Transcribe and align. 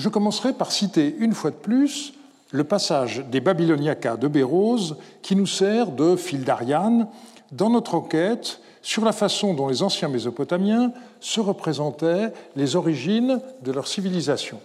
je 0.00 0.08
commencerai 0.08 0.54
par 0.54 0.72
citer 0.72 1.14
une 1.18 1.34
fois 1.34 1.50
de 1.50 1.56
plus 1.56 2.14
le 2.52 2.64
passage 2.64 3.22
des 3.30 3.40
Babyloniacas 3.40 4.16
de 4.16 4.28
Bérose 4.28 4.96
qui 5.22 5.36
nous 5.36 5.46
sert 5.46 5.92
de 5.92 6.16
fil 6.16 6.42
d'Ariane 6.42 7.06
dans 7.52 7.70
notre 7.70 7.94
enquête 7.94 8.60
sur 8.82 9.04
la 9.04 9.12
façon 9.12 9.52
dont 9.52 9.68
les 9.68 9.82
anciens 9.82 10.08
Mésopotamiens 10.08 10.92
se 11.20 11.40
représentaient 11.40 12.32
les 12.56 12.76
origines 12.76 13.40
de 13.62 13.72
leur 13.72 13.86
civilisation. 13.86 14.58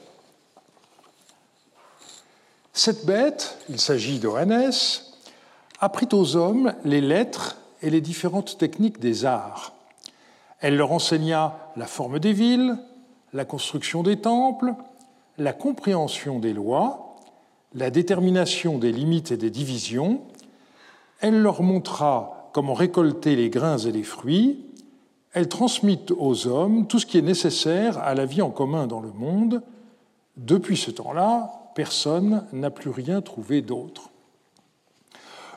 Cette 2.72 3.06
bête, 3.06 3.58
il 3.70 3.80
s'agit 3.80 4.20
d'Oanès, 4.20 5.14
apprit 5.82 6.08
aux 6.14 6.38
hommes 6.38 6.74
les 6.86 7.02
lettres 7.02 7.58
et 7.82 7.90
les 7.90 8.02
différentes 8.02 8.58
techniques 8.58 9.00
des 9.00 9.26
arts. 9.26 9.74
Elle 10.62 10.78
leur 10.78 10.94
enseigna 10.94 11.58
la 11.76 11.88
forme 11.88 12.20
des 12.20 12.34
villes, 12.34 12.78
la 13.34 13.44
construction 13.44 14.02
des 14.02 14.22
temples, 14.22 14.74
la 15.38 15.54
compréhension 15.54 16.40
des 16.40 16.54
lois, 16.54 17.16
la 17.74 17.90
détermination 17.90 18.78
des 18.78 18.92
limites 18.92 19.32
et 19.32 19.38
des 19.38 19.50
divisions. 19.50 20.22
Elle 21.20 21.42
leur 21.42 21.62
montra 21.62 22.50
comment 22.54 22.74
récolter 22.74 23.36
les 23.36 23.50
grains 23.50 23.78
et 23.78 23.92
les 23.92 24.04
fruits. 24.04 24.66
Elle 25.34 25.50
transmit 25.50 26.00
aux 26.18 26.48
hommes 26.48 26.88
tout 26.88 27.00
ce 27.00 27.06
qui 27.06 27.18
est 27.18 27.22
nécessaire 27.22 27.98
à 28.00 28.16
la 28.16 28.26
vie 28.26 28.42
en 28.42 28.52
commun 28.52 28.88
dans 28.88 29.02
le 29.02 29.12
monde. 29.12 29.62
Depuis 30.38 30.78
ce 30.78 30.92
temps-là, 30.92 31.72
personne 31.76 32.46
n'a 32.54 32.70
plus 32.70 32.90
rien 32.90 33.22
trouvé 33.22 33.62
d'autre. 33.62 34.10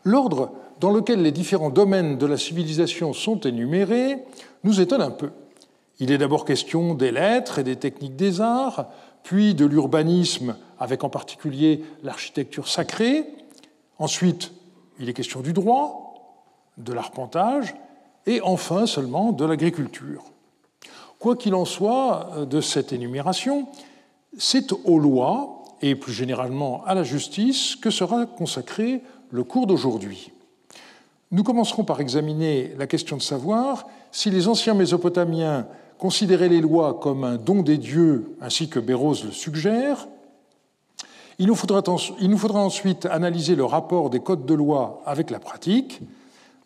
L'ordre 0.04 0.52
dans 0.80 0.90
lequel 0.90 1.22
les 1.22 1.32
différents 1.32 1.70
domaines 1.70 2.18
de 2.18 2.26
la 2.26 2.36
civilisation 2.36 3.12
sont 3.12 3.40
énumérés 3.40 4.18
nous 4.64 4.80
étonne 4.80 5.02
un 5.02 5.10
peu. 5.10 5.30
Il 6.00 6.12
est 6.12 6.18
d'abord 6.18 6.44
question 6.44 6.94
des 6.94 7.10
lettres 7.10 7.58
et 7.58 7.64
des 7.64 7.76
techniques 7.76 8.16
des 8.16 8.40
arts, 8.40 8.86
puis 9.28 9.54
de 9.54 9.66
l'urbanisme, 9.66 10.56
avec 10.78 11.04
en 11.04 11.10
particulier 11.10 11.84
l'architecture 12.02 12.66
sacrée. 12.66 13.26
Ensuite, 13.98 14.52
il 14.98 15.10
est 15.10 15.12
question 15.12 15.40
du 15.40 15.52
droit, 15.52 16.14
de 16.78 16.94
l'arpentage, 16.94 17.74
et 18.24 18.40
enfin 18.40 18.86
seulement 18.86 19.32
de 19.32 19.44
l'agriculture. 19.44 20.24
Quoi 21.18 21.36
qu'il 21.36 21.54
en 21.54 21.66
soit 21.66 22.46
de 22.48 22.62
cette 22.62 22.94
énumération, 22.94 23.68
c'est 24.38 24.72
aux 24.72 24.98
lois, 24.98 25.62
et 25.82 25.94
plus 25.94 26.14
généralement 26.14 26.82
à 26.86 26.94
la 26.94 27.02
justice, 27.02 27.76
que 27.76 27.90
sera 27.90 28.24
consacré 28.24 29.02
le 29.30 29.44
cours 29.44 29.66
d'aujourd'hui. 29.66 30.32
Nous 31.32 31.42
commencerons 31.42 31.84
par 31.84 32.00
examiner 32.00 32.72
la 32.78 32.86
question 32.86 33.18
de 33.18 33.22
savoir 33.22 33.88
si 34.10 34.30
les 34.30 34.48
anciens 34.48 34.72
Mésopotamiens 34.72 35.66
considéraient 35.98 36.48
les 36.48 36.60
lois 36.60 36.94
comme 36.94 37.24
un 37.24 37.36
don 37.36 37.62
des 37.62 37.76
dieux, 37.76 38.36
ainsi 38.40 38.68
que 38.68 38.78
Bérose 38.78 39.24
le 39.24 39.32
suggère. 39.32 40.08
Il 41.38 41.46
nous, 41.46 41.54
faudra, 41.54 41.82
il 42.20 42.30
nous 42.30 42.38
faudra 42.38 42.60
ensuite 42.60 43.06
analyser 43.06 43.54
le 43.54 43.64
rapport 43.64 44.10
des 44.10 44.20
codes 44.20 44.46
de 44.46 44.54
loi 44.54 45.02
avec 45.06 45.30
la 45.30 45.38
pratique. 45.38 46.00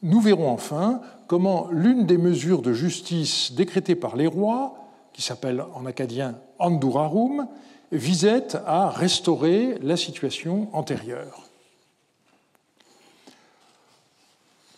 Nous 0.03 0.21
verrons 0.21 0.51
enfin 0.51 1.01
comment 1.27 1.69
l'une 1.71 2.07
des 2.07 2.19
mesures 2.19 2.63
de 2.63 2.73
justice 2.73 3.53
décrétées 3.53 3.95
par 3.95 4.17
les 4.17 4.27
rois, 4.27 4.75
qui 5.13 5.23
s'appelle 5.23 5.65
en 5.75 5.87
acadien 5.87 6.37
Andurarum, 6.59 7.49
visait 7.91 8.57
à 8.67 8.89
restaurer 8.89 9.79
la 9.83 9.97
situation 9.97 10.69
antérieure. 10.73 11.43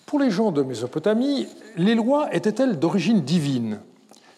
Pour 0.07 0.19
les 0.19 0.31
gens 0.31 0.53
de 0.53 0.63
Mésopotamie, 0.63 1.47
les 1.77 1.95
lois 1.95 2.35
étaient-elles 2.35 2.79
d'origine 2.79 3.23
divine? 3.23 3.81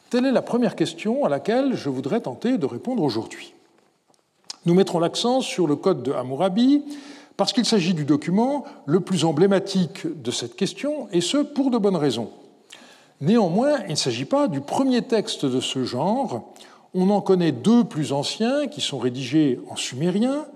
Telle 0.08 0.26
est 0.26 0.32
la 0.32 0.42
première 0.42 0.76
question 0.76 1.24
à 1.24 1.28
laquelle 1.28 1.74
je 1.74 1.88
voudrais 1.88 2.20
tenter 2.20 2.58
de 2.58 2.66
répondre 2.66 3.02
aujourd'hui. 3.02 3.54
Nous 4.64 4.74
mettrons 4.74 5.00
l'accent 5.00 5.40
sur 5.40 5.66
le 5.66 5.74
Code 5.74 6.04
de 6.04 6.12
Hammurabi 6.12 6.84
parce 7.36 7.52
qu'il 7.52 7.64
s'agit 7.64 7.92
du 7.92 8.04
document 8.04 8.64
le 8.86 9.00
plus 9.00 9.24
emblématique 9.24 10.06
de 10.06 10.30
cette 10.30 10.56
question, 10.56 11.08
et 11.12 11.20
ce 11.20 11.38
pour 11.38 11.70
de 11.70 11.78
bonnes 11.78 11.96
raisons. 11.96 12.30
Néanmoins, 13.20 13.78
il 13.86 13.90
ne 13.90 13.96
s'agit 13.96 14.24
pas 14.24 14.48
du 14.48 14.60
premier 14.60 15.02
texte 15.02 15.44
de 15.44 15.60
ce 15.60 15.84
genre. 15.84 16.52
On 16.94 17.10
en 17.10 17.20
connaît 17.20 17.52
deux 17.52 17.84
plus 17.84 18.12
anciens 18.12 18.68
qui 18.68 18.80
sont 18.80 18.98
rédigés 18.98 19.60
en 19.68 19.76
sumérien. 19.76 20.46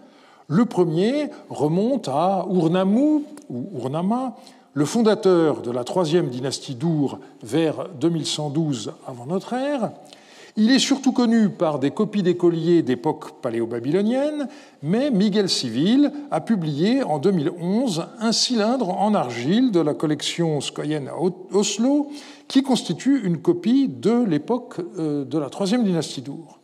Le 0.47 0.65
premier 0.65 1.29
remonte 1.49 2.09
à 2.09 2.47
Urnamu 2.51 3.25
ou 3.51 3.69
Urnama, 3.79 4.37
le 4.73 4.85
fondateur 4.85 5.63
de 5.63 5.71
la 5.71 5.85
troisième 5.85 6.29
dynastie 6.29 6.75
d'Our 6.75 7.19
vers 7.43 7.89
2112 8.01 8.93
avant 9.07 9.27
notre 9.27 9.53
ère. 9.55 9.91
Il 10.57 10.71
est 10.71 10.81
surtout 10.81 11.13
connu 11.13 11.49
par 11.49 11.79
des 11.79 11.91
copies 11.91 12.23
d'écoliers 12.23 12.83
d'époque 12.83 13.41
paléo-babylonienne, 13.41 14.49
mais 14.83 15.11
Miguel 15.11 15.49
Civil 15.49 16.13
a 16.31 16.41
publié 16.41 17.03
en 17.03 17.19
2011 17.19 18.07
un 18.19 18.33
cylindre 18.33 18.91
en 18.91 19.15
argile 19.15 19.71
de 19.71 19.81
la 19.81 19.95
collection 19.95 20.61
Skoyen 20.61 21.07
à 21.07 21.15
Oslo 21.55 22.11
qui 22.49 22.63
constitue 22.63 23.25
une 23.25 23.39
copie 23.39 23.89
de 23.89 24.25
l'époque 24.25 24.81
euh, 24.99 25.25
de 25.25 25.39
la 25.39 25.51
troisième 25.51 25.85
dynastie 25.85 26.23
d'Our. 26.23 26.59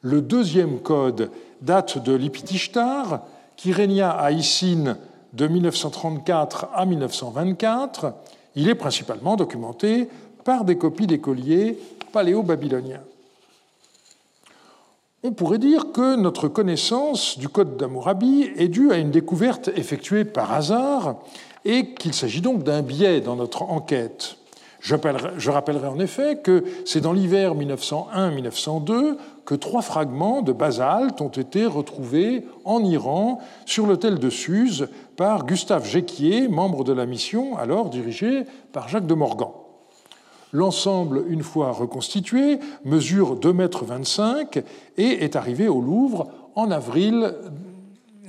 Le 0.00 0.20
deuxième 0.20 0.78
code 0.78 1.30
date 1.62 2.02
de 2.02 2.14
l'Ipitishtar, 2.14 3.22
qui 3.56 3.72
régna 3.72 4.10
à 4.10 4.30
Issine 4.30 4.96
de 5.34 5.46
1934 5.46 6.68
à 6.74 6.86
1924, 6.86 8.14
il 8.56 8.68
est 8.68 8.74
principalement 8.74 9.36
documenté 9.36 10.08
par 10.44 10.64
des 10.64 10.78
copies 10.78 11.06
d'écoliers 11.06 11.78
paléo-babyloniens. 12.12 13.02
On 15.22 15.32
pourrait 15.32 15.58
dire 15.58 15.92
que 15.92 16.16
notre 16.16 16.48
connaissance 16.48 17.38
du 17.38 17.48
code 17.48 17.76
d'Amourabi 17.76 18.50
est 18.56 18.68
due 18.68 18.92
à 18.92 18.98
une 18.98 19.10
découverte 19.10 19.70
effectuée 19.74 20.24
par 20.24 20.52
hasard 20.52 21.16
et 21.64 21.94
qu'il 21.94 22.12
s'agit 22.12 22.42
donc 22.42 22.62
d'un 22.62 22.82
biais 22.82 23.20
dans 23.20 23.34
notre 23.34 23.62
enquête. 23.62 24.36
Je 24.80 25.50
rappellerai 25.50 25.88
en 25.88 25.98
effet 25.98 26.40
que 26.42 26.62
c'est 26.84 27.00
dans 27.00 27.14
l'hiver 27.14 27.54
1901-1902 27.54 29.16
que 29.44 29.54
trois 29.54 29.82
fragments 29.82 30.42
de 30.42 30.52
basalte 30.52 31.20
ont 31.20 31.28
été 31.28 31.66
retrouvés 31.66 32.44
en 32.64 32.82
Iran 32.82 33.40
sur 33.66 33.86
l'hôtel 33.86 34.18
de 34.18 34.30
Suse 34.30 34.88
par 35.16 35.46
Gustave 35.46 35.86
Géquier, 35.86 36.48
membre 36.48 36.84
de 36.84 36.92
la 36.92 37.06
mission 37.06 37.56
alors 37.56 37.90
dirigée 37.90 38.44
par 38.72 38.88
Jacques 38.88 39.06
de 39.06 39.14
Morgan. 39.14 39.48
L'ensemble, 40.52 41.24
une 41.28 41.42
fois 41.42 41.72
reconstitué, 41.72 42.60
mesure 42.84 43.36
2,25 43.36 44.58
m 44.58 44.64
et 44.96 45.24
est 45.24 45.36
arrivé 45.36 45.68
au 45.68 45.80
Louvre 45.80 46.28
en 46.54 46.70
avril 46.70 47.34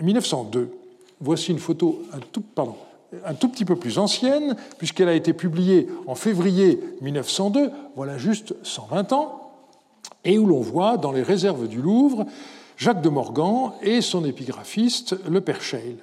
1902. 0.01 0.71
Voici 1.21 1.51
une 1.51 1.59
photo 1.59 2.01
un 2.13 2.19
tout, 2.31 2.41
pardon, 2.41 2.75
un 3.25 3.35
tout 3.35 3.47
petit 3.47 3.63
peu 3.63 3.75
plus 3.75 3.99
ancienne, 3.99 4.55
puisqu'elle 4.77 5.07
a 5.07 5.13
été 5.13 5.33
publiée 5.33 5.87
en 6.07 6.15
février 6.15 6.79
1902, 7.01 7.71
voilà 7.95 8.17
juste 8.17 8.55
120 8.63 9.13
ans, 9.13 9.44
et 10.25 10.37
où 10.37 10.45
l'on 10.45 10.59
voit 10.59 10.97
dans 10.97 11.11
les 11.11 11.21
réserves 11.21 11.67
du 11.67 11.81
Louvre 11.81 12.25
Jacques 12.77 13.01
de 13.01 13.09
Morgan 13.09 13.71
et 13.81 14.01
son 14.01 14.25
épigraphiste, 14.25 15.15
le 15.29 15.39
père 15.39 15.61
Scheil. 15.61 15.95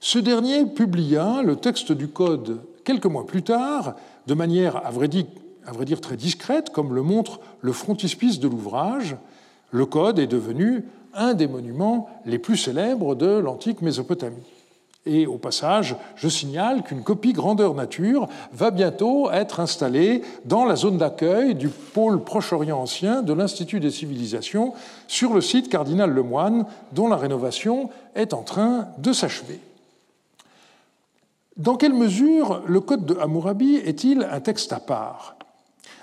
Ce 0.00 0.18
dernier 0.18 0.66
publia 0.66 1.42
le 1.42 1.56
texte 1.56 1.92
du 1.92 2.08
Code 2.08 2.60
quelques 2.84 3.06
mois 3.06 3.26
plus 3.26 3.42
tard, 3.42 3.94
de 4.26 4.34
manière, 4.34 4.84
à 4.84 4.90
vrai 4.90 5.08
dire, 5.08 5.26
à 5.64 5.72
vrai 5.72 5.84
dire 5.84 6.00
très 6.00 6.16
discrète, 6.16 6.70
comme 6.70 6.94
le 6.94 7.02
montre 7.02 7.40
le 7.60 7.72
frontispice 7.72 8.40
de 8.40 8.48
l'ouvrage. 8.48 9.16
Le 9.70 9.86
Code 9.86 10.18
est 10.18 10.26
devenu 10.26 10.84
un 11.14 11.34
des 11.34 11.46
monuments 11.46 12.08
les 12.24 12.38
plus 12.38 12.56
célèbres 12.56 13.14
de 13.14 13.26
l'antique 13.26 13.82
Mésopotamie. 13.82 14.55
Et 15.06 15.26
au 15.26 15.38
passage, 15.38 15.94
je 16.16 16.28
signale 16.28 16.82
qu'une 16.82 17.04
copie 17.04 17.32
grandeur 17.32 17.74
nature 17.74 18.28
va 18.52 18.72
bientôt 18.72 19.30
être 19.30 19.60
installée 19.60 20.22
dans 20.44 20.64
la 20.64 20.74
zone 20.74 20.98
d'accueil 20.98 21.54
du 21.54 21.68
pôle 21.68 22.24
Proche-Orient 22.24 22.78
ancien 22.78 23.22
de 23.22 23.32
l'Institut 23.32 23.78
des 23.78 23.92
civilisations 23.92 24.74
sur 25.06 25.32
le 25.32 25.40
site 25.40 25.68
Cardinal 25.68 26.10
Lemoine, 26.10 26.66
dont 26.92 27.06
la 27.06 27.16
rénovation 27.16 27.88
est 28.16 28.34
en 28.34 28.42
train 28.42 28.88
de 28.98 29.12
s'achever. 29.12 29.60
Dans 31.56 31.76
quelle 31.76 31.94
mesure 31.94 32.62
le 32.66 32.80
Code 32.80 33.06
de 33.06 33.14
Hammurabi 33.14 33.76
est-il 33.76 34.26
un 34.30 34.40
texte 34.40 34.72
à 34.72 34.80
part? 34.80 35.36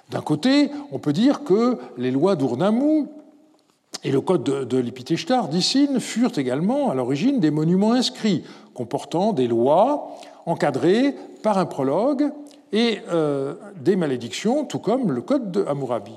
D'un 0.10 0.22
côté, 0.22 0.72
on 0.92 1.00
peut 1.00 1.14
dire 1.14 1.44
que 1.44 1.78
les 1.98 2.12
lois 2.12 2.36
d'Urnamu 2.36 3.08
et 4.04 4.12
le 4.12 4.22
Code 4.22 4.44
de, 4.44 4.64
de 4.64 5.48
d'Issine 5.50 6.00
furent 6.00 6.38
également 6.38 6.90
à 6.90 6.96
l'origine 6.96 7.40
des 7.40 7.52
monuments 7.52 7.94
inscrits 7.94 8.44
comportant 8.74 9.34
des 9.34 9.48
lois 9.48 10.12
encadrées 10.46 11.16
par 11.42 11.58
un 11.58 11.66
prologue 11.66 12.32
et 12.72 13.00
euh, 13.12 13.54
des 13.80 13.96
malédictions, 13.96 14.66
tout 14.66 14.80
comme 14.80 15.12
le 15.12 15.22
Code 15.22 15.52
de 15.52 15.64
Hammurabi. 15.66 16.16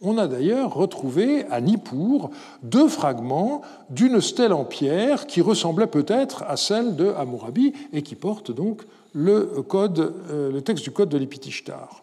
On 0.00 0.18
a 0.18 0.26
d'ailleurs 0.26 0.74
retrouvé 0.74 1.44
à 1.50 1.60
Nippur 1.60 2.30
deux 2.62 2.88
fragments 2.88 3.62
d'une 3.88 4.20
stèle 4.20 4.52
en 4.52 4.64
pierre 4.64 5.26
qui 5.26 5.40
ressemblait 5.40 5.86
peut-être 5.86 6.42
à 6.48 6.56
celle 6.56 6.96
de 6.96 7.12
Hammurabi 7.16 7.72
et 7.92 8.02
qui 8.02 8.16
porte 8.16 8.50
donc 8.50 8.82
le, 9.12 9.64
euh, 9.74 10.50
le 10.50 10.60
texte 10.62 10.82
du 10.82 10.90
code 10.90 11.08
de 11.08 11.18
l'Épitishtar. 11.18 12.02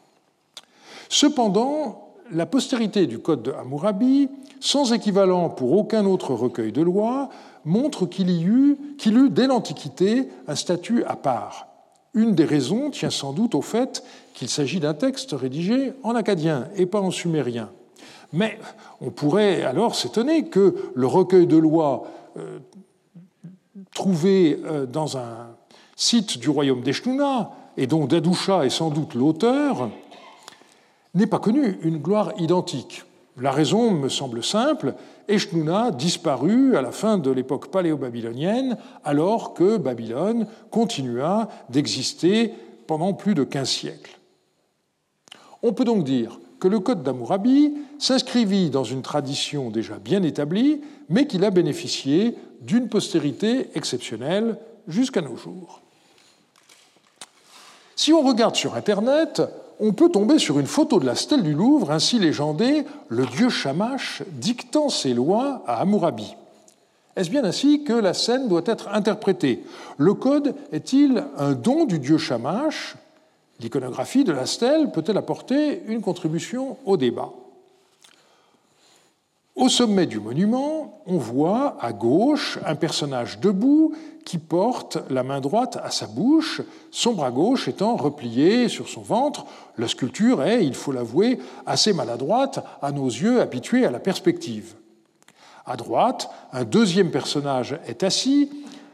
Cependant, 1.10 2.10
la 2.32 2.46
postérité 2.46 3.08
du 3.08 3.20
Code 3.20 3.42
de 3.42 3.52
Hammurabi, 3.52 4.30
sans 4.60 4.94
équivalent 4.94 5.50
pour 5.50 5.74
aucun 5.74 6.06
autre 6.06 6.34
recueil 6.34 6.72
de 6.72 6.82
lois, 6.82 7.30
montre 7.70 8.06
qu'il 8.06 8.30
y 8.30 8.44
eut, 8.44 8.78
qu'il 8.98 9.18
eut 9.18 9.30
dès 9.30 9.48
l'Antiquité 9.48 10.28
un 10.48 10.56
statut 10.56 11.04
à 11.06 11.16
part. 11.16 11.68
Une 12.14 12.36
des 12.36 12.46
raisons 12.46 12.90
tient 12.90 13.12
sans 13.12 13.34
doute 13.34 13.56
au 13.56 13.62
fait 13.62 14.04
qu'il 14.34 14.50
s'agit 14.50 14.80
d'un 14.80 14.94
texte 14.94 15.32
rédigé 15.34 15.94
en 16.04 16.16
acadien 16.16 16.68
et 16.76 16.86
pas 16.86 17.00
en 17.00 17.12
sumérien. 17.12 17.70
Mais 18.34 18.60
on 19.02 19.12
pourrait 19.12 19.64
alors 19.64 19.96
s'étonner 19.96 20.50
que 20.50 20.76
le 20.96 21.08
recueil 21.08 21.48
de 21.48 21.58
lois 21.58 22.08
euh, 22.38 22.60
trouvé 23.94 24.60
euh, 24.66 24.86
dans 24.86 25.18
un 25.18 25.50
site 25.96 26.38
du 26.38 26.50
royaume 26.50 26.82
d'Eshnuna, 26.82 27.52
et 27.78 27.88
dont 27.88 28.06
Dadoucha 28.06 28.66
est 28.66 28.70
sans 28.70 28.90
doute 28.90 29.14
l'auteur, 29.14 29.90
n'ait 31.14 31.28
pas 31.28 31.40
connu 31.40 31.78
une 31.82 31.98
gloire 31.98 32.34
identique. 32.38 33.04
La 33.42 33.52
raison 33.52 33.92
me 33.92 34.10
semble 34.10 34.44
simple, 34.44 34.96
Eshnuna 35.30 35.92
disparut 35.92 36.76
à 36.76 36.82
la 36.82 36.92
fin 36.92 37.18
de 37.18 37.32
l'époque 37.32 37.72
paléo-babylonienne, 37.72 38.78
alors 39.06 39.54
que 39.54 39.78
Babylone 39.78 40.48
continua 40.72 41.48
d'exister 41.70 42.54
pendant 42.86 43.14
plus 43.14 43.36
de 43.36 43.44
15 43.44 43.70
siècles. 43.70 44.20
On 45.64 45.72
peut 45.72 45.86
donc 45.86 46.04
dire 46.04 46.40
que 46.60 46.68
le 46.68 46.80
Code 46.80 47.04
d'Amourabi 47.04 47.74
s'inscrivit 47.98 48.70
dans 48.70 48.84
une 48.84 49.02
tradition 49.02 49.70
déjà 49.70 49.98
bien 50.00 50.24
établie, 50.24 50.82
mais 51.08 51.26
qu'il 51.26 51.46
a 51.46 51.52
bénéficié 51.52 52.36
d'une 52.62 52.90
postérité 52.90 53.70
exceptionnelle 53.76 54.58
jusqu'à 54.88 55.22
nos 55.22 55.38
jours. 55.38 55.82
Si 57.96 58.12
on 58.12 58.22
regarde 58.22 58.56
sur 58.56 58.76
Internet, 58.76 59.42
on 59.80 59.94
peut 59.94 60.10
tomber 60.10 60.40
sur 60.40 60.60
une 60.60 60.68
photo 60.68 61.00
de 61.00 61.06
la 61.06 61.16
stèle 61.16 61.44
du 61.44 61.54
Louvre 61.54 61.92
ainsi 61.92 62.20
légendée 62.20 62.86
Le 63.08 63.26
dieu 63.26 63.50
Shamash 63.50 64.24
dictant 64.34 64.90
ses 64.90 65.14
lois 65.14 65.64
à 65.66 65.82
Hammurabi. 65.82 66.36
Est-ce 67.16 67.30
bien 67.30 67.44
ainsi 67.44 67.84
que 67.84 67.94
la 67.94 68.14
scène 68.14 68.48
doit 68.48 68.62
être 68.66 68.90
interprétée? 68.90 69.64
Le 69.98 70.14
code 70.14 70.54
est-il 70.72 71.24
un 71.38 71.54
don 71.54 71.86
du 71.86 72.00
dieu 72.00 72.18
Shamash? 72.18 72.96
L'iconographie 73.60 74.24
de 74.24 74.32
la 74.32 74.46
stèle 74.46 74.92
peut-elle 74.92 75.18
apporter 75.18 75.84
une 75.88 76.02
contribution 76.02 76.78
au 76.86 76.96
débat? 76.96 77.32
Au 79.60 79.68
sommet 79.68 80.06
du 80.06 80.22
monument, 80.22 81.02
on 81.06 81.18
voit 81.18 81.76
à 81.82 81.92
gauche 81.92 82.60
un 82.66 82.76
personnage 82.76 83.42
debout 83.42 83.94
qui 84.24 84.38
porte 84.38 84.98
la 85.10 85.22
main 85.22 85.42
droite 85.42 85.78
à 85.84 85.92
sa 85.92 86.08
bouche, 86.08 86.62
son 86.92 87.12
bras 87.12 87.30
gauche 87.30 87.68
étant 87.68 87.98
replié 87.98 88.70
sur 88.70 88.88
son 88.88 89.02
ventre. 89.02 89.46
La 89.78 89.90
sculpture 89.90 90.44
est, 90.44 90.66
il 90.66 90.76
faut 90.76 90.94
l'avouer, 90.94 91.40
assez 91.66 91.92
maladroite 91.92 92.64
à 92.82 92.94
nos 92.94 93.08
yeux 93.08 93.42
habitués 93.42 93.86
à 93.86 93.92
la 93.92 94.00
perspective. 94.00 94.76
À 95.66 95.76
droite, 95.76 96.30
un 96.54 96.64
deuxième 96.64 97.12
personnage 97.12 97.78
est 97.86 98.04
assis 98.04 98.50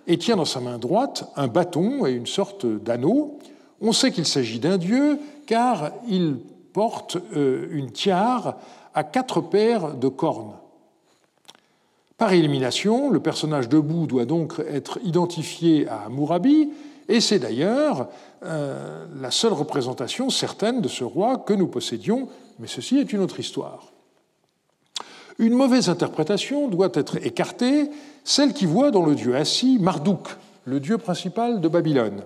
et 0.07 0.17
tient 0.17 0.35
dans 0.35 0.45
sa 0.45 0.61
main 0.61 0.79
droite 0.79 1.29
un 1.35 1.47
bâton 1.47 2.07
et 2.07 2.11
une 2.13 2.25
sorte 2.25 2.65
d'anneau. 2.65 3.37
On 3.81 3.91
sait 3.91 4.09
qu'il 4.09 4.25
s'agit 4.25 4.59
d'un 4.59 4.79
dieu 4.79 5.19
car 5.45 5.91
il 6.07 6.37
porte 6.73 7.17
euh, 7.35 7.67
une 7.69 7.91
tiare 7.91 8.57
à 8.95 9.03
quatre 9.03 9.41
paires 9.41 9.93
de 9.93 10.07
cornes. 10.07 10.53
Par 12.17 12.31
élimination, 12.31 13.11
le 13.11 13.19
personnage 13.19 13.67
debout 13.67 14.07
doit 14.07 14.25
donc 14.25 14.53
être 14.71 14.99
identifié 15.03 15.87
à 15.89 16.07
Mourabi, 16.09 16.69
et 17.09 17.19
c'est 17.19 17.39
d'ailleurs 17.39 18.07
euh, 18.43 19.05
la 19.21 19.31
seule 19.31 19.53
représentation 19.53 20.29
certaine 20.29 20.81
de 20.81 20.87
ce 20.87 21.03
roi 21.03 21.37
que 21.37 21.53
nous 21.53 21.67
possédions, 21.67 22.29
mais 22.57 22.67
ceci 22.67 22.97
est 22.97 23.11
une 23.11 23.19
autre 23.19 23.39
histoire. 23.39 23.91
Une 25.37 25.53
mauvaise 25.53 25.89
interprétation 25.89 26.69
doit 26.69 26.91
être 26.93 27.17
écartée, 27.17 27.89
celle 28.23 28.53
qui 28.53 28.65
voit 28.65 28.91
dans 28.91 29.05
le 29.05 29.15
dieu 29.15 29.35
assis 29.35 29.77
Marduk, 29.79 30.29
le 30.63 30.79
dieu 30.79 30.97
principal 30.97 31.59
de 31.59 31.67
Babylone. 31.67 32.23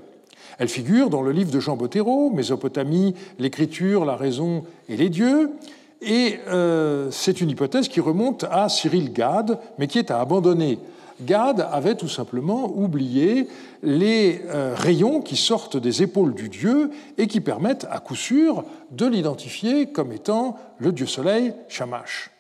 Elle 0.60 0.70
figure 0.70 1.10
dans 1.10 1.24
le 1.24 1.32
livre 1.32 1.52
de 1.52 1.60
Jean 1.60 1.76
Bottero, 1.76 2.30
Mésopotamie, 2.30 3.16
l'écriture, 3.40 4.06
la 4.06 4.16
raison 4.16 4.66
et 4.88 4.98
les 4.98 5.10
dieux, 5.10 5.52
et 6.02 6.40
euh, 6.48 7.12
c'est 7.12 7.42
une 7.42 7.50
hypothèse 7.50 7.88
qui 7.88 8.00
remonte 8.00 8.46
à 8.50 8.70
Cyril 8.70 9.12
Gade, 9.12 9.60
mais 9.78 9.88
qui 9.88 10.00
est 10.00 10.12
à 10.12 10.20
abandonner. 10.22 10.80
Gade 11.22 11.68
avait 11.72 11.96
tout 11.96 12.08
simplement 12.08 12.72
oublié 12.74 13.50
les 13.84 14.42
euh, 14.48 14.74
rayons 14.76 15.22
qui 15.22 15.36
sortent 15.36 15.76
des 15.76 16.02
épaules 16.02 16.34
du 16.34 16.48
dieu 16.48 16.92
et 17.18 17.28
qui 17.28 17.42
permettent 17.42 17.88
à 17.92 18.00
coup 18.00 18.16
sûr 18.16 18.64
de 18.92 19.06
l'identifier 19.06 19.88
comme 19.88 20.14
étant 20.14 20.58
le 20.78 20.94
dieu 20.94 21.06
soleil 21.06 21.54
Shamash. 21.68 22.32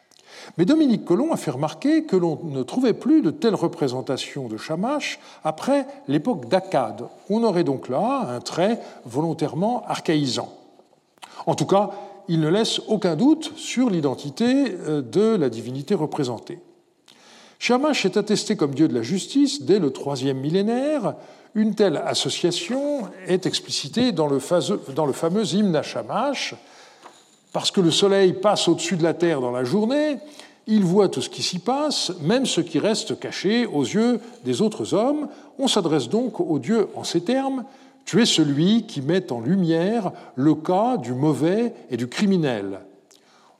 Mais 0.57 0.63
Dominique 0.63 1.03
Colomb 1.03 1.33
a 1.33 1.37
fait 1.37 1.51
remarquer 1.51 2.05
que 2.05 2.15
l'on 2.15 2.39
ne 2.45 2.63
trouvait 2.63 2.93
plus 2.93 3.21
de 3.21 3.31
telles 3.31 3.55
représentations 3.55 4.47
de 4.47 4.55
Shamash 4.55 5.19
après 5.43 5.85
l'époque 6.07 6.47
d'Akkad. 6.47 7.03
On 7.29 7.43
aurait 7.43 7.65
donc 7.65 7.89
là 7.89 8.27
un 8.29 8.39
trait 8.39 8.79
volontairement 9.05 9.83
archaïsant. 9.85 10.53
En 11.45 11.55
tout 11.55 11.65
cas, 11.65 11.91
il 12.29 12.39
ne 12.39 12.47
laisse 12.47 12.79
aucun 12.87 13.15
doute 13.15 13.51
sur 13.57 13.89
l'identité 13.89 14.77
euh, 14.87 15.01
de 15.01 15.35
la 15.35 15.49
divinité 15.49 15.95
représentée. 15.95 16.59
Shamash 17.57 18.05
est 18.05 18.15
attesté 18.15 18.55
comme 18.55 18.73
dieu 18.73 18.87
de 18.87 18.93
la 18.93 19.01
justice 19.01 19.63
dès 19.63 19.79
le 19.79 19.91
troisième 19.91 20.37
millénaire. 20.37 21.15
Une 21.55 21.75
telle 21.75 21.97
association 21.97 23.09
est 23.27 23.47
explicitée 23.47 24.11
dans 24.13 24.27
le, 24.27 24.39
fameux 24.39 25.53
hymne 25.53 25.75
à 25.75 25.81
Shamash, 25.81 26.55
parce 27.51 27.71
que 27.71 27.81
le 27.81 27.91
soleil 27.91 28.33
passe 28.33 28.67
au-dessus 28.67 28.95
de 28.95 29.03
la 29.03 29.15
terre 29.15 29.41
dans 29.41 29.51
la 29.51 29.63
journée, 29.63 30.19
il 30.67 30.83
voit 30.83 31.09
tout 31.09 31.21
ce 31.21 31.29
qui 31.29 31.41
s'y 31.41 31.57
passe, 31.57 32.13
même 32.21 32.45
ce 32.45 32.61
qui 32.61 32.77
reste 32.77 33.19
caché 33.19 33.65
aux 33.65 33.81
yeux 33.81 34.21
des 34.45 34.61
autres 34.61 34.93
hommes. 34.93 35.27
On 35.57 35.67
s'adresse 35.67 36.07
donc 36.07 36.39
au 36.39 36.59
Dieu 36.59 36.87
en 36.95 37.03
ces 37.03 37.21
termes 37.21 37.65
Tu 38.09 38.19
es 38.19 38.25
celui 38.25 38.87
qui 38.87 39.03
met 39.03 39.31
en 39.31 39.39
lumière 39.39 40.11
le 40.33 40.55
cas 40.55 40.97
du 40.97 41.13
mauvais 41.13 41.75
et 41.91 41.95
du 41.95 42.07
criminel. 42.07 42.79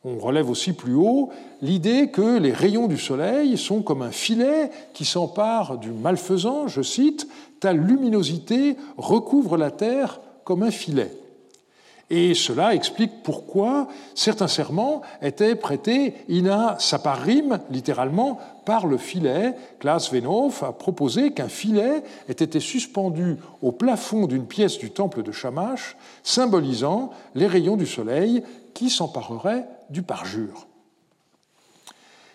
On 0.03 0.18
relève 0.18 0.50
aussi 0.50 0.74
plus 0.74 0.96
haut 0.96 1.29
l'idée 1.62 2.10
que 2.10 2.39
les 2.39 2.51
rayons 2.51 2.88
du 2.88 2.98
soleil 2.98 3.60
sont 3.60 3.84
comme 3.84 4.01
un 4.01 4.10
filet 4.10 4.72
qui 4.96 5.06
s'empare 5.06 5.77
du 5.77 5.91
malfaisant, 5.91 6.68
je 6.68 6.82
cite, 6.82 7.27
ta 7.60 7.74
luminosité 7.74 8.75
recouvre 8.98 9.56
la 9.56 9.70
terre 9.70 10.20
comme 10.46 10.63
un 10.63 10.72
filet. 10.72 11.12
Et 12.12 12.34
cela 12.34 12.74
explique 12.74 13.22
pourquoi 13.22 13.88
certains 14.16 14.48
serments 14.48 15.01
étaient 15.22 15.56
prêtés 15.56 16.16
ina 16.28 16.75
saparim, 16.80 17.60
littéralement, 17.70 18.39
par 18.66 18.88
le 18.88 18.98
filet. 18.98 19.54
Klaas 19.80 20.10
Venhoff 20.12 20.63
a 20.63 20.72
proposé 20.72 21.32
qu'un 21.32 21.50
filet 21.50 22.04
ait 22.28 22.32
été 22.32 22.60
suspendu 22.60 23.38
au 23.62 23.72
plafond 23.72 24.25
d'une 24.25 24.48
pièce 24.48 24.80
du 24.80 24.89
temple 24.89 25.22
de 25.22 25.32
Shamash, 25.32 25.96
symbolisant 26.24 27.12
les 27.36 27.48
rayons 27.48 27.78
du 27.78 27.86
soleil 27.86 28.44
qui 28.74 28.89
s'empareraient 28.89 29.68
du 29.92 30.01
parjure. 30.01 30.66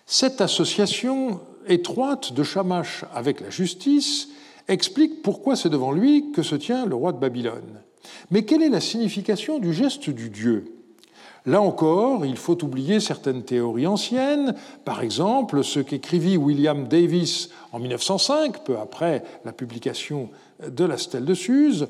Cette 0.07 0.41
association 0.41 1.41
étroite 1.67 2.33
de 2.33 2.43
Shamash 2.45 3.05
avec 3.13 3.41
la 3.41 3.51
justice 3.51 4.29
explique 4.69 5.23
pourquoi 5.23 5.57
c'est 5.57 5.69
devant 5.69 5.93
lui 5.93 6.31
que 6.33 6.43
se 6.43 6.55
tient 6.55 6.87
le 6.87 6.95
roi 6.95 7.13
de 7.13 7.19
Babylone. 7.19 7.81
Mais 8.31 8.45
quelle 8.45 8.63
est 8.63 8.69
la 8.69 8.81
signification 8.81 9.59
du 9.59 9.73
geste 9.73 10.11
du 10.11 10.31
Dieu? 10.31 10.65
Là 11.47 11.61
encore, 11.61 12.25
il 12.25 12.39
faut 12.39 12.65
oublier 12.65 13.01
certaines 13.01 13.43
théories 13.43 13.87
anciennes, 13.87 14.55
par 14.87 15.03
exemple 15.03 15.63
ce 15.63 15.79
qu'écrivit 15.81 16.39
William 16.39 16.89
Davis 16.89 17.51
en 17.73 17.81
1905, 17.81 18.65
peu 18.65 18.79
après 18.79 19.23
la 19.45 19.53
publication 19.53 20.31
de 20.67 20.85
la 20.85 20.97
Stèle 20.97 21.27
de 21.27 21.35
Suse. 21.35 21.89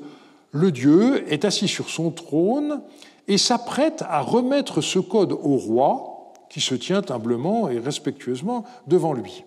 Le 0.51 0.71
Dieu 0.71 1.23
est 1.31 1.45
assis 1.45 1.69
sur 1.69 1.89
son 1.89 2.11
trône 2.11 2.81
et 3.29 3.37
s'apprête 3.37 4.03
à 4.09 4.19
remettre 4.19 4.81
ce 4.81 4.99
code 4.99 5.31
au 5.31 5.55
roi, 5.55 6.33
qui 6.49 6.59
se 6.59 6.75
tient 6.75 7.01
humblement 7.09 7.69
et 7.69 7.79
respectueusement 7.79 8.65
devant 8.87 9.13
lui. 9.13 9.43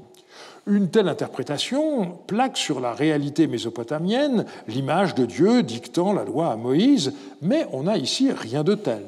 Une 0.68 0.90
telle 0.90 1.08
interprétation 1.08 2.18
plaque 2.26 2.58
sur 2.58 2.78
la 2.78 2.92
réalité 2.92 3.46
mésopotamienne 3.46 4.44
l'image 4.66 5.14
de 5.14 5.24
Dieu 5.24 5.62
dictant 5.62 6.12
la 6.12 6.24
loi 6.24 6.52
à 6.52 6.56
Moïse, 6.56 7.14
mais 7.40 7.66
on 7.72 7.84
n'a 7.84 7.96
ici 7.96 8.30
rien 8.30 8.64
de 8.64 8.74
tel. 8.74 9.02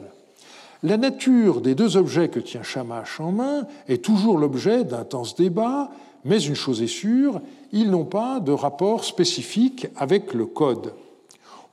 La 0.82 0.96
nature 0.96 1.60
des 1.60 1.74
deux 1.74 1.98
objets 1.98 2.28
que 2.28 2.40
tient 2.40 2.62
Shamash 2.62 3.20
en 3.20 3.32
main 3.32 3.66
est 3.88 4.02
toujours 4.02 4.38
l'objet 4.38 4.84
d'intenses 4.84 5.36
débats, 5.36 5.90
mais 6.24 6.40
une 6.40 6.54
chose 6.54 6.80
est 6.80 6.86
sûre, 6.86 7.42
ils 7.72 7.90
n'ont 7.90 8.06
pas 8.06 8.40
de 8.40 8.52
rapport 8.52 9.04
spécifique 9.04 9.88
avec 9.96 10.32
le 10.32 10.46
code. 10.46 10.94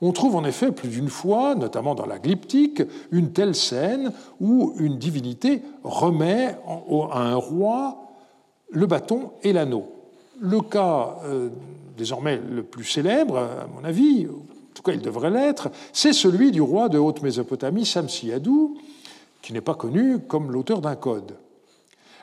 On 0.02 0.12
trouve 0.12 0.36
en 0.36 0.44
effet 0.44 0.70
plus 0.70 0.90
d'une 0.90 1.08
fois, 1.08 1.54
notamment 1.54 1.94
dans 1.94 2.04
la 2.04 2.18
glyptique, 2.18 2.82
une 3.10 3.32
telle 3.32 3.54
scène 3.54 4.12
où 4.38 4.74
une 4.78 4.98
divinité 4.98 5.62
remet 5.82 6.56
à 7.10 7.20
un 7.20 7.36
roi 7.36 8.07
le 8.70 8.86
bâton 8.86 9.32
et 9.42 9.52
l'anneau. 9.52 9.92
Le 10.40 10.60
cas 10.60 11.16
euh, 11.24 11.48
désormais 11.96 12.40
le 12.50 12.62
plus 12.62 12.84
célèbre, 12.84 13.38
à 13.38 13.66
mon 13.74 13.84
avis, 13.84 14.26
en 14.26 14.74
tout 14.74 14.82
cas 14.82 14.92
il 14.92 15.02
devrait 15.02 15.30
l'être, 15.30 15.68
c'est 15.92 16.12
celui 16.12 16.52
du 16.52 16.60
roi 16.60 16.88
de 16.88 16.98
Haute-Mésopotamie, 16.98 17.84
Samsiadou, 17.84 18.78
qui 19.42 19.52
n'est 19.52 19.60
pas 19.60 19.74
connu 19.74 20.20
comme 20.20 20.52
l'auteur 20.52 20.80
d'un 20.80 20.96
code. 20.96 21.36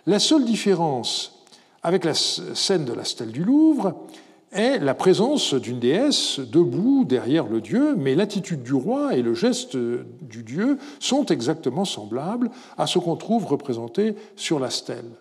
La 0.08 0.20
seule 0.20 0.46
différence 0.46 1.44
avec 1.84 2.06
la 2.06 2.14
scène 2.14 2.86
de 2.86 2.94
la 2.94 3.04
stèle 3.04 3.32
du 3.32 3.44
Louvre 3.44 4.06
est 4.52 4.80
la 4.80 4.94
présence 4.94 5.54
d'une 5.54 5.80
déesse 5.80 6.40
debout 6.40 7.04
derrière 7.04 7.48
le 7.48 7.60
dieu, 7.60 7.96
mais 7.98 8.16
l'attitude 8.16 8.64
du 8.64 8.74
roi 8.74 9.16
et 9.16 9.22
le 9.22 9.34
geste 9.34 9.76
du 9.76 10.44
dieu 10.44 10.78
sont 11.00 11.26
exactement 11.26 11.84
semblables 11.84 12.50
à 12.78 12.88
ce 12.88 13.00
qu'on 13.00 13.18
trouve 13.18 13.46
représenté 13.46 14.16
sur 14.36 14.60
la 14.60 14.70
stèle. 14.70 15.12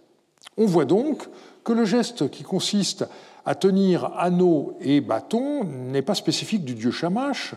On 0.56 0.66
voit 0.66 0.84
donc 0.84 1.28
que 1.64 1.73
le 1.73 1.84
geste 1.84 2.30
qui 2.30 2.42
consiste 2.42 3.06
à 3.46 3.54
tenir 3.54 4.12
anneau 4.16 4.76
et 4.80 5.00
bâton 5.00 5.64
n'est 5.64 6.02
pas 6.02 6.14
spécifique 6.14 6.64
du 6.64 6.75
dieu 6.75 6.90
Shamash. 6.90 7.54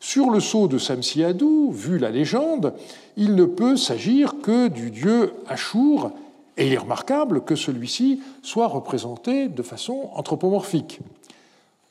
Sur 0.00 0.30
le 0.30 0.40
sceau 0.40 0.68
de 0.68 0.78
Samsiadou, 0.78 1.72
vu 1.72 1.98
la 1.98 2.10
légende, 2.10 2.74
il 3.16 3.34
ne 3.34 3.44
peut 3.44 3.76
s'agir 3.76 4.36
que 4.40 4.68
du 4.68 4.90
dieu 4.90 5.32
Ashur, 5.48 6.12
et 6.56 6.66
il 6.66 6.72
est 6.72 6.78
remarquable 6.78 7.42
que 7.42 7.56
celui-ci 7.56 8.20
soit 8.42 8.68
représenté 8.68 9.48
de 9.48 9.62
façon 9.62 10.10
anthropomorphique. 10.14 11.00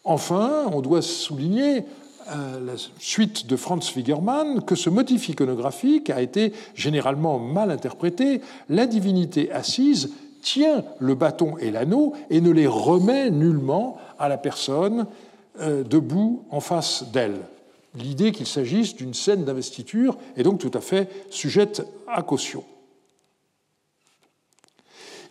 Enfin, 0.04 0.66
on 0.72 0.82
doit 0.82 1.02
souligner 1.02 1.84
euh, 2.30 2.66
la 2.66 2.74
suite 3.00 3.48
de 3.48 3.56
Franz 3.56 3.94
Wigermann 3.94 4.62
que 4.62 4.76
ce 4.76 4.90
motif 4.90 5.30
iconographique 5.30 6.10
a 6.10 6.22
été 6.22 6.54
généralement 6.76 7.40
mal 7.40 7.72
interprété. 7.72 8.42
La 8.70 8.86
divinité 8.86 9.52
assise 9.52 10.12
tient 10.42 10.84
le 11.00 11.16
bâton 11.16 11.58
et 11.58 11.72
l'anneau 11.72 12.14
et 12.30 12.42
ne 12.42 12.52
les 12.52 12.68
remet 12.68 13.30
nullement 13.30 13.98
à 14.20 14.30
la 14.30 14.38
personne 14.38 15.08
euh, 15.60 15.84
debout 15.84 16.44
en 16.52 16.60
face 16.60 17.06
d'elle. 17.12 17.40
L'idée 17.96 18.32
qu'il 18.32 18.46
s'agisse 18.46 18.96
d'une 18.96 19.14
scène 19.14 19.44
d'investiture 19.44 20.18
est 20.36 20.44
donc 20.44 20.60
tout 20.60 20.72
à 20.74 20.82
fait 20.82 21.10
sujette 21.30 21.84
à 22.08 22.22
caution. 22.22 22.64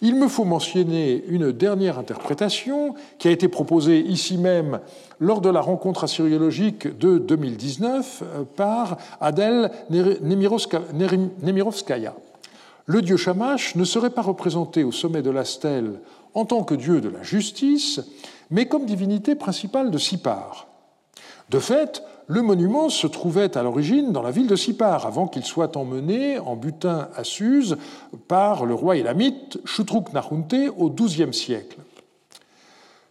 Il 0.03 0.17
me 0.17 0.29
faut 0.29 0.45
mentionner 0.45 1.25
une 1.29 1.53
dernière 1.53 1.99
interprétation 1.99 2.95
qui 3.19 3.29
a 3.29 3.31
été 3.31 3.49
proposée 3.49 4.01
ici 4.01 4.37
même 4.37 4.81
lors 5.21 5.41
de 5.41 5.49
la 5.49 5.61
rencontre 5.61 6.05
assyriologique 6.05 6.99
de 6.99 7.19
2019 7.19 8.23
euh, 8.23 8.43
par 8.57 8.99
Adèle 9.21 9.71
Nemirovskaya. 9.91 12.15
Le 12.87 13.03
dieu 13.03 13.17
Shamash 13.17 13.75
ne 13.75 13.85
serait 13.85 14.11
pas 14.11 14.23
représenté 14.23 14.85
au 14.85 14.93
sommet 14.93 15.23
de 15.23 15.31
la 15.31 15.45
stèle 15.45 16.01
en 16.35 16.45
tant 16.45 16.63
que 16.63 16.75
dieu 16.75 17.01
de 17.01 17.09
la 17.09 17.25
justice, 17.25 18.01
mais 18.51 18.67
comme 18.67 18.87
divinité 18.87 19.35
principale 19.35 19.91
de 19.91 19.99
Sipar. 19.99 20.69
De 21.51 21.59
fait, 21.59 22.03
le 22.29 22.43
monument 22.43 22.89
se 22.89 23.09
trouvait 23.09 23.57
à 23.57 23.63
l'origine 23.65 24.13
dans 24.13 24.23
la 24.23 24.31
ville 24.31 24.47
de 24.47 24.55
Sipar, 24.55 25.05
avant 25.05 25.27
qu'il 25.27 25.45
soit 25.45 25.77
emmené 25.77 26.39
en 26.39 26.55
butin 26.55 27.09
à 27.17 27.25
Suse 27.25 27.77
par 28.29 28.65
le 28.65 28.75
roi 28.75 28.97
élamite 28.97 29.59
Shutruk 29.65 30.13
Nahunte 30.13 30.73
au 30.77 30.89
XIIe 30.91 31.35
siècle. 31.35 31.79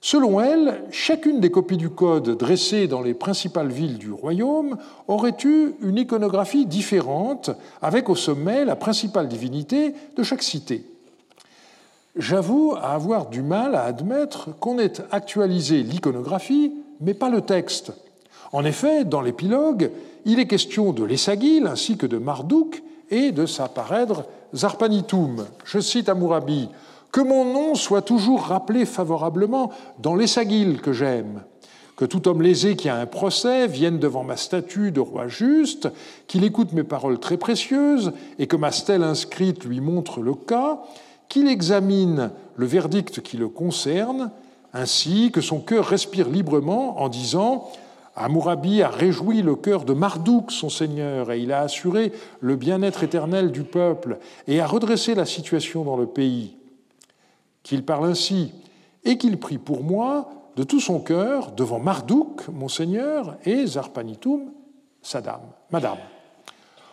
Selon 0.06 0.40
elle, 0.40 0.84
chacune 0.92 1.40
des 1.40 1.50
copies 1.50 1.78
du 1.78 1.90
code 1.90 2.38
dressées 2.38 2.88
dans 2.88 3.02
les 3.02 3.16
principales 3.16 3.72
villes 3.72 3.98
du 3.98 4.12
royaume 4.12 4.78
aurait 5.08 5.36
eu 5.44 5.74
une 5.82 5.98
iconographie 5.98 6.68
différente, 6.68 7.50
avec 7.82 8.08
au 8.08 8.14
sommet 8.14 8.66
la 8.66 8.76
principale 8.76 9.28
divinité 9.28 9.96
de 10.16 10.22
chaque 10.22 10.44
cité. 10.44 10.86
J'avoue 12.16 12.76
avoir 12.80 13.30
du 13.30 13.42
mal 13.42 13.74
à 13.74 13.86
admettre 13.86 14.50
qu'on 14.60 14.78
ait 14.78 14.94
actualisé 15.10 15.82
l'iconographie, 15.82 16.72
mais 17.02 17.16
pas 17.16 17.32
le 17.32 17.42
texte 17.42 17.92
en 18.52 18.64
effet, 18.64 19.04
dans 19.04 19.22
l'épilogue, 19.22 19.92
il 20.24 20.40
est 20.40 20.48
question 20.48 20.94
de 20.94 21.04
l'Essagil 21.04 21.68
ainsi 21.68 21.98
que 21.98 22.06
de 22.06 22.18
Marduk 22.18 22.84
et 23.10 23.32
de 23.32 23.46
sa 23.46 23.68
parèdre 23.68 24.24
Zarpanitum. 24.54 25.46
Je 25.66 25.80
cite 25.80 26.08
Amourabi 26.08 26.70
Que 27.16 27.22
mon 27.22 27.46
nom 27.46 27.76
soit 27.76 28.02
toujours 28.02 28.42
rappelé 28.42 28.84
favorablement 28.84 29.72
dans 30.00 30.16
l'Essagil 30.16 30.82
que 30.82 30.92
j'aime. 30.92 31.44
Que 31.96 32.04
tout 32.04 32.28
homme 32.28 32.42
lésé 32.42 32.76
qui 32.76 32.90
a 32.90 32.98
un 32.98 33.06
procès 33.06 33.68
vienne 33.68 34.00
devant 34.00 34.26
ma 34.26 34.36
statue 34.36 34.92
de 34.92 35.00
roi 35.00 35.30
juste, 35.30 35.88
qu'il 36.28 36.44
écoute 36.44 36.74
mes 36.74 36.84
paroles 36.84 37.18
très 37.20 37.38
précieuses 37.38 38.12
et 38.38 38.48
que 38.48 38.58
ma 38.58 38.74
stèle 38.74 39.02
inscrite 39.02 39.64
lui 39.64 39.80
montre 39.80 40.20
le 40.20 40.34
cas, 40.34 40.82
qu'il 41.30 41.48
examine 41.48 42.32
le 42.58 42.66
verdict 42.66 43.22
qui 43.22 43.38
le 43.38 43.48
concerne, 43.48 44.30
ainsi 44.74 45.32
que 45.32 45.40
son 45.40 45.62
cœur 45.62 45.86
respire 45.86 46.28
librement 46.28 47.02
en 47.02 47.08
disant 47.08 47.70
Amourabi 48.18 48.82
a 48.82 48.90
réjoui 48.90 49.42
le 49.42 49.56
cœur 49.56 49.86
de 49.86 49.94
Marduk, 49.94 50.52
son 50.52 50.68
seigneur, 50.68 51.32
et 51.32 51.40
il 51.40 51.54
a 51.54 51.62
assuré 51.62 52.12
le 52.42 52.58
bien-être 52.58 53.04
éternel 53.04 53.54
du 53.54 53.64
peuple 53.64 54.18
et 54.50 54.60
a 54.60 54.68
redressé 54.68 55.16
la 55.16 55.26
situation 55.26 55.86
dans 55.86 55.96
le 55.96 56.08
pays. 56.08 56.55
Qu'il 57.66 57.84
parle 57.84 58.06
ainsi 58.06 58.54
et 59.04 59.18
qu'il 59.18 59.38
prie 59.38 59.58
pour 59.58 59.84
moi 59.84 60.30
de 60.56 60.64
tout 60.64 60.80
son 60.80 61.02
cœur 61.02 61.52
devant 61.52 61.80
Marduk, 61.80 62.48
mon 62.48 62.70
seigneur, 62.70 63.36
et 63.44 63.66
Zarpanitum, 63.66 64.52
sa 65.02 65.20
dame, 65.20 65.52
madame. 65.70 65.98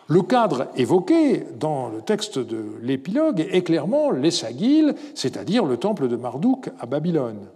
Le 0.09 0.21
cadre 0.21 0.67
évoqué 0.75 1.45
dans 1.57 1.87
le 1.87 2.01
texte 2.01 2.37
de 2.37 2.61
l'épilogue 2.81 3.39
est 3.39 3.63
clairement 3.63 4.11
l'Essagil, 4.11 4.95
c'est-à-dire 5.15 5.63
le 5.63 5.77
temple 5.77 6.09
de 6.09 6.17
Marduk 6.17 6.69
à 6.77 6.85
Babylone 6.85 7.47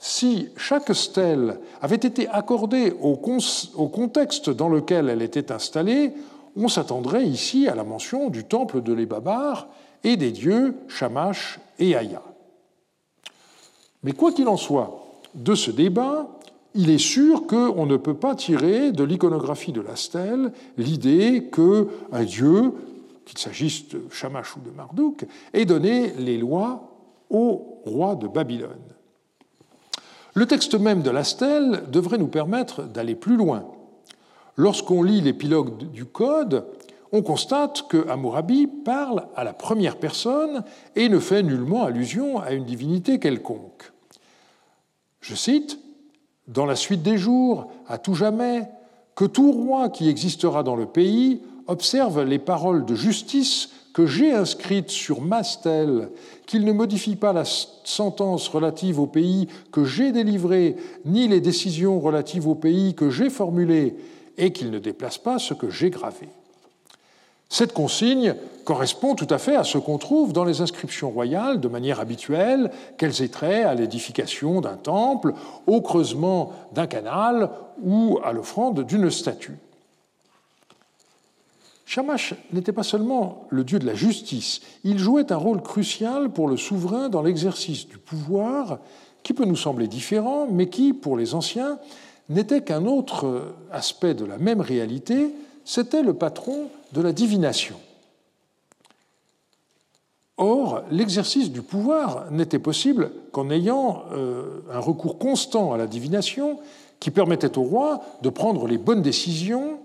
si 0.00 0.48
chaque 0.56 0.94
stèle 0.94 1.60
avait 1.82 1.96
été 1.96 2.26
accordée 2.26 2.94
au, 3.02 3.16
contexte 3.16 4.48
dans 4.48 4.70
lequel 4.70 5.10
elle 5.10 5.20
était 5.20 5.52
installée, 5.52 6.14
on 6.56 6.68
s'attendrait 6.68 7.26
ici 7.26 7.68
à 7.68 7.74
la 7.74 7.84
mention 7.84 8.30
du 8.30 8.44
temple 8.44 8.80
de 8.80 8.94
l'Ebabar 8.94 9.68
et 10.02 10.16
des 10.16 10.32
dieux 10.32 10.74
Shamash 10.88 11.60
et 11.78 11.94
Aya. 11.94 12.22
Mais 14.02 14.12
quoi 14.12 14.32
qu'il 14.32 14.48
en 14.48 14.56
soit, 14.56 15.04
de 15.34 15.54
ce 15.54 15.70
débat, 15.70 16.28
il 16.74 16.90
est 16.90 16.98
sûr 16.98 17.46
qu'on 17.46 17.86
ne 17.86 17.96
peut 17.96 18.14
pas 18.14 18.34
tirer 18.34 18.92
de 18.92 19.04
l'iconographie 19.04 19.72
de 19.72 19.80
la 19.80 19.96
stèle 19.96 20.52
l'idée 20.78 21.50
qu'un 21.52 22.24
dieu, 22.24 22.72
qu'il 23.26 23.38
s'agisse 23.38 23.88
de 23.88 24.02
Shamash 24.10 24.56
ou 24.56 24.60
de 24.60 24.70
Marduk, 24.70 25.26
ait 25.52 25.64
donné 25.64 26.12
les 26.18 26.38
lois 26.38 26.90
au 27.28 27.80
roi 27.84 28.14
de 28.16 28.28
Babylone. 28.28 28.70
Le 30.34 30.46
texte 30.46 30.74
même 30.74 31.02
de 31.02 31.10
la 31.10 31.24
stèle 31.24 31.84
devrait 31.90 32.18
nous 32.18 32.28
permettre 32.28 32.84
d'aller 32.84 33.14
plus 33.14 33.36
loin. 33.36 33.64
Lorsqu'on 34.56 35.02
lit 35.02 35.20
l'épilogue 35.20 35.90
du 35.90 36.04
Code, 36.04 36.64
on 37.12 37.22
constate 37.22 37.86
que 37.88 38.08
Hammurabi 38.08 38.66
parle 38.66 39.26
à 39.34 39.44
la 39.44 39.52
première 39.52 39.96
personne 39.96 40.62
et 40.96 41.08
ne 41.08 41.18
fait 41.18 41.42
nullement 41.42 41.84
allusion 41.84 42.40
à 42.40 42.52
une 42.52 42.64
divinité 42.64 43.18
quelconque. 43.18 43.92
Je 45.20 45.34
cite 45.34 45.78
Dans 46.48 46.66
la 46.66 46.76
suite 46.76 47.02
des 47.02 47.18
jours, 47.18 47.70
à 47.88 47.98
tout 47.98 48.14
jamais, 48.14 48.68
que 49.14 49.24
tout 49.24 49.52
roi 49.52 49.88
qui 49.88 50.08
existera 50.08 50.62
dans 50.62 50.76
le 50.76 50.86
pays 50.86 51.42
observe 51.66 52.22
les 52.22 52.38
paroles 52.38 52.84
de 52.84 52.94
justice 52.94 53.70
que 53.92 54.06
j'ai 54.06 54.32
inscrite 54.32 54.90
sur 54.90 55.20
ma 55.20 55.42
stèle, 55.42 56.10
qu'il 56.46 56.64
ne 56.64 56.72
modifie 56.72 57.16
pas 57.16 57.32
la 57.32 57.44
sentence 57.44 58.48
relative 58.48 59.00
au 59.00 59.06
pays 59.06 59.48
que 59.72 59.84
j'ai 59.84 60.12
délivré, 60.12 60.76
ni 61.04 61.28
les 61.28 61.40
décisions 61.40 61.98
relatives 62.00 62.48
au 62.48 62.54
pays 62.54 62.94
que 62.94 63.10
j'ai 63.10 63.30
formulées, 63.30 63.96
et 64.38 64.52
qu'il 64.52 64.70
ne 64.70 64.78
déplace 64.78 65.18
pas 65.18 65.38
ce 65.38 65.54
que 65.54 65.70
j'ai 65.70 65.90
gravé. 65.90 66.28
Cette 67.50 67.72
consigne 67.72 68.36
correspond 68.64 69.16
tout 69.16 69.26
à 69.28 69.38
fait 69.38 69.56
à 69.56 69.64
ce 69.64 69.76
qu'on 69.76 69.98
trouve 69.98 70.32
dans 70.32 70.44
les 70.44 70.60
inscriptions 70.60 71.10
royales 71.10 71.60
de 71.60 71.66
manière 71.66 71.98
habituelle, 71.98 72.70
qu'elles 72.96 73.22
aient 73.22 73.28
trait 73.28 73.64
à 73.64 73.74
l'édification 73.74 74.60
d'un 74.60 74.76
temple, 74.76 75.34
au 75.66 75.80
creusement 75.80 76.52
d'un 76.72 76.86
canal 76.86 77.50
ou 77.82 78.20
à 78.22 78.32
l'offrande 78.32 78.84
d'une 78.84 79.10
statue. 79.10 79.58
Shamash 81.86 82.34
n'était 82.52 82.72
pas 82.72 82.84
seulement 82.84 83.48
le 83.48 83.64
dieu 83.64 83.80
de 83.80 83.86
la 83.86 83.94
justice, 83.94 84.60
il 84.84 85.00
jouait 85.00 85.32
un 85.32 85.36
rôle 85.36 85.60
crucial 85.60 86.30
pour 86.30 86.46
le 86.46 86.56
souverain 86.56 87.08
dans 87.08 87.22
l'exercice 87.22 87.88
du 87.88 87.98
pouvoir 87.98 88.78
qui 89.24 89.32
peut 89.32 89.44
nous 89.44 89.56
sembler 89.56 89.88
différent, 89.88 90.46
mais 90.48 90.68
qui, 90.68 90.92
pour 90.92 91.16
les 91.16 91.34
anciens, 91.34 91.80
n'était 92.28 92.62
qu'un 92.62 92.86
autre 92.86 93.54
aspect 93.72 94.14
de 94.14 94.24
la 94.24 94.38
même 94.38 94.60
réalité, 94.60 95.34
c'était 95.64 96.02
le 96.02 96.14
patron 96.14 96.68
de 96.92 97.00
la 97.00 97.12
divination. 97.12 97.76
Or, 100.36 100.82
l'exercice 100.90 101.50
du 101.50 101.60
pouvoir 101.60 102.30
n'était 102.30 102.58
possible 102.58 103.12
qu'en 103.32 103.50
ayant 103.50 104.04
euh, 104.12 104.62
un 104.72 104.78
recours 104.78 105.18
constant 105.18 105.72
à 105.72 105.76
la 105.76 105.86
divination 105.86 106.58
qui 106.98 107.10
permettait 107.10 107.58
au 107.58 107.62
roi 107.62 108.00
de 108.22 108.30
prendre 108.30 108.66
les 108.66 108.78
bonnes 108.78 109.02
décisions 109.02 109.80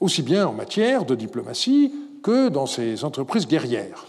aussi 0.00 0.22
bien 0.22 0.46
en 0.46 0.52
matière 0.52 1.04
de 1.04 1.14
diplomatie 1.14 1.92
que 2.22 2.48
dans 2.48 2.66
ses 2.66 3.04
entreprises 3.04 3.46
guerrières. 3.46 4.06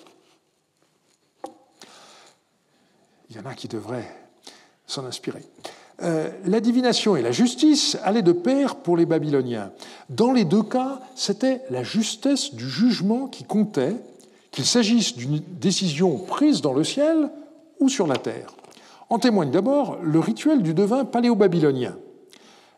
Il 3.29 3.35
y 3.35 3.39
en 3.39 3.45
a 3.45 3.53
qui 3.53 3.67
devraient 3.67 4.15
s'en 4.87 5.05
inspirer. 5.05 5.43
Euh, 6.03 6.29
la 6.45 6.59
divination 6.59 7.15
et 7.15 7.23
la 7.23 7.31
justice 7.31 7.97
allaient 8.03 8.21
de 8.21 8.31
pair 8.31 8.75
pour 8.75 8.97
les 8.97 9.07
Babyloniens. 9.07 9.71
Dans 10.09 10.31
les 10.31 10.45
deux 10.45 10.61
cas, 10.61 11.01
c'était 11.15 11.61
la 11.71 11.83
justesse 11.83 12.53
du 12.53 12.69
jugement 12.69 13.27
qui 13.27 13.43
comptait, 13.43 13.95
qu'il 14.51 14.65
s'agisse 14.65 15.15
d'une 15.15 15.41
décision 15.59 16.17
prise 16.19 16.61
dans 16.61 16.73
le 16.73 16.83
ciel 16.83 17.31
ou 17.79 17.89
sur 17.89 18.05
la 18.05 18.17
terre. 18.17 18.53
En 19.09 19.17
témoigne 19.17 19.49
d'abord 19.49 19.97
le 20.03 20.19
rituel 20.19 20.61
du 20.61 20.73
devin 20.73 21.03
paléo-babylonien. 21.03 21.95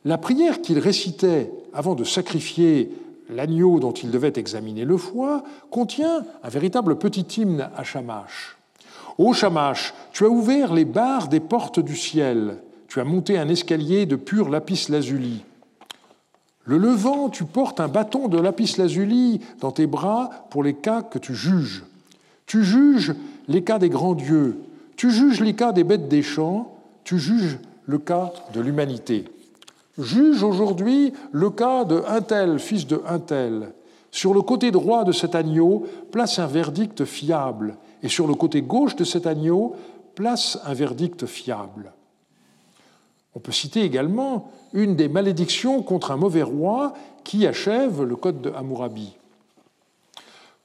La 0.05 0.17
prière 0.17 0.61
qu'il 0.61 0.79
récitait 0.79 1.51
avant 1.73 1.95
de 1.95 2.05
sacrifier 2.05 2.91
l'agneau 3.29 3.79
dont 3.79 3.91
il 3.91 4.11
devait 4.11 4.33
examiner 4.38 4.85
le 4.85 4.97
foie 4.97 5.43
contient 5.71 6.25
un 6.41 6.49
véritable 6.49 6.97
petit 6.97 7.41
hymne 7.41 7.69
à 7.75 7.83
Shamash. 7.83 8.57
Ô 9.17 9.33
Shamash, 9.33 9.93
tu 10.13 10.23
as 10.23 10.29
ouvert 10.29 10.73
les 10.73 10.85
barres 10.85 11.27
des 11.27 11.41
portes 11.41 11.81
du 11.81 11.97
ciel, 11.97 12.57
tu 12.89 13.00
as 13.00 13.03
monté 13.03 13.38
un 13.38 13.48
escalier 13.48 14.08
de 14.08 14.15
pur 14.15 14.50
lapis 14.50 14.88
lazuli. 14.89 15.46
Le 16.65 16.77
levant, 16.77 17.29
tu 17.29 17.46
portes 17.46 17.79
un 17.79 17.88
bâton 17.88 18.27
de 18.27 18.39
lapis 18.39 18.75
lazuli 18.79 19.41
dans 19.60 19.72
tes 19.72 19.86
bras 19.86 20.48
pour 20.50 20.63
les 20.63 20.74
cas 20.74 21.03
que 21.03 21.19
tu 21.19 21.36
juges. 21.36 21.86
Tu 22.48 22.63
juges 22.63 23.13
les 23.48 23.63
cas 23.63 23.77
des 23.77 23.89
grands 23.89 24.15
dieux, 24.15 24.58
tu 24.98 25.12
juges 25.12 25.39
les 25.39 25.53
cas 25.53 25.72
des 25.72 25.84
bêtes 25.84 26.08
des 26.08 26.24
champs, 26.24 26.75
tu 27.03 27.19
juges 27.19 27.60
le 27.86 28.00
cas 28.00 28.34
de 28.55 28.60
l'humanité. 28.60 29.25
Juge 30.00 30.41
aujourd'hui 30.41 31.13
le 31.31 31.51
cas 31.51 31.86
de 31.86 32.01
un 32.08 32.22
tel, 32.22 32.58
fils 32.58 32.88
de 32.88 33.01
un 33.08 33.19
tel. 33.19 33.72
Sur 34.10 34.34
le 34.34 34.41
côté 34.41 34.72
droit 34.72 35.03
de 35.03 35.12
cet 35.12 35.36
agneau, 35.36 35.86
place 36.12 36.39
un 36.39 36.48
verdict 36.48 37.05
fiable, 37.05 37.77
et 38.01 38.10
sur 38.10 38.25
le 38.25 38.34
côté 38.34 38.63
gauche 38.63 38.96
de 38.96 39.03
cet 39.03 39.27
agneau, 39.27 39.75
place 40.15 40.58
un 40.65 40.74
verdict 40.74 41.27
fiable. 41.27 41.91
On 43.36 43.39
peut 43.39 43.51
citer 43.51 43.81
également 43.83 44.51
une 44.74 44.95
des 44.95 45.07
malédictions 45.07 45.81
contre 45.83 46.12
un 46.12 46.17
mauvais 46.17 46.43
roi 46.43 46.93
qui 47.24 47.45
achève 47.45 48.03
le 48.03 48.15
code 48.15 48.41
de 48.41 48.51
Hammurabi. 48.51 49.15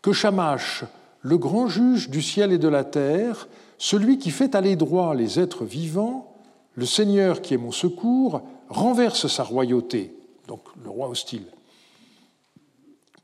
Que 0.02 0.12
Shamash, 0.12 0.84
le 1.20 1.38
grand 1.38 1.68
juge 1.68 2.10
du 2.10 2.22
ciel 2.22 2.52
et 2.52 2.58
de 2.58 2.68
la 2.68 2.84
terre, 2.84 3.48
celui 3.78 4.18
qui 4.18 4.30
fait 4.30 4.54
aller 4.54 4.76
droit 4.76 5.14
les 5.14 5.38
êtres 5.40 5.64
vivants, 5.64 6.32
le 6.74 6.86
Seigneur 6.86 7.42
qui 7.42 7.54
est 7.54 7.58
mon 7.58 7.72
secours, 7.72 8.42
renverse 8.68 9.26
sa 9.28 9.42
royauté, 9.42 10.14
donc 10.48 10.60
le 10.82 10.90
roi 10.90 11.08
hostile. 11.08 11.46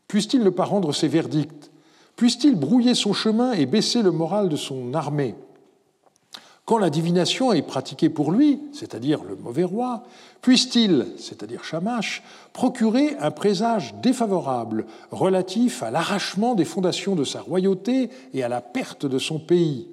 Puisse-t-il 0.09 0.43
ne 0.43 0.51
pas 0.51 0.65
rendre 0.65 0.93
ses 0.93 1.09
verdicts? 1.09 1.71
Puisse-t-il 2.17 2.55
brouiller 2.57 2.95
son 2.95 3.13
chemin 3.13 3.53
et 3.53 3.67
baisser 3.67 4.03
le 4.03 4.11
moral 4.11 4.49
de 4.49 4.57
son 4.57 4.93
armée? 4.93 5.35
Quand 6.65 6.79
la 6.79 6.91
divination 6.91 7.53
est 7.53 7.63
pratiquée 7.63 8.09
pour 8.09 8.31
lui, 8.31 8.61
c'est-à-dire 8.73 9.25
le 9.25 9.35
mauvais 9.35 9.65
roi, 9.65 10.05
puisse-t-il, 10.41 11.07
c'est-à-dire 11.19 11.65
Shamash, 11.65 12.23
procurer 12.53 13.17
un 13.19 13.31
présage 13.33 13.95
défavorable 14.03 14.87
relatif 15.11 15.83
à 15.83 15.91
l'arrachement 15.91 16.55
des 16.55 16.65
fondations 16.65 17.17
de 17.17 17.25
sa 17.25 17.41
royauté 17.41 18.11
et 18.35 18.45
à 18.45 18.49
la 18.49 18.61
perte 18.61 19.05
de 19.05 19.19
son 19.19 19.39
pays? 19.39 19.89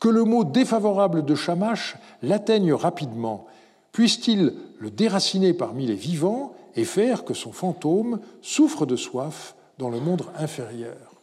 Que 0.00 0.08
le 0.08 0.24
mot 0.24 0.44
défavorable 0.44 1.24
de 1.24 1.34
Shamash 1.34 1.96
l'atteigne 2.22 2.74
rapidement. 2.74 3.46
Puisse-t-il 3.92 4.54
le 4.78 4.90
déraciner 4.90 5.54
parmi 5.54 5.86
les 5.86 5.94
vivants 5.94 6.54
et 6.74 6.84
faire 6.84 7.24
que 7.24 7.34
son 7.34 7.52
fantôme 7.52 8.20
souffre 8.42 8.84
de 8.84 8.96
soif 8.96 9.54
dans 9.78 9.88
le 9.88 10.00
monde 10.00 10.24
inférieur? 10.36 11.14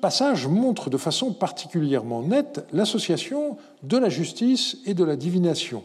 Passage 0.00 0.46
montre 0.46 0.90
de 0.90 0.96
façon 0.96 1.32
particulièrement 1.32 2.22
nette 2.22 2.66
l'association 2.72 3.56
de 3.82 3.96
la 3.96 4.08
justice 4.08 4.78
et 4.86 4.94
de 4.94 5.04
la 5.04 5.16
divination. 5.16 5.82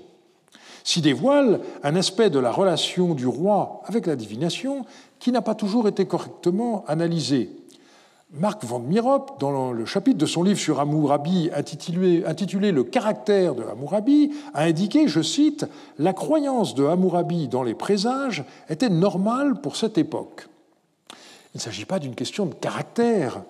S'y 0.84 1.01
dévoile 1.01 1.62
un 1.84 1.95
aspect 1.95 2.30
de 2.30 2.39
la 2.39 2.51
relation 2.51 3.15
du 3.15 3.25
roi 3.25 3.82
avec 3.86 4.06
la 4.06 4.15
divination 4.15 4.86
qui 5.19 5.32
n'a 5.32 5.41
pas 5.41 5.56
toujours 5.56 5.88
été 5.88 6.06
correctement 6.06 6.86
analysé. 6.88 7.49
Marc 8.32 8.65
Van 8.65 8.80
Mirop, 8.80 9.39
dans 9.39 9.71
le 9.71 9.86
chapitre 9.86 10.17
de 10.17 10.25
son 10.25 10.43
livre 10.43 10.60
sur 10.60 10.80
Hammurabi 10.80 11.49
intitulé, 11.56 12.71
Le 12.71 12.84
caractère 12.84 13.56
de 13.56 13.63
Hammurabi, 13.63 14.32
a 14.54 14.63
indiqué, 14.63 15.08
je 15.08 15.21
cite, 15.21 15.65
La 15.99 16.13
croyance 16.13 16.75
de 16.75 16.86
Hammurabi 16.86 17.47
dans 17.47 17.63
les 17.63 17.75
présages 17.75 18.43
était 18.69 18.89
normale 18.89 19.62
pour 19.62 19.78
cette 19.78 19.97
époque. 19.97 20.47
Il 21.54 21.58
ne 21.58 21.62
s'agit 21.62 21.86
pas 21.86 21.99
d'une 21.99 22.15
question 22.15 22.45
de 22.45 22.54
caractère. 22.54 23.41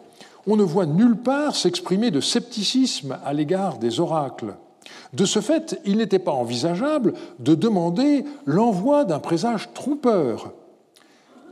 On 0.47 0.55
ne 0.55 0.63
voit 0.63 0.86
nulle 0.86 1.17
part 1.17 1.55
s'exprimer 1.55 2.12
de 2.12 2.21
scepticisme 2.21 3.17
à 3.25 3.34
l'égard 3.34 3.77
des 3.77 3.99
oracles. 3.99 4.55
De 5.13 5.25
ce 5.25 5.39
fait, 5.39 5.79
il 5.86 5.97
n'était 5.97 6.19
pas 6.19 6.31
envisageable 6.31 7.13
de 7.39 7.55
demander 7.55 8.25
l'envoi 8.45 9.05
d'un 9.05 9.19
présage 9.19 9.73
trompeur. 9.73 10.53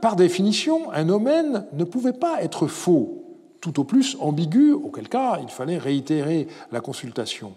Par 0.02 0.16
définition, 0.16 0.92
un 0.92 1.10
omen 1.10 1.66
ne 1.74 1.84
pouvait 1.84 2.14
pas 2.14 2.44
être 2.44 2.68
faux 2.68 3.24
tout 3.64 3.80
au 3.80 3.86
plus 3.86 4.18
ambigu, 4.20 4.74
auquel 4.74 5.08
cas 5.08 5.40
il 5.42 5.48
fallait 5.48 5.78
réitérer 5.78 6.50
la 6.74 6.82
consultation. 6.82 7.54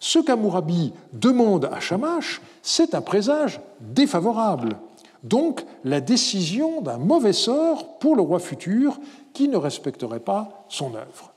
Ce 0.00 0.18
qu'Amourabi 0.18 0.92
demande 1.12 1.70
à 1.72 1.78
Shamash, 1.78 2.42
c'est 2.60 2.92
un 2.94 3.00
présage 3.00 3.60
défavorable, 3.80 4.76
donc 5.24 5.64
la 5.84 6.00
décision 6.00 6.82
d'un 6.82 6.98
mauvais 6.98 7.32
sort 7.32 7.98
pour 7.98 8.14
le 8.14 8.22
roi 8.22 8.38
futur 8.38 9.00
qui 9.32 9.48
ne 9.48 9.56
respecterait 9.56 10.20
pas 10.20 10.66
son 10.68 10.94
œuvre. 10.94 11.32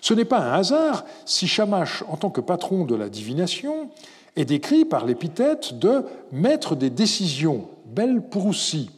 Ce 0.00 0.14
n'est 0.14 0.24
pas 0.24 0.38
un 0.38 0.52
hasard 0.52 1.04
si 1.26 1.46
Shamash, 1.46 2.02
en 2.08 2.16
tant 2.16 2.30
que 2.30 2.40
patron 2.40 2.84
de 2.84 2.94
la 2.94 3.08
divination, 3.08 3.90
est 4.36 4.44
décrit 4.44 4.84
par 4.84 5.04
l'épithète 5.04 5.78
de 5.78 6.04
maître 6.32 6.76
des 6.76 6.90
décisions, 6.90 7.68
Bel 7.86 8.22
Pourussi. 8.22 8.90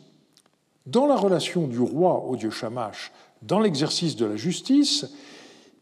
Dans 0.86 1.06
la 1.06 1.16
relation 1.16 1.66
du 1.66 1.80
roi 1.80 2.24
au 2.28 2.36
dieu 2.36 2.50
Shamash 2.50 3.10
dans 3.40 3.58
l'exercice 3.58 4.14
de 4.16 4.26
la 4.26 4.36
justice, 4.36 5.06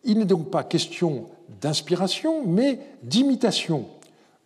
il 0.05 0.19
n'est 0.19 0.25
donc 0.25 0.51
pas 0.51 0.65
question 0.65 1.27
d'inspiration, 1.61 2.47
mais 2.47 2.79
d'imitation. 3.03 3.87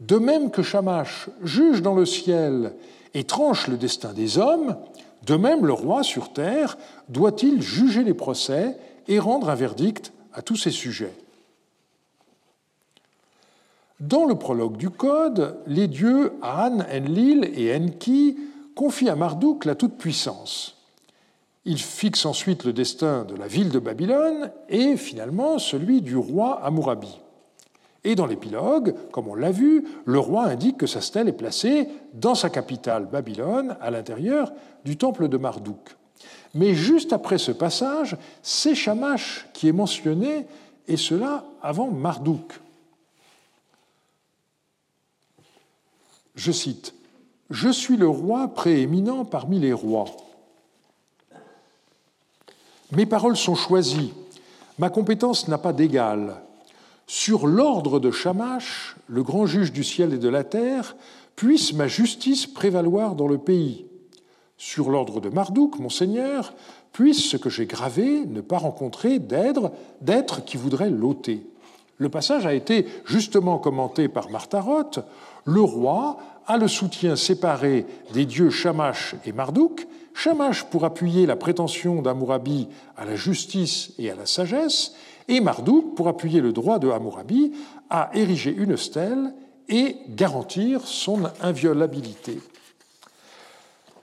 De 0.00 0.16
même 0.16 0.50
que 0.50 0.62
Shamash 0.62 1.28
juge 1.42 1.82
dans 1.82 1.94
le 1.94 2.06
ciel 2.06 2.72
et 3.14 3.24
tranche 3.24 3.68
le 3.68 3.76
destin 3.76 4.12
des 4.12 4.38
hommes, 4.38 4.76
de 5.24 5.36
même 5.36 5.64
le 5.64 5.72
roi 5.72 6.02
sur 6.02 6.32
terre 6.32 6.76
doit-il 7.08 7.62
juger 7.62 8.04
les 8.04 8.14
procès 8.14 8.76
et 9.08 9.18
rendre 9.18 9.48
un 9.48 9.54
verdict 9.54 10.12
à 10.32 10.42
tous 10.42 10.56
ses 10.56 10.70
sujets. 10.70 11.14
Dans 14.00 14.24
le 14.24 14.34
prologue 14.34 14.76
du 14.76 14.90
Code, 14.90 15.56
les 15.66 15.86
dieux 15.86 16.32
An, 16.42 16.80
Enlil 16.92 17.50
et 17.54 17.74
Enki 17.74 18.36
confient 18.74 19.08
à 19.08 19.16
Marduk 19.16 19.64
la 19.64 19.76
toute-puissance. 19.76 20.76
Il 21.64 21.78
fixe 21.78 22.26
ensuite 22.26 22.64
le 22.64 22.72
destin 22.72 23.24
de 23.24 23.36
la 23.36 23.46
ville 23.46 23.70
de 23.70 23.78
Babylone 23.78 24.50
et 24.68 24.96
finalement 24.96 25.58
celui 25.58 26.02
du 26.02 26.16
roi 26.16 26.60
Hammurabi. 26.62 27.20
Et 28.04 28.14
dans 28.14 28.26
l'épilogue, 28.26 28.94
comme 29.10 29.28
on 29.28 29.34
l'a 29.34 29.50
vu, 29.50 29.84
le 30.04 30.18
roi 30.18 30.44
indique 30.44 30.76
que 30.76 30.86
sa 30.86 31.00
stèle 31.00 31.28
est 31.28 31.32
placée 31.32 31.88
dans 32.12 32.34
sa 32.34 32.50
capitale, 32.50 33.06
Babylone, 33.10 33.76
à 33.80 33.90
l'intérieur 33.90 34.52
du 34.84 34.98
temple 34.98 35.28
de 35.28 35.38
Marduk. 35.38 35.96
Mais 36.54 36.74
juste 36.74 37.14
après 37.14 37.38
ce 37.38 37.50
passage, 37.50 38.16
c'est 38.42 38.74
Shamash 38.74 39.46
qui 39.54 39.68
est 39.68 39.72
mentionné, 39.72 40.46
et 40.86 40.98
cela 40.98 41.44
avant 41.62 41.90
Marduk. 41.90 42.60
Je 46.34 46.52
cite 46.52 46.94
Je 47.48 47.70
suis 47.70 47.96
le 47.96 48.08
roi 48.08 48.48
prééminent 48.48 49.24
parmi 49.24 49.58
les 49.58 49.72
rois. 49.72 50.06
Mes 52.92 53.06
paroles 53.06 53.36
sont 53.36 53.54
choisies. 53.54 54.12
Ma 54.78 54.90
compétence 54.90 55.48
n'a 55.48 55.58
pas 55.58 55.72
d'égal. 55.72 56.42
Sur 57.06 57.46
l'ordre 57.46 58.00
de 58.00 58.10
Shamash, 58.10 58.96
le 59.08 59.22
grand 59.22 59.46
juge 59.46 59.72
du 59.72 59.84
ciel 59.84 60.14
et 60.14 60.18
de 60.18 60.28
la 60.28 60.44
terre, 60.44 60.96
puisse 61.36 61.72
ma 61.72 61.86
justice 61.86 62.46
prévaloir 62.46 63.14
dans 63.14 63.28
le 63.28 63.38
pays. 63.38 63.86
Sur 64.56 64.90
l'ordre 64.90 65.20
de 65.20 65.28
Marduk, 65.28 65.78
mon 65.78 65.90
Seigneur, 65.90 66.54
puisse 66.92 67.28
ce 67.28 67.36
que 67.36 67.50
j'ai 67.50 67.66
gravé 67.66 68.24
ne 68.24 68.40
pas 68.40 68.58
rencontrer 68.58 69.18
d'être 69.18 70.44
qui 70.44 70.56
voudrait 70.56 70.90
l'ôter. 70.90 71.46
Le 71.98 72.08
passage 72.08 72.46
a 72.46 72.54
été 72.54 72.86
justement 73.04 73.58
commenté 73.58 74.08
par 74.08 74.30
Martaroth. 74.30 75.00
Le 75.44 75.60
roi 75.60 76.18
a 76.46 76.56
le 76.56 76.68
soutien 76.68 77.16
séparé 77.16 77.86
des 78.12 78.26
dieux 78.26 78.50
Shamash 78.50 79.14
et 79.26 79.32
Marduk, 79.32 79.86
Shamash 80.14 80.64
pour 80.64 80.84
appuyer 80.84 81.26
la 81.26 81.36
prétention 81.36 82.00
d'Amourabi 82.00 82.68
à 82.96 83.04
la 83.04 83.16
justice 83.16 83.92
et 83.98 84.10
à 84.10 84.14
la 84.14 84.26
sagesse, 84.26 84.94
et 85.28 85.40
Marduk 85.40 85.94
pour 85.94 86.08
appuyer 86.08 86.40
le 86.40 86.52
droit 86.52 86.78
de 86.78 86.88
Hammurabi 86.88 87.52
à 87.90 88.10
ériger 88.14 88.54
une 88.54 88.76
stèle 88.76 89.34
et 89.68 89.96
garantir 90.08 90.86
son 90.86 91.22
inviolabilité. 91.42 92.38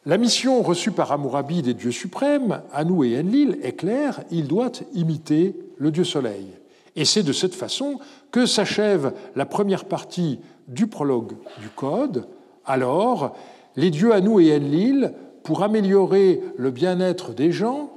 La 0.05 0.17
mission 0.17 0.63
reçue 0.63 0.91
par 0.91 1.11
Hammurabi 1.11 1.61
des 1.61 1.75
dieux 1.75 1.91
suprêmes, 1.91 2.61
Anu 2.73 3.07
et 3.07 3.19
Enlil, 3.19 3.59
est 3.61 3.73
claire, 3.73 4.23
il 4.31 4.47
doit 4.47 4.71
imiter 4.93 5.55
le 5.77 5.91
dieu 5.91 6.03
soleil. 6.03 6.47
Et 6.95 7.05
c'est 7.05 7.21
de 7.21 7.33
cette 7.33 7.53
façon 7.53 7.99
que 8.31 8.47
s'achève 8.47 9.13
la 9.35 9.45
première 9.45 9.85
partie 9.85 10.39
du 10.67 10.87
prologue 10.87 11.33
du 11.61 11.69
Code. 11.69 12.27
Alors, 12.65 13.35
les 13.75 13.91
dieux 13.91 14.13
Anou 14.13 14.39
et 14.39 14.55
Enlil, 14.55 15.13
pour 15.43 15.61
améliorer 15.61 16.41
le 16.57 16.71
bien-être 16.71 17.33
des 17.33 17.51
gens, 17.51 17.91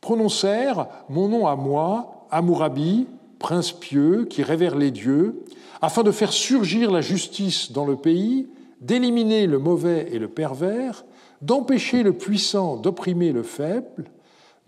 prononcèrent 0.00 0.86
mon 1.08 1.28
nom 1.28 1.46
à 1.46 1.56
moi, 1.56 2.17
Amourabi, 2.30 3.06
prince 3.38 3.72
pieux 3.72 4.24
qui 4.24 4.42
révère 4.42 4.76
les 4.76 4.90
dieux, 4.90 5.44
afin 5.80 6.02
de 6.02 6.10
faire 6.10 6.32
surgir 6.32 6.90
la 6.90 7.00
justice 7.00 7.72
dans 7.72 7.86
le 7.86 7.96
pays, 7.96 8.48
d'éliminer 8.80 9.46
le 9.46 9.58
mauvais 9.58 10.08
et 10.12 10.18
le 10.18 10.28
pervers, 10.28 11.04
d'empêcher 11.42 12.02
le 12.02 12.12
puissant 12.12 12.76
d'opprimer 12.76 13.32
le 13.32 13.42
faible, 13.42 14.10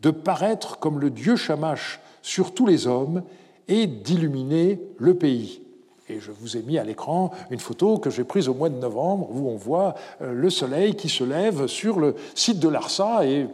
de 0.02 0.10
paraître 0.10 0.78
comme 0.78 1.00
le 1.00 1.10
dieu 1.10 1.36
Shamash 1.36 2.00
sur 2.22 2.54
tous 2.54 2.66
les 2.66 2.86
hommes 2.86 3.22
et 3.68 3.86
d'illuminer 3.86 4.80
le 4.98 5.14
pays. 5.14 5.62
Et 6.08 6.18
je 6.18 6.32
vous 6.32 6.56
ai 6.56 6.62
mis 6.62 6.76
à 6.76 6.84
l'écran 6.84 7.30
une 7.50 7.60
photo 7.60 7.98
que 7.98 8.10
j'ai 8.10 8.24
prise 8.24 8.48
au 8.48 8.54
mois 8.54 8.68
de 8.68 8.78
novembre 8.78 9.30
où 9.32 9.48
on 9.48 9.56
voit 9.56 9.94
euh, 10.20 10.32
le 10.32 10.50
soleil 10.50 10.96
qui 10.96 11.08
se 11.08 11.22
lève 11.22 11.68
sur 11.68 12.00
le 12.00 12.16
site 12.34 12.58
de 12.58 12.68
Larsa 12.68 13.24
et 13.26 13.46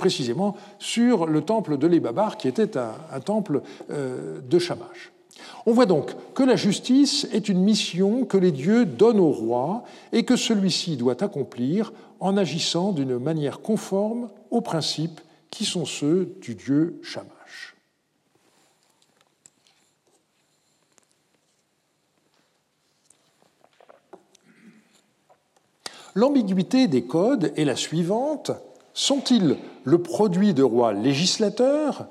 précisément 0.00 0.56
sur 0.78 1.26
le 1.26 1.42
temple 1.42 1.76
de 1.76 1.86
l'Ebabar 1.86 2.38
qui 2.38 2.48
était 2.48 2.76
un, 2.76 3.20
temple 3.20 3.62
euh, 3.90 4.40
de 4.40 4.58
Shamash. 4.58 5.12
On 5.66 5.72
voit 5.72 5.86
donc 5.86 6.14
que 6.34 6.42
la 6.42 6.56
justice 6.56 7.28
est 7.32 7.48
une 7.48 7.62
mission 7.62 8.24
que 8.24 8.38
les 8.38 8.50
dieux 8.50 8.86
donnent 8.86 9.20
au 9.20 9.30
roi 9.30 9.84
et 10.12 10.24
que 10.24 10.36
celui-ci 10.36 10.96
doit 10.96 11.22
accomplir 11.22 11.92
en 12.18 12.36
agissant 12.36 12.92
d'une 12.92 13.18
manière 13.18 13.60
conforme 13.60 14.30
aux 14.50 14.62
principes 14.62 15.20
qui 15.50 15.66
sont 15.66 15.84
ceux 15.84 16.34
du 16.40 16.54
dieu 16.54 16.98
Shamash. 17.02 17.76
L'ambiguïté 26.14 26.88
des 26.88 27.04
codes 27.04 27.52
est 27.56 27.64
la 27.64 27.76
suivante. 27.76 28.50
Sont-ils 29.00 29.56
le 29.84 30.02
produit 30.02 30.52
de 30.52 30.62
rois 30.62 30.92
législateurs 30.92 32.04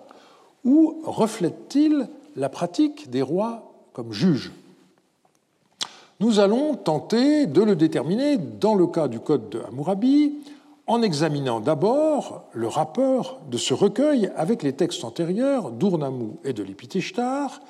ou 0.65 1.03
reflètent-ils 1.03 2.09
la 2.35 2.49
pratique 2.49 3.11
des 3.11 3.21
rois 3.21 3.71
comme 3.93 4.11
juges? 4.11 4.51
Nous 6.19 6.39
allons 6.39 6.73
tenter 6.73 7.45
de 7.45 7.61
le 7.61 7.75
déterminer 7.75 8.37
dans 8.37 8.73
le 8.73 8.87
cas 8.87 9.07
du 9.07 9.19
code 9.19 9.49
de 9.51 9.59
Hammurabi 9.67 10.39
en 10.87 11.03
examinant 11.03 11.59
d'abord 11.59 12.45
le 12.53 12.67
rapport 12.67 13.39
de 13.51 13.59
ce 13.59 13.75
recueil 13.75 14.31
avec 14.35 14.63
les 14.63 14.73
textes 14.73 15.03
antérieurs 15.03 15.69
d'Urnamou 15.69 16.37
et 16.43 16.53
de 16.53 16.63
l'Épiteshtar, 16.63 17.61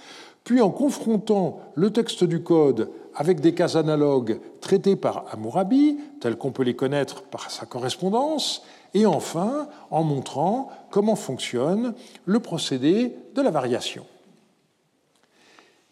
puis 0.46 0.62
en 0.62 0.70
confrontant 0.70 1.60
le 1.76 1.92
texte 1.92 2.24
du 2.24 2.42
code 2.42 2.90
avec 3.14 3.42
des 3.42 3.54
cas 3.54 3.76
analogues 3.76 4.40
traités 4.62 4.96
par 4.96 5.26
Hammurabi, 5.34 5.98
tels 6.22 6.38
qu'on 6.38 6.52
peut 6.52 6.64
les 6.64 6.78
connaître 6.78 7.24
par 7.24 7.52
sa 7.52 7.66
correspondance, 7.66 8.64
et 8.94 9.06
enfin 9.06 9.68
en 9.92 10.04
montrant 10.04 10.70
comment 10.90 11.16
fonctionne 11.16 11.94
le 12.26 12.40
procédé 12.40 13.16
de 13.36 13.42
la 13.42 13.52
variation. 13.52 14.06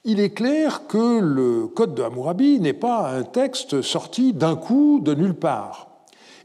Il 0.06 0.20
est 0.20 0.30
clair 0.30 0.88
que 0.88 1.20
le 1.20 1.68
Code 1.68 1.94
de 1.94 2.02
Hammurabi 2.02 2.60
n'est 2.62 2.74
pas 2.74 3.10
un 3.10 3.24
texte 3.24 3.82
sorti 3.82 4.32
d'un 4.32 4.56
coup 4.56 5.02
de 5.04 5.14
nulle 5.14 5.34
part. 5.34 5.88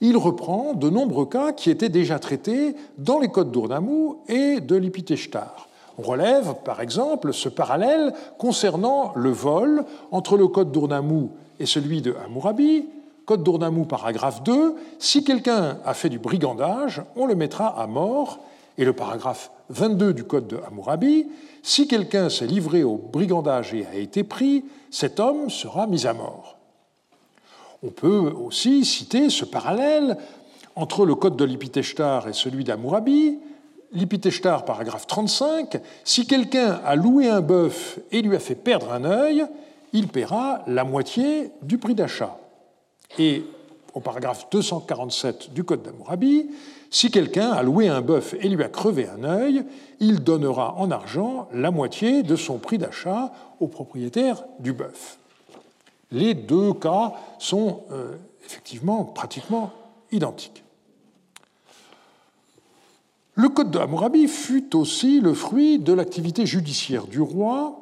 Il 0.00 0.16
reprend 0.16 0.74
de 0.74 0.90
nombreux 0.90 1.26
cas 1.26 1.52
qui 1.52 1.70
étaient 1.70 1.88
déjà 1.88 2.18
traités 2.18 2.74
dans 2.98 3.20
les 3.20 3.28
codes 3.28 3.52
d'Urnamou 3.52 4.18
et 4.26 4.58
de 4.58 4.74
l'Ipiteshtar. 4.74 5.68
On 5.96 6.02
relève, 6.02 6.56
par 6.64 6.80
exemple, 6.80 7.32
ce 7.32 7.48
parallèle 7.48 8.12
concernant 8.36 9.12
le 9.14 9.30
vol 9.30 9.84
entre 10.10 10.36
le 10.36 10.48
code 10.48 10.72
d'Urnamou 10.72 11.30
et 11.60 11.66
celui 11.66 12.02
de 12.02 12.16
Hammurabi, 12.24 12.86
Code 13.24 13.44
d'Urnamou, 13.44 13.84
paragraphe 13.84 14.42
2, 14.42 14.74
si 14.98 15.24
quelqu'un 15.24 15.78
a 15.84 15.94
fait 15.94 16.08
du 16.08 16.18
brigandage, 16.18 17.02
on 17.16 17.26
le 17.26 17.34
mettra 17.34 17.80
à 17.80 17.86
mort. 17.86 18.40
Et 18.78 18.84
le 18.84 18.92
paragraphe 18.94 19.50
22 19.68 20.14
du 20.14 20.24
Code 20.24 20.48
de 20.48 20.58
Hammurabi, 20.66 21.26
si 21.62 21.86
quelqu'un 21.86 22.28
s'est 22.30 22.46
livré 22.46 22.82
au 22.82 22.96
brigandage 22.96 23.74
et 23.74 23.86
a 23.86 23.94
été 23.96 24.24
pris, 24.24 24.64
cet 24.90 25.20
homme 25.20 25.50
sera 25.50 25.86
mis 25.86 26.06
à 26.06 26.14
mort. 26.14 26.56
On 27.82 27.90
peut 27.90 28.32
aussi 28.32 28.84
citer 28.84 29.28
ce 29.28 29.44
parallèle 29.44 30.16
entre 30.74 31.04
le 31.04 31.14
Code 31.14 31.36
de 31.36 31.44
l'Ipiteshtar 31.44 32.28
et 32.28 32.32
celui 32.32 32.64
d'Hammurabi. 32.64 33.38
L'Ipiteshtar, 33.92 34.64
paragraphe 34.64 35.06
35, 35.06 35.80
si 36.02 36.26
quelqu'un 36.26 36.80
a 36.84 36.96
loué 36.96 37.28
un 37.28 37.42
bœuf 37.42 37.98
et 38.10 38.22
lui 38.22 38.34
a 38.34 38.40
fait 38.40 38.54
perdre 38.54 38.92
un 38.92 39.04
œil, 39.04 39.44
il 39.92 40.08
paiera 40.08 40.62
la 40.66 40.84
moitié 40.84 41.50
du 41.60 41.76
prix 41.76 41.94
d'achat. 41.94 42.38
Et 43.18 43.44
au 43.94 44.00
paragraphe 44.00 44.48
247 44.50 45.52
du 45.52 45.64
Code 45.64 45.82
d'Amourabi, 45.82 46.50
si 46.90 47.10
quelqu'un 47.10 47.50
a 47.50 47.62
loué 47.62 47.88
un 47.88 48.00
bœuf 48.00 48.34
et 48.40 48.48
lui 48.48 48.62
a 48.62 48.68
crevé 48.68 49.08
un 49.08 49.24
œil, 49.24 49.64
il 50.00 50.22
donnera 50.22 50.74
en 50.76 50.90
argent 50.90 51.48
la 51.52 51.70
moitié 51.70 52.22
de 52.22 52.36
son 52.36 52.58
prix 52.58 52.78
d'achat 52.78 53.32
au 53.60 53.68
propriétaire 53.68 54.44
du 54.60 54.72
bœuf. 54.72 55.18
Les 56.10 56.34
deux 56.34 56.74
cas 56.74 57.14
sont 57.38 57.82
euh, 57.90 58.16
effectivement 58.44 59.04
pratiquement 59.04 59.70
identiques. 60.10 60.62
Le 63.34 63.48
Code 63.48 63.70
de 63.70 63.78
Hammurabi 63.78 64.28
fut 64.28 64.76
aussi 64.76 65.20
le 65.20 65.32
fruit 65.32 65.78
de 65.78 65.94
l'activité 65.94 66.44
judiciaire 66.44 67.06
du 67.06 67.20
roi 67.20 67.78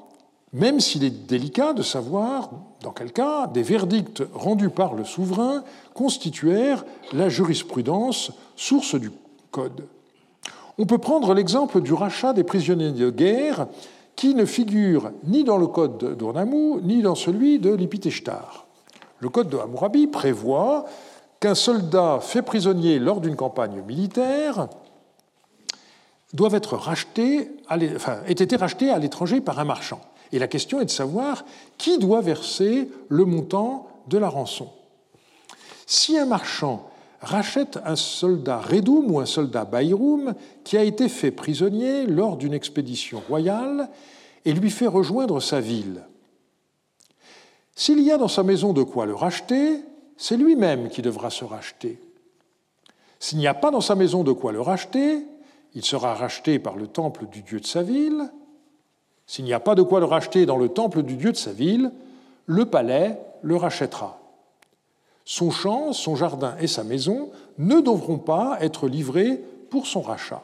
même 0.53 0.81
s'il 0.81 1.05
est 1.05 1.11
délicat 1.11 1.73
de 1.73 1.83
savoir 1.83 2.51
dans 2.83 2.93
quel 2.93 3.13
cas 3.13 3.47
des 3.47 3.63
verdicts 3.63 4.23
rendus 4.35 4.71
par 4.71 4.95
le 4.95 5.05
souverain 5.05 5.65
constituèrent 5.95 6.85
la 7.13 7.29
jurisprudence, 7.29 8.33
source 8.57 8.95
du 8.95 9.11
Code. 9.51 9.87
On 10.79 10.87
peut 10.87 10.99
prendre 10.99 11.35
l'exemple 11.35 11.81
du 11.81 11.93
rachat 11.93 12.33
des 12.33 12.45
prisonniers 12.45 12.93
de 12.93 13.11
guerre 13.11 13.67
qui 14.17 14.35
ne 14.35 14.45
figure 14.45 15.11
ni 15.25 15.45
dans 15.45 15.59
le 15.59 15.67
Code 15.67 16.17
d'Urnamou 16.17 16.81
ni 16.83 17.03
dans 17.03 17.15
celui 17.15 17.59
de 17.59 17.75
l'Ipiteshtar. 17.75 18.67
Le 19.19 19.29
Code 19.29 19.51
de 19.51 19.59
Hammurabi 19.59 20.07
prévoit 20.07 20.87
qu'un 21.41 21.55
soldat 21.55 22.21
fait 22.21 22.43
prisonnier 22.43 22.99
lors 22.99 23.21
d'une 23.21 23.37
campagne 23.37 23.83
militaire 23.87 24.69
doit 26.33 26.53
être 26.53 26.79
été 28.29 28.57
racheté 28.57 28.91
à 28.91 28.99
l'étranger 28.99 29.41
par 29.41 29.59
un 29.59 29.65
marchand. 29.65 30.01
Et 30.33 30.39
la 30.39 30.49
question 30.49 30.81
est 30.81 30.85
de 30.85 30.91
savoir 30.91 31.45
qui 31.79 31.99
doit 31.99 32.21
verser 32.21 32.89
le 33.09 33.25
montant 33.25 33.89
de 34.09 34.19
la 34.19 34.29
rançon. 34.29 34.69
Si 35.87 36.17
un 36.17 36.27
marchand 36.27 36.89
rachète 37.21 37.79
un 37.85 37.97
soldat 37.97 38.61
Redum 38.61 39.11
ou 39.11 39.21
un 39.21 39.27
soldat 39.27 39.65
Bayrum 39.65 40.35
qui 40.65 40.77
a 40.77 40.85
été 40.85 41.09
fait 41.09 41.31
prisonnier 41.31 42.07
lors 42.07 42.37
d'une 42.37 42.55
expédition 42.55 43.23
royale 43.29 43.91
et 44.45 44.53
lui 44.53 44.71
fait 44.71 44.87
rejoindre 44.87 45.41
sa 45.41 45.61
ville, 45.61 46.03
s'il 47.75 48.01
y 48.01 48.11
a 48.11 48.19
dans 48.19 48.29
sa 48.29 48.43
maison 48.43 48.73
de 48.73 48.83
quoi 48.83 49.07
le 49.07 49.15
racheter, 49.15 49.81
c'est 50.17 50.37
lui-même 50.37 50.91
qui 50.91 51.03
devra 51.03 51.31
se 51.31 51.45
racheter. 51.45 51.99
S'il 53.19 53.39
n'y 53.39 53.47
a 53.47 53.55
pas 53.55 53.71
dans 53.71 53.81
sa 53.81 53.95
maison 53.95 54.23
de 54.23 54.33
quoi 54.33 54.53
le 54.53 54.61
racheter, 54.61 55.25
il 55.75 55.85
sera 55.85 56.15
racheté 56.15 56.59
par 56.59 56.77
le 56.77 56.87
temple 56.87 57.27
du 57.27 57.43
dieu 57.43 57.61
de 57.61 57.67
sa 57.67 57.83
ville, 57.83 58.31
s'il 59.31 59.45
n'y 59.45 59.53
a 59.53 59.61
pas 59.61 59.77
de 59.77 59.83
quoi 59.83 60.01
le 60.01 60.07
racheter 60.07 60.45
dans 60.45 60.57
le 60.57 60.71
temple 60.71 61.05
du 61.05 61.15
dieu 61.15 61.31
de 61.31 61.37
sa 61.37 61.53
ville, 61.53 61.93
le 62.47 62.65
palais 62.65 63.17
le 63.43 63.55
rachètera. 63.55 64.19
Son 65.25 65.53
champ, 65.53 65.93
son 65.93 66.17
jardin 66.17 66.57
et 66.61 66.67
sa 66.67 66.83
maison 66.83 67.31
ne 67.57 67.81
devront 67.81 68.19
pas 68.19 68.59
être 68.61 68.89
livrés 68.89 69.41
pour 69.71 69.87
son 69.87 70.01
rachat. 70.01 70.43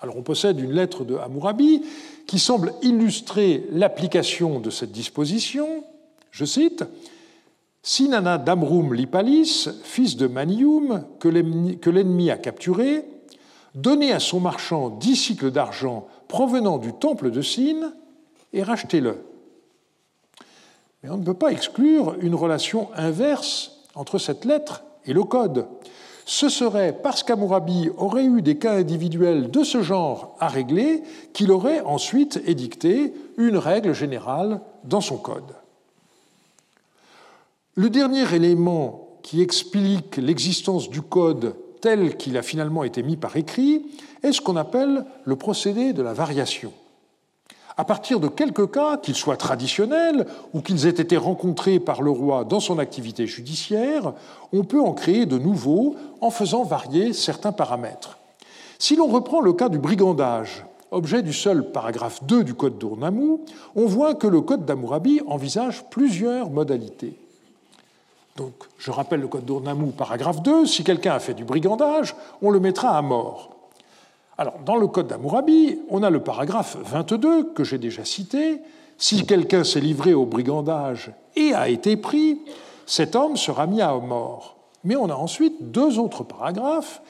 Alors 0.00 0.16
on 0.16 0.22
possède 0.22 0.58
une 0.58 0.72
lettre 0.72 1.04
de 1.04 1.14
Hammurabi 1.14 1.84
qui 2.26 2.40
semble 2.40 2.74
illustrer 2.82 3.64
l'application 3.70 4.58
de 4.58 4.70
cette 4.70 4.90
disposition. 4.90 5.84
Je 6.32 6.44
cite 6.44 6.84
Sinana 7.84 8.38
d'Amrum 8.38 8.92
Lipalis, 8.92 9.68
fils 9.84 10.16
de 10.16 10.26
Manium, 10.26 11.04
que 11.20 11.28
l'ennemi 11.28 12.28
a 12.32 12.38
capturé, 12.38 13.04
donnez 13.76 14.12
à 14.12 14.18
son 14.18 14.40
marchand 14.40 14.88
dix 14.88 15.14
cycles 15.14 15.52
d'argent 15.52 16.08
provenant 16.32 16.78
du 16.78 16.94
temple 16.94 17.30
de 17.30 17.42
Sin 17.42 17.92
et 18.54 18.62
rachetez-le. 18.62 19.18
Mais 21.02 21.10
on 21.10 21.18
ne 21.18 21.24
peut 21.24 21.34
pas 21.34 21.52
exclure 21.52 22.16
une 22.22 22.34
relation 22.34 22.88
inverse 22.96 23.82
entre 23.94 24.16
cette 24.16 24.46
lettre 24.46 24.82
et 25.04 25.12
le 25.12 25.24
code. 25.24 25.66
Ce 26.24 26.48
serait 26.48 26.98
parce 27.02 27.22
qu'Amourabi 27.22 27.90
aurait 27.98 28.24
eu 28.24 28.40
des 28.40 28.56
cas 28.56 28.72
individuels 28.72 29.50
de 29.50 29.62
ce 29.62 29.82
genre 29.82 30.34
à 30.40 30.48
régler 30.48 31.02
qu'il 31.34 31.52
aurait 31.52 31.82
ensuite 31.82 32.40
édicté 32.46 33.12
une 33.36 33.58
règle 33.58 33.92
générale 33.92 34.62
dans 34.84 35.02
son 35.02 35.18
code. 35.18 35.54
Le 37.74 37.90
dernier 37.90 38.34
élément 38.34 39.18
qui 39.22 39.42
explique 39.42 40.16
l'existence 40.16 40.88
du 40.88 41.02
code 41.02 41.56
tel 41.82 42.16
qu'il 42.16 42.38
a 42.38 42.42
finalement 42.42 42.84
été 42.84 43.02
mis 43.02 43.18
par 43.18 43.36
écrit 43.36 43.82
est 44.22 44.32
ce 44.32 44.40
qu'on 44.40 44.56
appelle 44.56 45.04
le 45.24 45.36
procédé 45.36 45.92
de 45.92 46.00
la 46.02 46.14
variation. 46.14 46.72
À 47.76 47.84
partir 47.84 48.20
de 48.20 48.28
quelques 48.28 48.70
cas, 48.70 48.96
qu'ils 48.98 49.14
soient 49.14 49.36
traditionnels 49.36 50.26
ou 50.52 50.60
qu'ils 50.60 50.86
aient 50.86 50.90
été 50.90 51.16
rencontrés 51.16 51.80
par 51.80 52.02
le 52.02 52.10
roi 52.10 52.44
dans 52.44 52.60
son 52.60 52.78
activité 52.78 53.26
judiciaire, 53.26 54.12
on 54.52 54.62
peut 54.64 54.80
en 54.80 54.92
créer 54.92 55.26
de 55.26 55.38
nouveaux 55.38 55.96
en 56.20 56.30
faisant 56.30 56.64
varier 56.64 57.12
certains 57.12 57.52
paramètres. 57.52 58.18
Si 58.78 58.94
l'on 58.94 59.08
reprend 59.08 59.40
le 59.40 59.52
cas 59.52 59.68
du 59.68 59.78
brigandage, 59.78 60.64
objet 60.90 61.22
du 61.22 61.32
seul 61.32 61.72
paragraphe 61.72 62.22
2 62.24 62.44
du 62.44 62.54
Code 62.54 62.78
d'Urnamou, 62.78 63.40
on 63.74 63.86
voit 63.86 64.14
que 64.14 64.26
le 64.26 64.42
Code 64.42 64.66
d'Amourabi 64.66 65.20
envisage 65.26 65.84
plusieurs 65.90 66.50
modalités. 66.50 67.21
Donc, 68.36 68.54
je 68.78 68.90
rappelle 68.90 69.20
le 69.20 69.28
Code 69.28 69.44
d'Urnamou, 69.44 69.88
paragraphe 69.88 70.42
2, 70.42 70.66
si 70.66 70.84
quelqu'un 70.84 71.12
a 71.12 71.18
fait 71.18 71.34
du 71.34 71.44
brigandage, 71.44 72.16
on 72.40 72.50
le 72.50 72.60
mettra 72.60 72.96
à 72.96 73.02
mort. 73.02 73.50
Alors, 74.38 74.54
dans 74.64 74.76
le 74.76 74.86
Code 74.86 75.08
d'Amourabi, 75.08 75.80
on 75.90 76.02
a 76.02 76.08
le 76.08 76.20
paragraphe 76.20 76.76
22 76.82 77.52
que 77.52 77.64
j'ai 77.64 77.78
déjà 77.78 78.04
cité. 78.04 78.60
Si 78.96 79.26
quelqu'un 79.26 79.64
s'est 79.64 79.80
livré 79.80 80.14
au 80.14 80.24
brigandage 80.24 81.12
et 81.36 81.52
a 81.52 81.68
été 81.68 81.96
pris, 81.96 82.40
cet 82.86 83.14
homme 83.14 83.36
sera 83.36 83.66
mis 83.66 83.82
à 83.82 83.92
mort. 83.94 84.56
Mais 84.84 84.96
on 84.96 85.10
a 85.10 85.14
ensuite 85.14 85.70
deux 85.70 85.98
autres 85.98 86.24
paragraphes. 86.24 87.02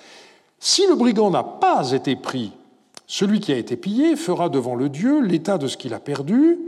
Si 0.58 0.86
le 0.86 0.96
brigand 0.96 1.30
n'a 1.30 1.44
pas 1.44 1.92
été 1.92 2.16
pris, 2.16 2.52
celui 3.06 3.40
qui 3.40 3.52
a 3.52 3.56
été 3.56 3.76
pillé 3.76 4.16
fera 4.16 4.48
devant 4.48 4.74
le 4.74 4.88
Dieu 4.88 5.20
l'état 5.20 5.58
de 5.58 5.68
ce 5.68 5.76
qu'il 5.76 5.94
a 5.94 6.00
perdu, 6.00 6.58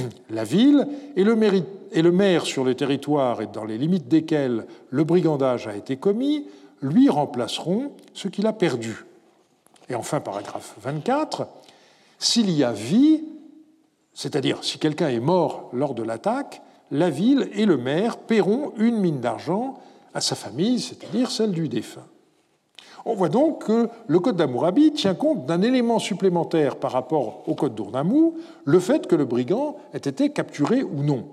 la 0.30 0.44
ville, 0.44 0.86
et 1.16 1.24
le, 1.24 2.12
maire 2.12 2.46
sur 2.46 2.64
le 2.64 2.74
territoire 2.74 3.42
et 3.42 3.46
dans 3.46 3.64
les 3.64 3.78
limites 3.78 4.08
desquels 4.08 4.66
le 4.90 5.04
brigandage 5.04 5.66
a 5.66 5.76
été 5.76 5.96
commis, 5.96 6.46
lui 6.80 7.08
remplaceront 7.08 7.92
ce 8.12 8.28
qu'il 8.28 8.46
a 8.46 8.52
perdu. 8.52 9.04
Et 9.88 9.94
enfin, 9.94 10.20
paragraphe 10.20 10.74
24, 10.82 11.46
s'il 12.18 12.50
y 12.50 12.64
a 12.64 12.72
vie, 12.72 13.24
c'est-à-dire 14.14 14.62
si 14.62 14.78
quelqu'un 14.78 15.08
est 15.08 15.20
mort 15.20 15.70
lors 15.72 15.94
de 15.94 16.02
l'attaque, 16.02 16.62
la 16.90 17.10
ville 17.10 17.48
et 17.54 17.66
le 17.66 17.76
maire 17.76 18.18
paieront 18.18 18.72
une 18.76 18.98
mine 18.98 19.20
d'argent 19.20 19.78
à 20.14 20.20
sa 20.20 20.34
famille, 20.34 20.80
c'est-à-dire 20.80 21.30
celle 21.30 21.52
du 21.52 21.68
défunt. 21.68 22.06
On 23.04 23.14
voit 23.14 23.28
donc 23.28 23.66
que 23.66 23.88
le 24.06 24.20
Code 24.20 24.36
d'Amourabi 24.36 24.92
tient 24.92 25.14
compte 25.14 25.46
d'un 25.46 25.62
élément 25.62 25.98
supplémentaire 25.98 26.76
par 26.76 26.92
rapport 26.92 27.42
au 27.46 27.54
Code 27.54 27.74
d'Ournamou, 27.74 28.36
le 28.64 28.80
fait 28.80 29.06
que 29.06 29.16
le 29.16 29.24
brigand 29.24 29.76
ait 29.92 29.98
été 29.98 30.30
capturé 30.30 30.82
ou 30.82 31.02
non. 31.02 31.26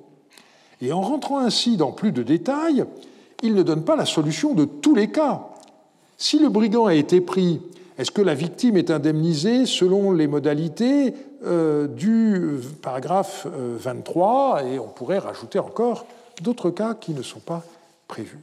Et 0.82 0.92
en 0.92 1.02
rentrant 1.02 1.40
ainsi 1.40 1.78
dans 1.78 1.92
plus 1.92 2.12
de 2.12 2.24
détails, 2.24 2.86
il 3.44 3.54
ne 3.54 3.64
donne 3.64 3.84
pas 3.84 3.96
la 3.96 4.06
solution 4.06 4.54
de 4.54 4.66
tous 4.66 4.96
les 4.96 5.12
cas. 5.12 5.48
Si 6.18 6.40
le 6.40 6.50
brigand 6.50 6.86
a 6.86 6.96
été 6.96 7.22
pris 7.22 7.62
est-ce 8.00 8.12
que 8.12 8.22
la 8.22 8.34
victime 8.34 8.78
est 8.78 8.92
indemnisée 8.92 9.66
selon 9.66 10.14
les 10.14 10.28
modalités 10.28 11.14
euh, 11.46 11.86
du 11.86 12.62
paragraphe 12.82 13.46
23 13.46 14.62
euh, 14.64 14.74
Et 14.74 14.80
on 14.80 14.88
pourrait 14.88 15.20
rajouter 15.20 15.60
encore 15.60 16.06
d'autres 16.42 16.70
cas 16.70 16.94
qui 16.94 17.12
ne 17.12 17.22
sont 17.22 17.42
pas 17.42 17.62
prévus. 18.08 18.40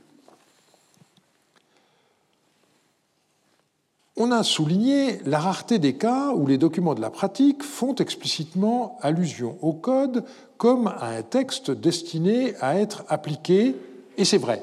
On 4.19 4.33
a 4.33 4.43
souligné 4.43 5.19
la 5.27 5.39
rareté 5.39 5.79
des 5.79 5.95
cas 5.95 6.33
où 6.33 6.47
les 6.47 6.57
documents 6.57 6.95
de 6.95 7.03
la 7.03 7.11
pratique 7.11 7.63
font 7.63 7.95
explicitement 7.95 8.97
allusion 9.03 9.59
au 9.61 9.75
code 9.75 10.25
comme 10.57 10.87
à 10.87 11.09
un 11.09 11.21
texte 11.21 11.71
destiné 11.71 12.55
à 12.63 12.77
être 12.79 13.05
appliqué, 13.09 13.77
et 14.17 14.25
c'est 14.25 14.39
vrai. 14.39 14.63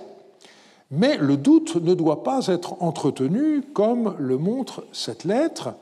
Mais 0.89 1.17
le 1.17 1.37
doute 1.37 1.75
ne 1.75 1.93
doit 1.93 2.23
pas 2.23 2.47
être 2.47 2.81
entretenu 2.81 3.61
comme 3.61 4.15
le 4.17 4.39
montre 4.39 4.85
cette 4.91 5.23
lettre. 5.23 5.75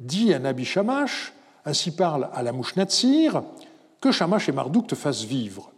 Dit 0.00 0.34
à 0.34 0.40
Nabi 0.40 0.64
Shamash, 0.64 1.32
ainsi 1.64 1.92
parle 1.92 2.28
à 2.32 2.42
la 2.42 2.50
mouche 2.50 2.74
que 4.00 4.10
Shamash 4.10 4.48
et 4.48 4.52
Mardouk 4.52 4.88
te 4.88 4.94
fassent 4.96 5.24
vivre. 5.24 5.70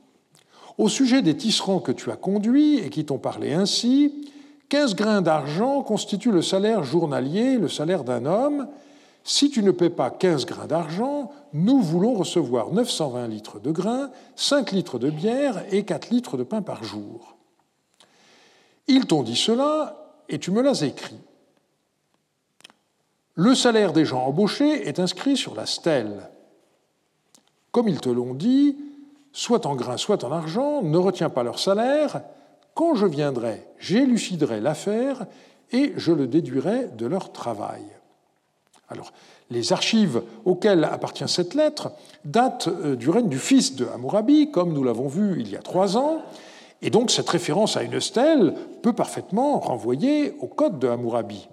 Au 0.79 0.89
sujet 0.89 1.21
des 1.21 1.37
tisserands 1.37 1.81
que 1.81 1.93
tu 1.93 2.11
as 2.11 2.17
conduits 2.17 2.79
et 2.79 2.89
qui 2.89 3.05
t'ont 3.05 3.19
parlé 3.19 3.53
ainsi, 3.53 4.31
15 4.71 4.95
grains 4.95 5.21
d'argent 5.21 5.83
constituent 5.83 6.31
le 6.31 6.43
salaire 6.43 6.85
journalier, 6.85 7.59
le 7.59 7.69
salaire 7.69 8.05
d'un 8.05 8.25
homme. 8.25 8.69
Si 9.25 9.51
tu 9.51 9.65
ne 9.65 9.73
paies 9.73 9.91
pas 9.91 10.11
15 10.11 10.47
grains 10.47 10.69
d'argent, 10.69 11.33
nous 11.53 11.81
voulons 11.81 12.15
recevoir 12.15 12.71
920 12.71 13.27
litres 13.27 13.59
de 13.59 13.73
grains, 13.73 14.11
5 14.37 14.71
litres 14.71 15.01
de 15.01 15.11
bière 15.11 15.65
et 15.73 15.85
4 15.85 16.11
litres 16.11 16.37
de 16.37 16.45
pain 16.45 16.63
par 16.63 16.85
jour. 16.85 17.37
Ils 18.87 19.07
t'ont 19.07 19.25
dit 19.25 19.37
cela 19.37 20.15
et 20.29 20.39
tu 20.39 20.53
me 20.53 20.63
l'as 20.63 20.83
écrit. 20.83 21.19
Le 23.35 23.57
salaire 23.57 23.93
des 23.93 24.05
gens 24.05 24.25
embauchés 24.25 24.87
est 24.89 25.01
inscrit 25.01 25.37
sur 25.37 25.57
la 25.57 25.67
stèle. 25.67 26.31
Comme 27.73 27.89
ils 27.89 28.01
te 28.01 28.09
l'ont 28.09 28.35
dit, 28.35 28.77
soit 29.33 29.67
en 29.67 29.75
grain, 29.75 29.97
soit 29.97 30.23
en 30.23 30.31
argent, 30.31 30.81
ne 30.83 30.99
retiens 30.99 31.29
pas 31.29 31.43
leur 31.43 31.59
salaire. 31.59 32.23
Quand 32.75 32.95
je 32.95 33.07
viendrai, 33.07 33.67
j'éluciderai 33.79 34.61
l'affaire 34.61 35.27
et 35.73 35.93
je 35.97 36.13
le 36.13 36.27
déduirai 36.27 36.89
de 36.97 37.07
leur 37.07 37.33
travail. 37.33 37.83
Alors, 38.89 39.13
les 39.51 39.73
archives 39.73 40.23
auxquelles 40.45 40.85
appartient 40.85 41.29
cette 41.29 41.55
lettre 41.55 41.93
datent 42.25 42.69
euh, 42.69 42.97
du 42.97 43.09
règne 43.09 43.29
du 43.29 43.39
fils 43.39 43.77
de 43.77 43.87
Hammurabi, 43.87 44.51
comme 44.51 44.73
nous 44.73 44.85
l'avons 44.85 45.09
vu 45.09 45.41
il 45.41 45.51
y 45.51 45.57
a 45.57 45.63
trois 45.63 45.97
ans, 45.97 46.23
et 46.83 46.91
donc 46.91 47.11
cette 47.11 47.29
référence 47.29 47.77
à 47.77 47.83
une 47.83 48.01
stèle 48.01 48.55
peut 48.83 48.93
parfaitement 48.93 49.61
renvoyer 49.61 50.35
au 50.41 50.47
code 50.47 50.79
de 50.79 50.89
Hammurabi. 50.89 51.49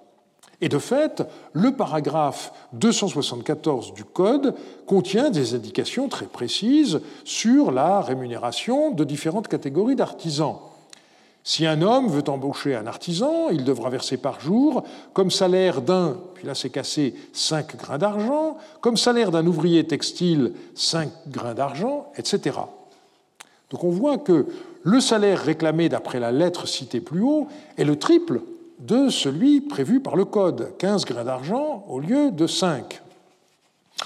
Et 0.62 0.70
de 0.70 0.80
fait, 0.80 1.24
le 1.54 1.76
paragraphe 1.76 2.52
274 2.74 3.94
du 3.94 4.04
Code 4.04 4.56
contient 4.88 5.30
des 5.30 5.54
indications 5.54 6.10
très 6.10 6.26
précises 6.26 7.02
sur 7.26 7.72
la 7.72 8.02
rémunération 8.02 8.90
de 8.90 9.04
différentes 9.04 9.48
catégories 9.48 9.96
d'artisans. 9.96 10.58
Si 11.48 11.66
un 11.66 11.82
homme 11.82 12.10
veut 12.10 12.28
embaucher 12.28 12.76
un 12.76 12.88
artisan, 12.88 13.48
il 13.52 13.64
devra 13.64 13.90
verser 13.90 14.18
par 14.18 14.42
jour, 14.42 14.84
comme 15.14 15.32
salaire 15.32 15.82
d'un, 15.82 16.18
puis 16.34 16.46
là 16.46 16.54
c'est 16.54 16.70
cassé, 16.70 17.16
5 17.32 17.78
grains 17.78 17.98
d'argent, 17.98 18.58
comme 18.82 18.98
salaire 18.98 19.32
d'un 19.32 19.48
ouvrier 19.48 19.88
textile, 19.88 20.52
5 20.76 21.10
grains 21.30 21.54
d'argent, 21.54 22.12
etc. 22.18 22.58
Donc 23.72 23.86
on 23.86 23.92
voit 23.92 24.18
que 24.18 24.46
le 24.84 25.00
salaire 25.00 25.42
réclamé 25.42 25.88
d'après 25.88 26.20
la 26.20 26.34
lettre 26.34 26.68
citée 26.68 27.00
plus 27.00 27.22
haut 27.22 27.48
est 27.78 27.86
le 27.86 27.96
triple 27.96 28.42
de 28.80 29.08
celui 29.08 29.62
prévu 29.62 30.02
par 30.02 30.18
le 30.18 30.26
Code, 30.26 30.74
15 30.80 31.06
grains 31.06 31.24
d'argent 31.24 31.86
au 31.88 32.02
lieu 32.02 32.30
de 32.30 32.46
5. 32.46 33.02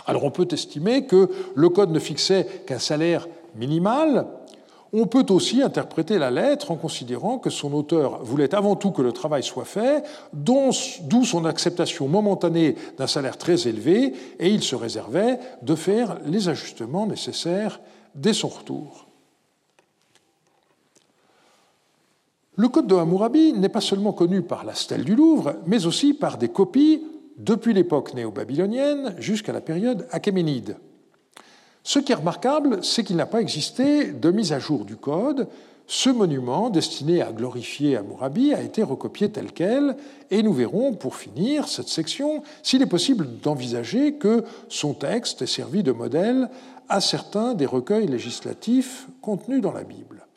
Alors 0.06 0.25
on 0.25 0.32
peut 0.32 0.47
estimer 0.51 1.08
que 1.08 1.27
le 1.56 1.69
Code 1.69 1.89
ne 1.89 1.97
fixait 1.97 2.45
qu'un 2.67 2.77
salaire 2.77 3.27
minimal. 3.56 4.27
On 4.93 5.08
peut 5.08 5.25
aussi 5.30 5.62
interpréter 5.62 6.17
la 6.17 6.32
lettre 6.32 6.71
en 6.71 6.75
considérant 6.75 7.38
que 7.38 7.49
son 7.49 7.71
auteur 7.73 8.23
voulait 8.23 8.54
avant 8.54 8.75
tout 8.75 8.91
que 8.91 9.01
le 9.01 9.13
travail 9.13 9.41
soit 9.41 9.63
fait, 9.63 10.04
d'où 10.34 10.71
son 11.23 11.45
acceptation 11.45 12.10
momentanée 12.10 12.75
d'un 12.97 13.08
salaire 13.08 13.38
très 13.38 13.69
élevé, 13.69 14.13
et 14.39 14.49
il 14.49 14.62
se 14.62 14.75
réservait 14.75 15.39
de 15.62 15.75
faire 15.75 16.19
les 16.25 16.49
ajustements 16.49 17.08
nécessaires 17.08 17.80
dès 18.15 18.34
son 18.34 18.49
retour. 18.49 19.08
Le 22.58 22.67
Code 22.67 22.88
de 22.88 22.95
Hammurabi 22.95 23.54
n'est 23.54 23.69
pas 23.69 23.80
seulement 23.80 24.12
connu 24.12 24.41
par 24.41 24.65
la 24.65 24.75
stèle 24.75 25.06
du 25.06 25.15
Louvre, 25.15 25.56
mais 25.65 25.86
aussi 25.86 26.13
par 26.13 26.38
des 26.38 26.49
copies 26.49 27.01
depuis 27.38 27.73
l'époque 27.73 28.13
néo-babylonienne 28.13 29.15
jusqu'à 29.19 29.54
la 29.54 29.62
période 29.62 30.06
achéménide. 30.12 30.75
Ce 31.84 32.00
qui 32.00 32.12
est 32.12 32.15
remarquable, 32.15 32.84
c'est 32.84 33.04
qu'il 33.04 33.15
n'a 33.15 33.26
pas 33.26 33.41
existé 33.41 34.12
de 34.12 34.32
mise 34.32 34.54
à 34.54 34.60
jour 34.60 34.86
du 34.86 34.96
Code. 34.96 35.48
Ce 35.88 36.10
monument, 36.10 36.70
destiné 36.70 37.22
à 37.22 37.32
glorifier 37.32 37.98
Hammurabi, 37.98 38.54
a 38.54 38.62
été 38.62 38.84
recopié 38.84 39.30
tel 39.30 39.52
quel, 39.52 39.98
et 40.30 40.44
nous 40.44 40.54
verrons, 40.54 40.94
pour 40.94 41.15
finir 41.15 41.67
cette 41.67 41.89
section, 41.89 42.44
s'il 42.63 42.82
est 42.82 42.86
possible 42.86 43.28
d'envisager 43.44 44.13
que 44.13 44.46
son 44.70 44.94
texte 44.94 45.41
ait 45.41 45.48
servi 45.48 45.84
de 45.84 45.91
modèle 45.91 46.50
à 46.88 47.02
certains 47.02 47.56
des 47.56 47.65
recueils 47.65 48.08
législatifs 48.08 49.08
contenus 49.22 49.62
dans 49.62 49.74
la 49.74 49.84
Bible. 49.84 50.28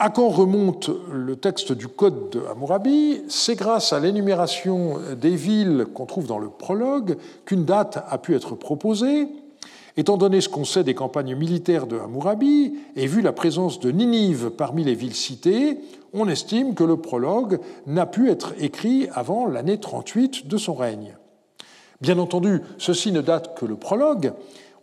À 0.00 0.10
quand 0.10 0.28
remonte 0.28 0.90
le 1.12 1.34
texte 1.34 1.72
du 1.72 1.88
Code 1.88 2.30
de 2.30 2.40
Hammurabi? 2.48 3.20
C'est 3.28 3.56
grâce 3.56 3.92
à 3.92 3.98
l'énumération 3.98 4.98
des 5.20 5.34
villes 5.34 5.86
qu'on 5.92 6.06
trouve 6.06 6.28
dans 6.28 6.38
le 6.38 6.50
prologue 6.50 7.16
qu'une 7.44 7.64
date 7.64 7.98
a 8.08 8.16
pu 8.18 8.36
être 8.36 8.54
proposée. 8.54 9.26
Étant 9.96 10.16
donné 10.16 10.40
ce 10.40 10.48
qu'on 10.48 10.64
sait 10.64 10.84
des 10.84 10.94
campagnes 10.94 11.34
militaires 11.34 11.88
de 11.88 11.98
Hammurabi 11.98 12.74
et 12.94 13.08
vu 13.08 13.22
la 13.22 13.32
présence 13.32 13.80
de 13.80 13.90
Ninive 13.90 14.50
parmi 14.50 14.84
les 14.84 14.94
villes 14.94 15.16
citées, 15.16 15.80
on 16.14 16.28
estime 16.28 16.76
que 16.76 16.84
le 16.84 16.98
prologue 16.98 17.58
n'a 17.88 18.06
pu 18.06 18.30
être 18.30 18.54
écrit 18.60 19.08
avant 19.14 19.46
l'année 19.46 19.80
38 19.80 20.46
de 20.46 20.58
son 20.58 20.74
règne. 20.74 21.16
Bien 22.00 22.20
entendu, 22.20 22.62
ceci 22.78 23.10
ne 23.10 23.20
date 23.20 23.58
que 23.58 23.66
le 23.66 23.74
prologue. 23.74 24.32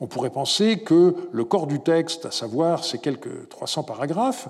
On 0.01 0.07
pourrait 0.07 0.29
penser 0.29 0.79
que 0.79 1.15
le 1.31 1.45
corps 1.45 1.67
du 1.67 1.79
texte, 1.79 2.25
à 2.25 2.31
savoir 2.31 2.83
ces 2.83 2.97
quelques 2.97 3.47
300 3.47 3.83
paragraphes, 3.83 4.49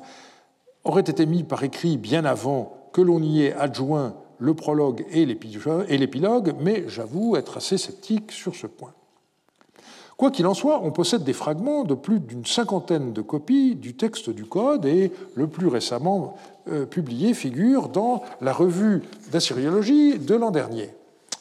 aurait 0.86 1.02
été 1.02 1.26
mis 1.26 1.44
par 1.44 1.64
écrit 1.64 1.98
bien 1.98 2.24
avant 2.24 2.90
que 2.94 3.02
l'on 3.02 3.22
y 3.22 3.44
ait 3.44 3.54
adjoint 3.54 4.16
le 4.38 4.54
prologue 4.54 5.06
et 5.12 5.26
l'épilogue, 5.26 6.56
mais 6.60 6.86
j'avoue 6.88 7.36
être 7.36 7.58
assez 7.58 7.78
sceptique 7.78 8.32
sur 8.32 8.56
ce 8.56 8.68
point. 8.68 8.94
Quoi 10.18 10.32
qu'il 10.32 10.48
en 10.48 10.54
soit, 10.54 10.82
on 10.82 10.92
possède 10.92 11.24
des 11.24 11.34
fragments 11.34 11.84
de 11.84 11.94
plus 11.94 12.22
d'une 12.22 12.46
cinquantaine 12.46 13.12
de 13.12 13.22
copies 13.22 13.76
du 13.76 13.96
texte 13.96 14.30
du 14.30 14.46
Code 14.46 14.86
et 14.86 15.12
le 15.36 15.48
plus 15.48 15.68
récemment 15.68 16.38
euh, 16.70 16.86
publié 16.86 17.34
figure 17.34 17.90
dans 17.90 18.24
la 18.40 18.54
revue 18.54 19.02
d'assyriologie 19.32 20.18
de 20.18 20.36
l'an 20.36 20.52
dernier. 20.52 20.90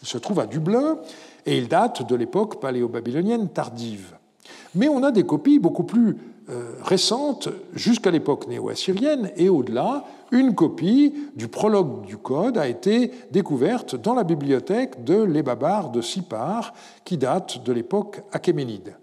Il 0.02 0.09
se 0.09 0.18
trouve 0.18 0.40
à 0.40 0.46
Dublin 0.46 0.98
et 1.46 1.57
il 1.57 1.68
date 1.68 2.09
de 2.09 2.16
l'époque 2.16 2.61
paléo-babylonienne 2.61 3.48
tardive. 3.48 4.16
Mais 4.74 4.88
on 4.88 5.04
a 5.04 5.12
des 5.12 5.24
copies 5.24 5.61
beaucoup 5.61 5.85
plus 5.85 6.16
euh, 6.50 6.74
récentes 6.83 7.48
jusqu'à 7.72 8.11
l'époque 8.11 8.48
néo-assyrienne 8.48 9.30
et 9.37 9.48
au-delà, 9.48 10.04
une 10.30 10.54
copie 10.54 11.14
du 11.37 11.48
prologue 11.48 12.04
du 12.04 12.18
Code 12.18 12.59
a 12.59 12.68
été 12.68 13.12
découverte 13.30 13.96
dans 13.96 14.14
la 14.14 14.24
bibliothèque 14.24 15.04
de 15.04 15.22
l'Ebabar 15.22 15.90
de 15.90 16.02
Sipar, 16.02 16.74
qui 17.04 17.16
date 17.16 17.64
de 17.64 17.72
l'époque 17.72 18.22
achéménide. 18.33 18.96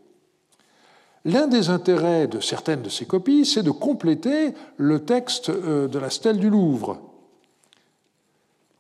L'un 1.26 1.48
des 1.48 1.70
intérêts 1.70 2.28
de 2.28 2.40
certaines 2.40 2.82
de 2.82 2.90
ces 2.90 3.06
copies, 3.06 3.46
c'est 3.46 3.64
de 3.64 3.72
compléter 3.72 4.54
le 4.78 5.04
texte 5.04 5.50
euh, 5.50 5.88
de 5.88 5.98
la 5.98 6.10
stèle 6.10 6.38
du 6.38 6.50
Louvre. 6.50 7.00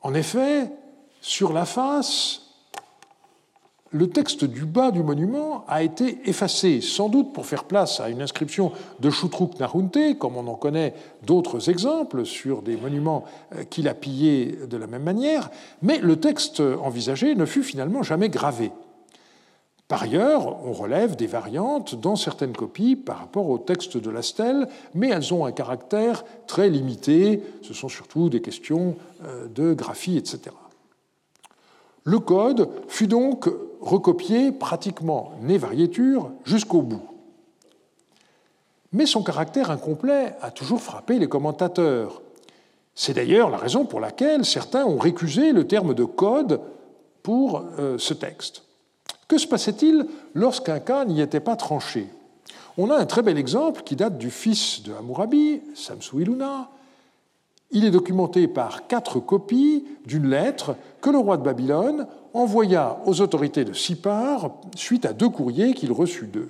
En 0.01 0.13
effet, 0.13 0.71
sur 1.19 1.53
la 1.53 1.65
face, 1.65 2.50
le 3.91 4.09
texte 4.09 4.45
du 4.45 4.65
bas 4.65 4.91
du 4.91 5.03
monument 5.03 5.65
a 5.67 5.83
été 5.83 6.19
effacé, 6.25 6.79
sans 6.79 7.09
doute 7.09 7.33
pour 7.33 7.45
faire 7.45 7.65
place 7.65 7.99
à 7.99 8.09
une 8.09 8.21
inscription 8.21 8.71
de 8.99 9.09
Shutruk 9.09 9.59
Nahunte, 9.59 10.17
comme 10.17 10.37
on 10.37 10.47
en 10.47 10.55
connaît 10.55 10.93
d'autres 11.25 11.69
exemples 11.69 12.25
sur 12.25 12.61
des 12.61 12.77
monuments 12.77 13.25
euh, 13.55 13.63
qu'il 13.63 13.87
a 13.89 13.93
pillés 13.93 14.57
de 14.69 14.77
la 14.77 14.87
même 14.87 15.03
manière, 15.03 15.49
mais 15.81 15.99
le 15.99 16.15
texte 16.19 16.61
envisagé 16.61 17.35
ne 17.35 17.45
fut 17.45 17.63
finalement 17.63 18.01
jamais 18.01 18.29
gravé. 18.29 18.71
Par 19.89 20.03
ailleurs, 20.03 20.65
on 20.65 20.71
relève 20.71 21.17
des 21.17 21.27
variantes 21.27 21.95
dans 21.95 22.15
certaines 22.15 22.53
copies 22.53 22.95
par 22.95 23.19
rapport 23.19 23.49
au 23.49 23.57
texte 23.57 23.97
de 23.97 24.09
la 24.09 24.21
stèle, 24.21 24.69
mais 24.95 25.09
elles 25.09 25.33
ont 25.33 25.45
un 25.45 25.51
caractère 25.51 26.23
très 26.47 26.69
limité, 26.69 27.43
ce 27.61 27.73
sont 27.73 27.89
surtout 27.89 28.29
des 28.29 28.41
questions 28.41 28.95
euh, 29.25 29.47
de 29.47 29.73
graphie, 29.73 30.15
etc. 30.15 30.55
Le 32.05 32.19
code 32.19 32.69
fut 32.87 33.07
donc 33.07 33.49
recopié 33.81 34.51
pratiquement 34.51 35.33
né 35.41 35.57
variéture 35.57 36.31
jusqu'au 36.45 36.81
bout. 36.81 37.01
Mais 38.93 39.05
son 39.05 39.23
caractère 39.23 39.71
incomplet 39.71 40.35
a 40.41 40.51
toujours 40.51 40.81
frappé 40.81 41.17
les 41.17 41.27
commentateurs. 41.27 42.21
C'est 42.93 43.13
d'ailleurs 43.13 43.49
la 43.49 43.57
raison 43.57 43.85
pour 43.85 43.99
laquelle 43.99 44.45
certains 44.45 44.85
ont 44.85 44.97
récusé 44.97 45.53
le 45.53 45.65
terme 45.65 45.93
de 45.93 46.03
code 46.03 46.61
pour 47.23 47.63
euh, 47.79 47.97
ce 47.97 48.13
texte. 48.13 48.63
Que 49.27 49.37
se 49.37 49.47
passait-il 49.47 50.07
lorsqu'un 50.33 50.79
cas 50.79 51.05
n'y 51.05 51.21
était 51.21 51.39
pas 51.39 51.55
tranché? 51.55 52.07
On 52.77 52.89
a 52.89 52.97
un 52.97 53.05
très 53.05 53.21
bel 53.21 53.37
exemple 53.37 53.83
qui 53.83 53.95
date 53.95 54.17
du 54.17 54.29
fils 54.29 54.83
de 54.83 54.93
Hammurabi, 54.93 55.61
Samsu 55.73 56.21
Iluna, 56.21 56.69
il 57.71 57.85
est 57.85 57.91
documenté 57.91 58.47
par 58.47 58.87
quatre 58.87 59.19
copies 59.19 59.85
d'une 60.05 60.29
lettre 60.29 60.75
que 61.01 61.09
le 61.09 61.17
roi 61.17 61.37
de 61.37 61.43
Babylone 61.43 62.07
envoya 62.33 62.99
aux 63.05 63.21
autorités 63.21 63.65
de 63.65 63.73
Sipar 63.73 64.51
suite 64.75 65.05
à 65.05 65.13
deux 65.13 65.29
courriers 65.29 65.73
qu'il 65.73 65.91
reçut 65.91 66.27
d'eux. 66.27 66.49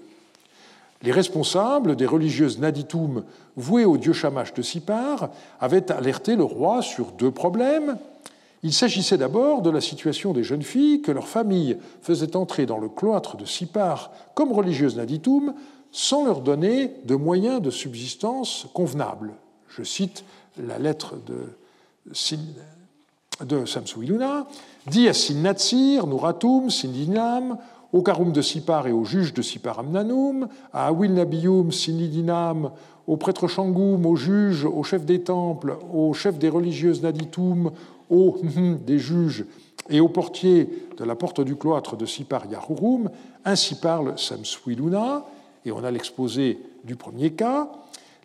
Les 1.03 1.11
responsables 1.11 1.95
des 1.95 2.05
religieuses 2.05 2.59
Naditum 2.59 3.23
vouées 3.55 3.85
au 3.85 3.97
dieu 3.97 4.13
Shamash 4.13 4.53
de 4.53 4.61
Sipar 4.61 5.29
avaient 5.59 5.91
alerté 5.91 6.35
le 6.35 6.43
roi 6.43 6.81
sur 6.81 7.11
deux 7.11 7.31
problèmes. 7.31 7.97
Il 8.63 8.73
s'agissait 8.73 9.17
d'abord 9.17 9.63
de 9.63 9.71
la 9.71 9.81
situation 9.81 10.33
des 10.33 10.43
jeunes 10.43 10.61
filles 10.61 11.01
que 11.01 11.11
leur 11.11 11.27
famille 11.27 11.77
faisait 12.03 12.35
entrer 12.35 12.67
dans 12.67 12.77
le 12.77 12.89
cloître 12.89 13.35
de 13.35 13.45
Sipar 13.45 14.11
comme 14.35 14.51
religieuses 14.51 14.95
Naditum 14.95 15.55
sans 15.91 16.25
leur 16.25 16.41
donner 16.41 16.91
de 17.05 17.15
moyens 17.15 17.61
de 17.61 17.71
subsistance 17.71 18.67
convenables. 18.73 19.33
Je 19.67 19.83
cite 19.83 20.23
la 20.57 20.77
lettre 20.77 21.15
de, 21.25 21.47
de 23.45 23.65
Samsu 23.65 24.03
Iluna, 24.03 24.47
dit 24.87 25.07
à 25.07 25.13
Sinnatsir, 25.13 26.07
Nuratum, 26.07 26.69
Sindinam, 26.69 27.57
au 27.93 28.01
Karum 28.01 28.31
de 28.31 28.41
Sipar 28.41 28.87
et 28.87 28.91
au 28.91 29.03
juge 29.03 29.33
de 29.33 29.41
Sipar 29.41 29.79
Amnanum, 29.79 30.47
à 30.73 30.87
Awil 30.87 31.13
Nabiyum, 31.13 31.71
Sinidinam, 31.71 32.71
au 33.07 33.17
prêtre 33.17 33.47
Shangoum, 33.47 34.05
au 34.05 34.15
juge, 34.15 34.65
au 34.65 34.83
chef 34.83 35.05
des 35.05 35.21
temples, 35.21 35.77
au 35.93 36.13
chef 36.13 36.37
des 36.37 36.49
religieuses 36.49 37.01
Naditum, 37.01 37.71
aux 38.09 38.37
des 38.85 38.99
juges 38.99 39.45
et 39.89 39.99
au 39.99 40.07
portier 40.07 40.69
de 40.97 41.03
la 41.03 41.15
porte 41.15 41.41
du 41.41 41.55
cloître 41.55 41.97
de 41.97 42.05
Sipar 42.05 42.45
Yahurum, 42.49 43.09
ainsi 43.43 43.75
parle 43.75 44.17
Samsuiluna, 44.17 45.25
et 45.65 45.71
on 45.71 45.83
a 45.83 45.91
l'exposé 45.91 46.59
du 46.85 46.95
premier 46.95 47.31
cas. 47.31 47.69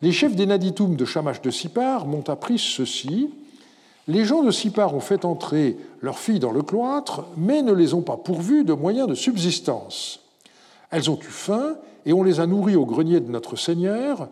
Les 0.02 0.12
chefs 0.12 0.36
des 0.36 0.46
Naditum 0.46 0.94
de 0.94 1.04
Shamash 1.04 1.40
de 1.42 1.50
Sipar 1.50 2.06
m'ont 2.06 2.28
appris 2.28 2.58
ceci. 2.58 3.30
Les 4.08 4.24
gens 4.24 4.42
de 4.42 4.52
Sipar 4.52 4.94
ont 4.94 5.00
fait 5.00 5.24
entrer 5.24 5.76
leurs 6.00 6.18
filles 6.18 6.38
dans 6.38 6.52
le 6.52 6.62
cloître, 6.62 7.24
mais 7.36 7.62
ne 7.62 7.72
les 7.72 7.92
ont 7.92 8.02
pas 8.02 8.16
pourvues 8.16 8.64
de 8.64 8.72
moyens 8.72 9.08
de 9.08 9.14
subsistance. 9.14 10.20
Elles 10.90 11.10
ont 11.10 11.18
eu 11.18 11.24
faim 11.24 11.76
et 12.04 12.12
on 12.12 12.22
les 12.22 12.38
a 12.38 12.46
nourries 12.46 12.76
au 12.76 12.86
grenier 12.86 13.18
de 13.18 13.30
notre 13.30 13.56
Seigneur. 13.56 14.28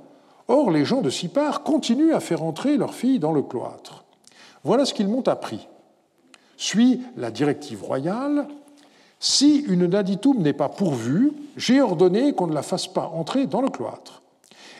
Or, 0.46 0.70
les 0.70 0.84
gens 0.84 1.00
de 1.00 1.10
Sipar 1.10 1.64
continuent 1.64 2.14
à 2.14 2.20
faire 2.20 2.44
entrer 2.44 2.76
leurs 2.76 2.94
filles 2.94 3.18
dans 3.18 3.32
le 3.32 3.42
cloître. 3.42 4.04
Voilà 4.62 4.84
ce 4.84 4.94
qu'ils 4.94 5.08
m'ont 5.08 5.26
appris. 5.26 5.66
Suit 6.56 7.00
la 7.16 7.32
directive 7.32 7.82
royale. 7.82 8.46
Si 9.18 9.64
une 9.66 9.86
naditum 9.86 10.40
n'est 10.40 10.52
pas 10.52 10.68
pourvue, 10.68 11.32
j'ai 11.56 11.80
ordonné 11.80 12.32
qu'on 12.32 12.46
ne 12.46 12.54
la 12.54 12.62
fasse 12.62 12.86
pas 12.86 13.10
entrer 13.12 13.46
dans 13.46 13.60
le 13.60 13.70
cloître 13.70 14.22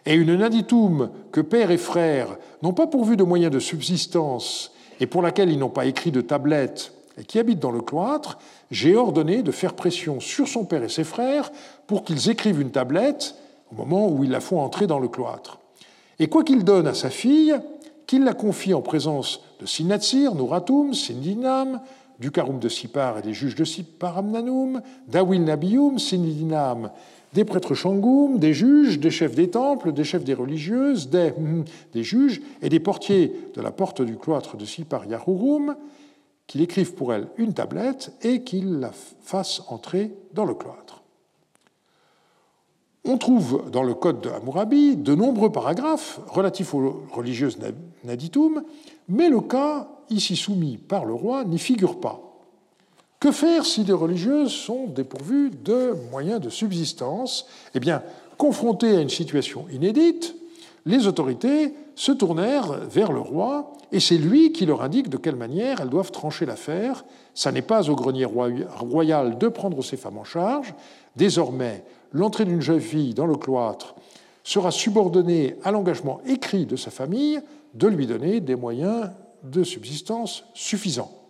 et 0.07 0.15
une 0.15 0.37
naditum 0.37 1.11
que 1.33 1.41
père 1.41 1.71
et 1.71 1.79
frère 1.79 2.37
n'ont 2.63 2.73
pas 2.73 2.87
pourvu 2.87 3.17
de 3.17 3.25
moyens 3.25 3.53
de 3.53 3.59
subsistance 3.59 4.71
et 5.01 5.07
pour 5.07 5.23
laquelle 5.23 5.51
ils 5.51 5.59
n'ont 5.59 5.69
pas 5.69 5.87
écrit 5.87 6.11
de 6.11 6.21
tablette 6.21 6.93
et 7.19 7.25
qui 7.25 7.39
habite 7.39 7.61
dans 7.61 7.71
le 7.71 7.81
cloître, 7.81 8.39
j'ai 8.71 8.97
ordonné 8.97 9.43
de 9.43 9.51
faire 9.51 9.75
pression 9.75 10.21
sur 10.21 10.49
son 10.49 10.65
père 10.65 10.83
et 10.83 10.89
ses 10.89 11.05
frères 11.05 11.51
pour 11.87 12.05
qu'ils 12.05 12.31
écrivent 12.31 12.61
une 12.61 12.71
tablette 12.71 13.37
au 13.71 13.77
moment 13.77 14.09
où 14.09 14.25
ils 14.25 14.31
la 14.31 14.41
font 14.41 14.61
entrer 14.61 14.87
dans 14.87 14.99
le 14.99 15.09
cloître. 15.09 15.59
Et 16.19 16.29
quoi 16.29 16.45
qu'il 16.45 16.65
donne 16.65 16.87
à 16.87 16.95
sa 16.95 17.11
fille, 17.11 17.55
qu'il 18.07 18.25
la 18.25 18.35
confie 18.35 18.75
en 18.75 18.83
présence 18.83 19.41
de 19.61 19.67
Sinatsir, 19.67 20.35
Nouratum, 20.35 20.95
Sindinam, 20.95 21.81
du 22.19 22.31
Karum 22.31 22.59
de 22.59 22.69
Sipar 22.69 23.19
et 23.19 23.23
des 23.23 23.33
juges 23.33 23.57
de 23.57 23.65
Sipar 23.65 24.19
Amnanum, 24.19 24.81
d'Awil 25.09 25.43
Nabium, 25.43 25.99
Sindinam 25.99 26.91
des 27.35 27.45
prêtres 27.45 27.75
Shangoum, 27.75 28.39
des 28.39 28.55
juges, 28.55 29.01
des 29.01 29.11
chefs 29.11 29.35
des 29.35 29.51
temples, 29.51 29.93
des 29.93 30.05
chefs 30.05 30.25
des 30.25 30.35
religieuses, 30.35 31.11
des, 31.11 31.33
hum, 31.37 31.65
des 31.93 32.05
juges 32.05 32.41
et 32.63 32.69
des 32.69 32.81
portiers 32.81 33.33
de 33.55 33.61
la 33.61 33.73
porte 33.73 34.03
du 34.03 34.17
cloître 34.17 34.57
de 34.57 34.65
Sipar 34.65 35.05
Yahurum, 35.07 35.77
qu'il 36.47 36.63
écrive 36.63 36.95
pour 36.95 37.13
elle 37.13 37.27
une 37.37 37.53
tablette 37.53 38.13
et 38.23 38.43
qu'il 38.43 38.79
la 38.79 38.93
fasse 39.23 39.63
entrer 39.69 40.15
dans 40.33 40.45
le 40.45 40.55
cloître. 40.55 41.03
On 43.05 43.19
trouve 43.19 43.69
dans 43.71 43.83
le 43.83 43.95
code 43.95 44.21
de 44.21 44.31
Hammurabi 44.31 44.97
de 44.97 45.15
nombreux 45.15 45.51
paragraphes 45.51 46.21
relatifs 46.29 46.73
aux 46.73 47.03
religieuses 47.13 47.59
Naditum, 48.05 48.63
mais 49.09 49.29
le 49.29 49.41
cas 49.41 49.89
ici 50.09 50.37
soumis 50.37 50.79
par 50.79 51.05
le 51.05 51.15
roi 51.15 51.45
n'y 51.45 51.59
figure 51.59 52.01
pas. 52.01 52.34
Que 53.25 53.33
faire 53.33 53.65
si 53.65 53.85
les 53.85 53.95
religieuses 53.95 54.53
sont 54.53 54.87
dépourvues 54.87 55.49
de 55.49 55.97
moyens 56.11 56.43
de 56.43 56.51
subsistance? 56.51 57.47
Eh 57.75 57.81
bien, 57.81 58.03
confrontées 58.37 58.99
à 58.99 59.01
une 59.01 59.09
situation 59.09 59.65
inédite, 59.73 60.37
les 60.85 61.07
autorités 61.07 61.73
se 61.95 62.13
tournèrent 62.13 62.87
vers 62.87 63.13
le 63.13 63.21
roi 63.21 63.73
et 63.93 63.99
c'est 63.99 64.19
lui 64.19 64.53
qui 64.53 64.67
leur 64.67 64.83
indique 64.83 65.09
de 65.09 65.17
quelle 65.17 65.37
manière 65.37 65.81
elles 65.81 65.89
doivent 65.89 66.11
trancher 66.11 66.45
l'affaire. 66.45 67.07
Ça 67.33 67.51
n'est 67.51 67.63
pas 67.63 67.89
au 67.89 67.95
grenier 67.95 68.27
royal 68.27 69.39
de 69.39 69.49
prendre 69.49 69.83
ces 69.83 69.97
femmes 69.97 70.19
en 70.19 70.25
charge. 70.25 70.75
Désormais, 71.17 71.83
l'entrée 72.13 72.45
d'une 72.45 72.61
jeune 72.61 72.79
fille 72.79 73.15
dans 73.15 73.25
le 73.25 73.37
cloître 73.37 73.95
sera 74.43 74.71
subordonnée 74.71 75.57
à 75.65 75.71
l'engagement 75.71 76.21
écrit 76.27 76.67
de 76.67 76.77
sa 76.77 76.91
famille 76.91 77.41
de 77.73 77.89
lui 77.89 78.07
donner 78.07 78.41
des 78.41 78.55
moyens 78.55 79.09
de 79.43 79.65
subsistance 79.65 80.45
suffisants. 80.53 81.24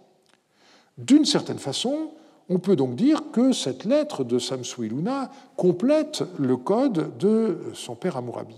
D'une 0.99 1.25
certaine 1.25 1.59
façon, 1.59 2.11
on 2.49 2.59
peut 2.59 2.77
donc 2.77 2.95
dire 2.95 3.31
que 3.33 3.53
cette 3.53 3.85
lettre 3.85 4.23
de 4.23 4.39
Samsu 4.39 4.87
Iluna 4.87 5.31
complète 5.57 6.25
le 6.39 6.57
code 6.57 7.17
de 7.19 7.59
son 7.75 7.95
père 7.95 8.17
Amurabi. 8.17 8.57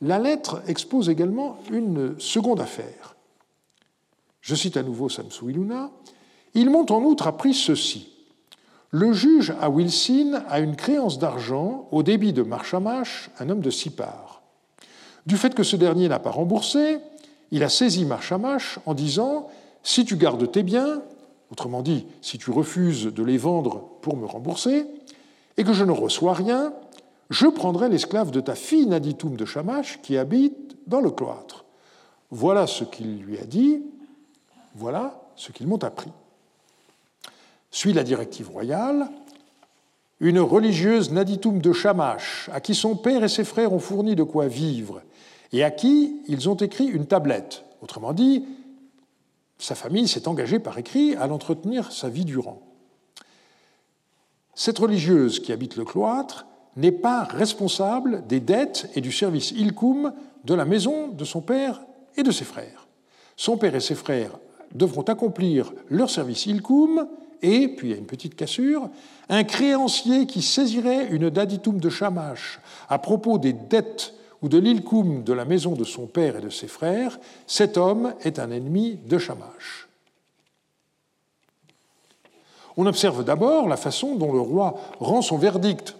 La 0.00 0.18
lettre 0.18 0.62
expose 0.68 1.08
également 1.08 1.58
une 1.72 2.18
seconde 2.20 2.60
affaire. 2.60 3.16
Je 4.40 4.54
cite 4.54 4.76
à 4.76 4.82
nouveau 4.82 5.08
Samsu 5.08 5.50
Iluna. 5.50 5.90
Il 6.54 6.70
m'ont 6.70 6.90
en 6.92 7.02
outre 7.02 7.26
appris 7.26 7.54
ceci. 7.54 8.12
Le 8.90 9.12
juge 9.12 9.54
à 9.60 9.68
Wilson 9.68 10.42
a 10.48 10.60
une 10.60 10.76
créance 10.76 11.18
d'argent 11.18 11.88
au 11.90 12.02
débit 12.02 12.32
de 12.32 12.42
Marchamash, 12.42 13.30
un 13.38 13.50
homme 13.50 13.60
de 13.60 13.70
Sipar. 13.70 14.42
Du 15.26 15.36
fait 15.36 15.54
que 15.54 15.62
ce 15.62 15.76
dernier 15.76 16.08
n'a 16.08 16.18
pas 16.18 16.30
remboursé, 16.30 16.98
il 17.50 17.62
a 17.62 17.68
saisi 17.68 18.06
Marchamash 18.06 18.78
en 18.86 18.94
disant 18.94 19.48
si 19.82 20.04
tu 20.04 20.16
gardes 20.16 20.50
tes 20.50 20.62
biens, 20.62 21.02
autrement 21.50 21.82
dit, 21.82 22.06
si 22.20 22.38
tu 22.38 22.50
refuses 22.50 23.04
de 23.06 23.22
les 23.22 23.38
vendre 23.38 23.88
pour 24.02 24.16
me 24.16 24.26
rembourser, 24.26 24.86
et 25.56 25.64
que 25.64 25.72
je 25.72 25.84
ne 25.84 25.92
reçois 25.92 26.34
rien, 26.34 26.72
je 27.30 27.46
prendrai 27.46 27.88
l'esclave 27.88 28.30
de 28.30 28.40
ta 28.40 28.54
fille 28.54 28.86
Naditoum 28.86 29.36
de 29.36 29.44
Shamash 29.44 30.00
qui 30.02 30.16
habite 30.16 30.76
dans 30.86 31.00
le 31.00 31.10
cloître. 31.10 31.64
Voilà 32.30 32.66
ce 32.66 32.84
qu'il 32.84 33.18
lui 33.18 33.38
a 33.38 33.44
dit, 33.44 33.82
voilà 34.74 35.20
ce 35.36 35.52
qu'ils 35.52 35.66
m'ont 35.66 35.82
appris. 35.82 36.10
Suit 37.70 37.92
la 37.92 38.02
directive 38.02 38.50
royale, 38.50 39.08
une 40.20 40.40
religieuse 40.40 41.12
Naditoum 41.12 41.60
de 41.60 41.72
Shamash, 41.72 42.50
à 42.52 42.60
qui 42.60 42.74
son 42.74 42.96
père 42.96 43.22
et 43.24 43.28
ses 43.28 43.44
frères 43.44 43.72
ont 43.72 43.78
fourni 43.78 44.16
de 44.16 44.22
quoi 44.22 44.48
vivre, 44.48 45.02
et 45.52 45.62
à 45.62 45.70
qui 45.70 46.20
ils 46.26 46.48
ont 46.48 46.56
écrit 46.56 46.86
une 46.86 47.06
tablette. 47.06 47.64
Autrement 47.82 48.12
dit, 48.12 48.44
sa 49.58 49.74
famille 49.74 50.08
s'est 50.08 50.28
engagée 50.28 50.58
par 50.58 50.78
écrit 50.78 51.14
à 51.16 51.26
l'entretenir 51.26 51.92
sa 51.92 52.08
vie 52.08 52.24
durant. 52.24 52.62
Cette 54.54 54.78
religieuse 54.78 55.40
qui 55.40 55.52
habite 55.52 55.76
le 55.76 55.84
cloître 55.84 56.46
n'est 56.76 56.92
pas 56.92 57.24
responsable 57.24 58.26
des 58.26 58.40
dettes 58.40 58.90
et 58.94 59.00
du 59.00 59.12
service 59.12 59.50
ilkum 59.50 60.12
de 60.44 60.54
la 60.54 60.64
maison 60.64 61.08
de 61.08 61.24
son 61.24 61.40
père 61.40 61.82
et 62.16 62.22
de 62.22 62.30
ses 62.30 62.44
frères. 62.44 62.86
Son 63.36 63.56
père 63.56 63.74
et 63.74 63.80
ses 63.80 63.94
frères 63.94 64.38
devront 64.74 65.02
accomplir 65.02 65.72
leur 65.88 66.10
service 66.10 66.46
ilkum 66.46 67.08
et, 67.42 67.68
puis 67.68 67.88
il 67.88 67.90
y 67.92 67.94
a 67.94 67.98
une 67.98 68.06
petite 68.06 68.34
cassure, 68.34 68.90
un 69.28 69.44
créancier 69.44 70.26
qui 70.26 70.42
saisirait 70.42 71.08
une 71.08 71.30
daditum 71.30 71.78
de 71.78 71.88
Shamash 71.88 72.60
à 72.88 72.98
propos 72.98 73.38
des 73.38 73.52
dettes 73.52 74.14
ou 74.42 74.48
de 74.48 74.58
l'ilkum 74.58 75.24
de 75.24 75.32
la 75.32 75.44
maison 75.44 75.72
de 75.72 75.84
son 75.84 76.06
père 76.06 76.36
et 76.36 76.40
de 76.40 76.50
ses 76.50 76.68
frères, 76.68 77.18
cet 77.46 77.76
homme 77.76 78.14
est 78.22 78.38
un 78.38 78.50
ennemi 78.50 78.98
de 79.06 79.18
Shamash. 79.18 79.88
On 82.76 82.86
observe 82.86 83.24
d'abord 83.24 83.66
la 83.68 83.76
façon 83.76 84.14
dont 84.14 84.32
le 84.32 84.40
roi 84.40 84.78
rend 85.00 85.20
son 85.20 85.36
verdict. 85.36 85.96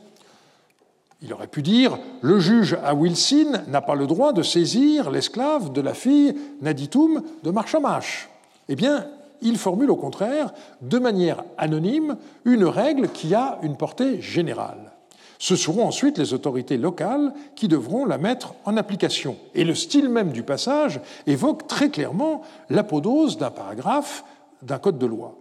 Il 1.20 1.32
aurait 1.32 1.48
pu 1.48 1.62
dire 1.62 1.98
le 2.20 2.38
juge 2.38 2.78
à 2.84 2.94
Wilson 2.94 3.62
n'a 3.66 3.80
pas 3.80 3.96
le 3.96 4.06
droit 4.06 4.32
de 4.32 4.44
saisir 4.44 5.10
l'esclave 5.10 5.72
de 5.72 5.80
la 5.80 5.94
fille 5.94 6.36
Naditum 6.62 7.22
de 7.42 7.50
Marchamash. 7.50 8.28
Eh 8.68 8.76
bien, 8.76 9.08
il 9.42 9.58
formule 9.58 9.90
au 9.90 9.96
contraire, 9.96 10.52
de 10.80 10.98
manière 10.98 11.42
anonyme, 11.56 12.16
une 12.44 12.64
règle 12.64 13.08
qui 13.08 13.34
a 13.34 13.58
une 13.62 13.76
portée 13.76 14.20
générale. 14.20 14.92
Ce 15.38 15.54
seront 15.54 15.86
ensuite 15.86 16.18
les 16.18 16.34
autorités 16.34 16.76
locales 16.76 17.32
qui 17.54 17.68
devront 17.68 18.04
la 18.04 18.18
mettre 18.18 18.54
en 18.64 18.76
application. 18.76 19.36
Et 19.54 19.64
le 19.64 19.74
style 19.74 20.08
même 20.08 20.32
du 20.32 20.42
passage 20.42 21.00
évoque 21.26 21.66
très 21.68 21.90
clairement 21.90 22.42
l'apodose 22.70 23.38
d'un 23.38 23.50
paragraphe 23.50 24.24
d'un 24.62 24.78
code 24.78 24.98
de 24.98 25.06
loi. 25.06 25.36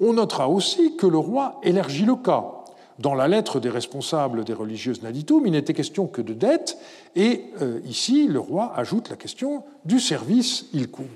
On 0.00 0.12
notera 0.12 0.48
aussi 0.48 0.96
que 0.96 1.06
le 1.06 1.18
roi 1.18 1.60
élargit 1.62 2.04
le 2.04 2.16
cas. 2.16 2.44
Dans 2.98 3.14
la 3.14 3.26
lettre 3.26 3.58
des 3.58 3.70
responsables 3.70 4.44
des 4.44 4.52
religieuses 4.52 5.02
Naditum, 5.02 5.46
il 5.46 5.52
n'était 5.52 5.72
question 5.72 6.06
que 6.06 6.22
de 6.22 6.32
dette, 6.32 6.78
et 7.16 7.46
euh, 7.60 7.80
ici, 7.86 8.28
le 8.28 8.38
roi 8.38 8.72
ajoute 8.76 9.10
la 9.10 9.16
question 9.16 9.64
du 9.84 9.98
service 9.98 10.66
ilkum. 10.72 11.08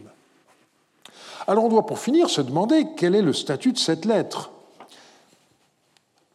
Alors 1.47 1.65
on 1.65 1.69
doit 1.69 1.87
pour 1.87 1.99
finir 1.99 2.29
se 2.29 2.41
demander 2.41 2.89
quel 2.97 3.15
est 3.15 3.23
le 3.23 3.33
statut 3.33 3.73
de 3.73 3.79
cette 3.79 4.05
lettre. 4.05 4.51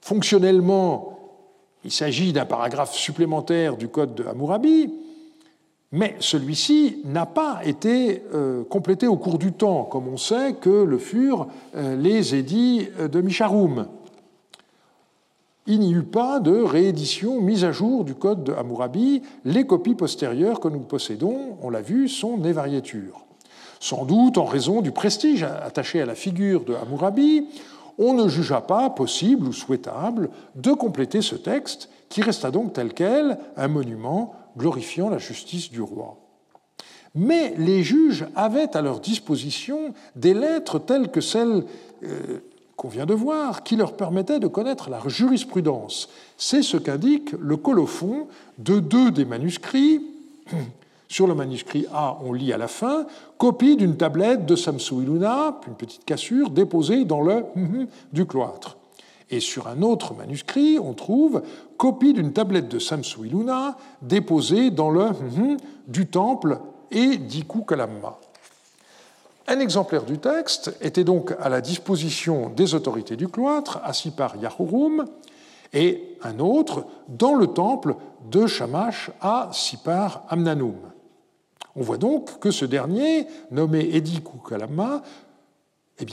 Fonctionnellement, 0.01 1.12
il 1.85 1.91
s'agit 1.91 2.33
d'un 2.33 2.45
paragraphe 2.45 2.93
supplémentaire 2.93 3.77
du 3.77 3.87
code 3.87 4.15
de 4.15 4.23
Hammurabi, 4.23 4.93
mais 5.91 6.15
celui-ci 6.19 7.01
n'a 7.05 7.25
pas 7.25 7.61
été 7.63 8.23
euh, 8.33 8.63
complété 8.63 9.07
au 9.07 9.17
cours 9.17 9.37
du 9.37 9.51
temps, 9.51 9.83
comme 9.83 10.07
on 10.07 10.17
sait 10.17 10.53
que 10.53 10.69
le 10.69 10.97
furent 10.97 11.47
euh, 11.75 11.95
les 11.95 12.35
édits 12.35 12.87
de 13.11 13.21
Misharum. 13.21 13.87
Il 15.65 15.79
n'y 15.79 15.93
eut 15.93 16.03
pas 16.03 16.41
de 16.41 16.51
réédition 16.51 17.39
mise 17.39 17.63
à 17.63 17.71
jour 17.71 18.03
du 18.03 18.15
code 18.15 18.43
de 18.43 18.51
Hammurabi. 18.51 19.21
Les 19.45 19.65
copies 19.65 19.95
postérieures 19.95 20.59
que 20.59 20.67
nous 20.67 20.81
possédons, 20.81 21.57
on 21.61 21.69
l'a 21.69 21.81
vu, 21.81 22.09
sont 22.09 22.37
des. 22.37 22.53
Sans 23.79 24.03
doute 24.03 24.37
en 24.37 24.45
raison 24.45 24.81
du 24.81 24.91
prestige 24.91 25.43
attaché 25.43 26.01
à 26.01 26.05
la 26.05 26.15
figure 26.15 26.65
de 26.65 26.73
Hammurabi, 26.73 27.45
on 27.97 28.13
ne 28.13 28.27
jugea 28.27 28.61
pas 28.61 28.89
possible 28.89 29.47
ou 29.47 29.53
souhaitable 29.53 30.29
de 30.55 30.71
compléter 30.71 31.21
ce 31.21 31.35
texte, 31.35 31.89
qui 32.09 32.21
resta 32.21 32.51
donc 32.51 32.73
tel 32.73 32.93
quel, 32.93 33.37
un 33.57 33.67
monument 33.67 34.35
glorifiant 34.57 35.09
la 35.09 35.17
justice 35.17 35.71
du 35.71 35.81
roi. 35.81 36.17
Mais 37.15 37.53
les 37.57 37.83
juges 37.83 38.25
avaient 38.35 38.75
à 38.75 38.81
leur 38.81 38.99
disposition 38.99 39.93
des 40.15 40.33
lettres 40.33 40.79
telles 40.79 41.09
que 41.09 41.21
celles 41.21 41.63
euh, 42.03 42.39
qu'on 42.75 42.87
vient 42.87 43.05
de 43.05 43.13
voir, 43.13 43.63
qui 43.63 43.75
leur 43.75 43.93
permettaient 43.95 44.39
de 44.39 44.47
connaître 44.47 44.89
la 44.89 44.99
jurisprudence. 45.07 46.09
C'est 46.37 46.63
ce 46.63 46.77
qu'indique 46.77 47.31
le 47.39 47.57
colophon 47.57 48.27
de 48.57 48.79
deux 48.79 49.11
des 49.11 49.25
manuscrits 49.25 50.01
sur 51.13 51.27
le 51.27 51.35
manuscrit 51.35 51.85
A, 51.93 52.17
on 52.25 52.33
lit 52.33 52.53
à 52.53 52.57
la 52.57 52.67
fin 52.67 53.05
copie 53.37 53.75
d'une 53.75 53.97
tablette 53.97 54.47
de 54.47 54.55
Samsu 54.55 54.95
Iluna, 54.95 55.59
une 55.67 55.75
petite 55.75 56.05
cassure, 56.05 56.49
déposée 56.49 57.05
dans 57.05 57.21
le 57.21 57.45
du 58.11 58.25
cloître. 58.25 58.77
Et 59.29 59.39
sur 59.39 59.67
un 59.67 59.83
autre 59.83 60.15
manuscrit, 60.15 60.79
on 60.79 60.93
trouve 60.93 61.43
copie 61.77 62.13
d'une 62.13 62.33
tablette 62.33 62.67
de 62.67 62.79
Samsu 62.79 63.27
Iluna 63.27 63.77
déposée 64.01 64.71
dans 64.71 64.89
le 64.89 65.09
du 65.87 66.07
temple 66.07 66.59
et 66.89 67.17
d'Iku 67.17 67.61
Kalamma. 67.61 68.17
Un 69.47 69.59
exemplaire 69.59 70.05
du 70.05 70.17
texte 70.17 70.75
était 70.81 71.03
donc 71.03 71.35
à 71.39 71.47
la 71.47 71.61
disposition 71.61 72.49
des 72.49 72.73
autorités 72.73 73.17
du 73.17 73.27
cloître, 73.27 73.79
assis 73.83 74.09
par 74.09 74.35
Yahurum, 74.37 75.05
et 75.73 76.17
un 76.23 76.39
autre 76.39 76.85
dans 77.07 77.35
le 77.35 77.45
temple 77.45 77.97
de 78.31 78.47
Shamash 78.47 79.11
à 79.21 79.49
Sipar 79.51 80.23
Amnanum. 80.29 80.92
On 81.75 81.81
voit 81.81 81.97
donc 81.97 82.39
que 82.39 82.51
ce 82.51 82.65
dernier, 82.65 83.27
nommé 83.51 83.95
Edi 83.95 84.21
Kukalama, 84.21 85.01
eh 85.99 86.05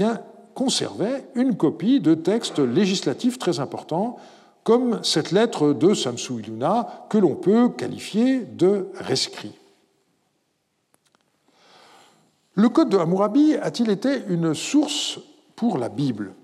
conservait 0.54 1.26
une 1.34 1.56
copie 1.56 2.00
de 2.00 2.14
textes 2.14 2.58
législatifs 2.58 3.38
très 3.38 3.60
importants, 3.60 4.16
comme 4.64 5.02
cette 5.02 5.32
lettre 5.32 5.72
de 5.72 5.94
Samsu 5.94 6.40
Iluna 6.40 7.06
que 7.08 7.18
l'on 7.18 7.34
peut 7.34 7.70
qualifier 7.70 8.40
de 8.40 8.88
rescrit. 8.94 9.52
Le 12.54 12.68
Code 12.68 12.90
de 12.90 12.98
Hammurabi 12.98 13.54
a-t-il 13.54 13.90
été 13.90 14.22
une 14.28 14.54
source 14.54 15.18
pour 15.56 15.78
la 15.78 15.88
Bible? 15.88 16.34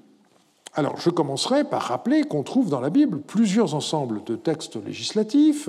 Alors, 0.75 0.99
je 0.99 1.11
commencerai 1.11 1.65
par 1.65 1.83
rappeler 1.83 2.25
qu'on 2.25 2.43
trouve 2.43 2.71
dans 2.71 2.81
la 2.81 2.91
Bible 2.91 3.21
plusieurs 3.21 3.75
ensembles 3.75 4.23
de 4.25 4.37
textes 4.37 4.77
législatifs 4.77 5.69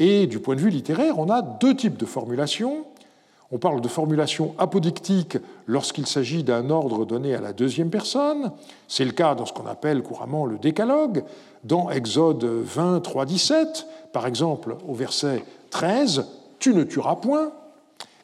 et 0.00 0.26
du 0.26 0.40
point 0.40 0.56
de 0.56 0.60
vue 0.60 0.70
littéraire, 0.70 1.18
on 1.18 1.28
a 1.28 1.42
deux 1.42 1.76
types 1.76 1.98
de 1.98 2.06
formulations. 2.06 2.86
On 3.52 3.58
parle 3.58 3.80
de 3.80 3.88
formulation 3.88 4.54
apodictique 4.58 5.36
lorsqu'il 5.66 6.06
s'agit 6.06 6.42
d'un 6.42 6.70
ordre 6.70 7.04
donné 7.04 7.34
à 7.34 7.40
la 7.40 7.52
deuxième 7.52 7.90
personne. 7.90 8.52
C'est 8.88 9.04
le 9.04 9.12
cas 9.12 9.34
dans 9.34 9.44
ce 9.44 9.52
qu'on 9.52 9.66
appelle 9.66 10.02
couramment 10.02 10.46
le 10.46 10.56
décalogue. 10.56 11.24
Dans 11.64 11.90
Exode 11.90 12.44
20, 12.44 13.00
3, 13.00 13.26
17, 13.26 13.86
par 14.12 14.26
exemple, 14.26 14.76
au 14.88 14.94
verset 14.94 15.44
13, 15.70 16.26
Tu 16.58 16.74
ne 16.74 16.84
tueras 16.84 17.16
point. 17.16 17.52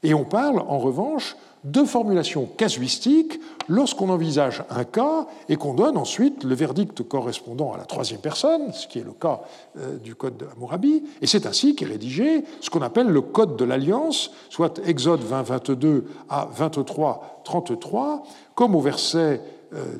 Et 0.06 0.14
on 0.14 0.22
parle 0.22 0.60
en 0.60 0.78
revanche 0.78 1.36
de 1.64 1.82
formulation 1.82 2.48
casuistique 2.56 3.40
lorsqu'on 3.66 4.08
envisage 4.08 4.62
un 4.70 4.84
cas 4.84 5.26
et 5.48 5.56
qu'on 5.56 5.74
donne 5.74 5.96
ensuite 5.96 6.44
le 6.44 6.54
verdict 6.54 7.02
correspondant 7.02 7.72
à 7.72 7.76
la 7.76 7.86
troisième 7.86 8.20
personne, 8.20 8.72
ce 8.72 8.86
qui 8.86 9.00
est 9.00 9.04
le 9.04 9.10
cas 9.10 9.40
euh, 9.76 9.96
du 9.96 10.14
code 10.14 10.36
de 10.36 10.46
Hammurabi, 10.46 11.02
et 11.20 11.26
c'est 11.26 11.44
ainsi 11.44 11.74
qu'est 11.74 11.86
rédigé 11.86 12.44
ce 12.60 12.70
qu'on 12.70 12.82
appelle 12.82 13.08
le 13.08 13.20
code 13.20 13.56
de 13.56 13.64
l'alliance, 13.64 14.30
soit 14.48 14.80
Exode 14.86 15.22
20, 15.22 15.42
22 15.42 16.04
à 16.28 16.46
23, 16.52 17.40
33, 17.42 18.22
comme 18.54 18.76
au 18.76 18.80
verset 18.80 19.40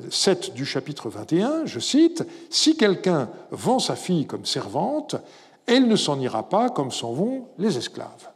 7 0.09 0.51
euh, 0.51 0.53
du 0.53 0.65
chapitre 0.65 1.09
21, 1.09 1.65
je 1.65 1.81
cite, 1.81 2.25
Si 2.49 2.77
quelqu'un 2.77 3.27
vend 3.51 3.79
sa 3.79 3.97
fille 3.97 4.25
comme 4.25 4.45
servante, 4.45 5.17
elle 5.65 5.89
ne 5.89 5.97
s'en 5.97 6.17
ira 6.21 6.47
pas 6.47 6.69
comme 6.69 6.91
s'en 6.91 7.11
vont 7.11 7.47
les 7.57 7.77
esclaves. 7.77 8.29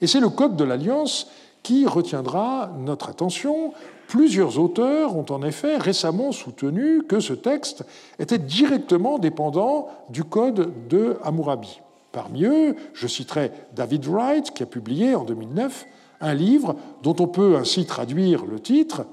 Et 0.00 0.06
c'est 0.06 0.20
le 0.20 0.28
code 0.28 0.56
de 0.56 0.64
l'alliance 0.64 1.28
qui 1.62 1.86
retiendra 1.86 2.70
notre 2.78 3.08
attention. 3.08 3.72
Plusieurs 4.06 4.58
auteurs 4.58 5.16
ont 5.16 5.26
en 5.30 5.42
effet 5.42 5.76
récemment 5.76 6.32
soutenu 6.32 7.02
que 7.02 7.20
ce 7.20 7.32
texte 7.32 7.84
était 8.18 8.38
directement 8.38 9.18
dépendant 9.18 9.88
du 10.08 10.24
code 10.24 10.72
de 10.88 11.16
Hammurabi. 11.22 11.80
Parmi 12.12 12.44
eux, 12.44 12.74
je 12.94 13.06
citerai 13.06 13.52
David 13.74 14.06
Wright, 14.06 14.50
qui 14.52 14.62
a 14.62 14.66
publié 14.66 15.14
en 15.14 15.24
2009 15.24 15.86
un 16.20 16.34
livre 16.34 16.76
dont 17.02 17.16
on 17.20 17.28
peut 17.28 17.56
ainsi 17.56 17.84
traduire 17.84 18.46
le 18.46 18.60
titre 18.60 19.04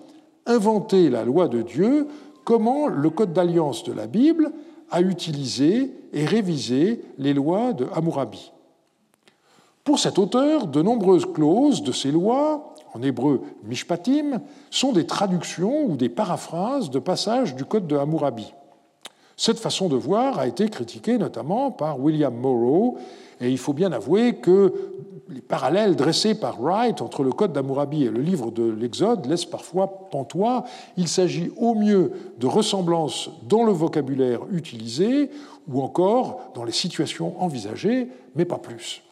Inventer 0.47 1.09
la 1.09 1.25
loi 1.25 1.47
de 1.47 1.63
Dieu, 1.63 2.07
comment 2.43 2.87
le 2.87 3.09
code 3.09 3.33
d'alliance 3.33 3.83
de 3.83 3.91
la 3.91 4.05
Bible 4.05 4.51
a 4.91 5.01
utilisé 5.01 5.91
et 6.13 6.25
révisé 6.25 7.01
les 7.17 7.33
lois 7.33 7.73
de 7.73 7.87
Hammurabi. 7.93 8.51
Pour 9.85 9.99
cet 9.99 10.17
auteur, 10.17 10.65
de 10.65 10.81
nombreuses 10.81 11.31
clauses 11.31 11.83
de 11.83 11.91
ces 11.91 12.11
lois, 12.11 12.73
en 12.95 13.03
hébreu 13.03 13.43
mishpatim, 13.65 14.41
sont 14.71 14.91
des 14.91 15.05
traductions 15.05 15.85
ou 15.85 15.95
des 15.95 16.09
paraphrases 16.09 16.89
de 16.89 16.97
passages 16.97 17.53
du 17.53 17.65
Code 17.65 17.85
de 17.85 17.95
Hammurabi. 17.95 18.51
Cette 19.37 19.59
façon 19.59 19.87
de 19.87 19.95
voir 19.95 20.39
a 20.39 20.47
été 20.47 20.69
critiquée 20.69 21.19
notamment 21.19 21.69
par 21.69 21.99
William 21.99 22.33
Morrow, 22.33 22.97
et 23.39 23.51
il 23.51 23.59
faut 23.59 23.73
bien 23.73 23.91
avouer 23.91 24.37
que 24.37 24.73
les 25.29 25.41
parallèles 25.41 25.95
dressés 25.95 26.33
par 26.33 26.59
Wright 26.59 26.99
entre 27.03 27.21
le 27.21 27.31
Code 27.31 27.53
d'Hammurabi 27.53 28.05
et 28.05 28.09
le 28.09 28.21
livre 28.21 28.49
de 28.49 28.63
l'Exode 28.63 29.27
laissent 29.27 29.45
parfois 29.45 30.09
pantois. 30.09 30.63
Il 30.97 31.07
s'agit 31.07 31.51
au 31.57 31.75
mieux 31.75 32.11
de 32.39 32.47
ressemblances 32.47 33.29
dans 33.47 33.63
le 33.63 33.71
vocabulaire 33.71 34.39
utilisé 34.51 35.29
ou 35.67 35.83
encore 35.83 36.39
dans 36.55 36.63
les 36.63 36.71
situations 36.71 37.39
envisagées, 37.39 38.07
mais 38.35 38.45
pas 38.45 38.57
plus. 38.57 39.04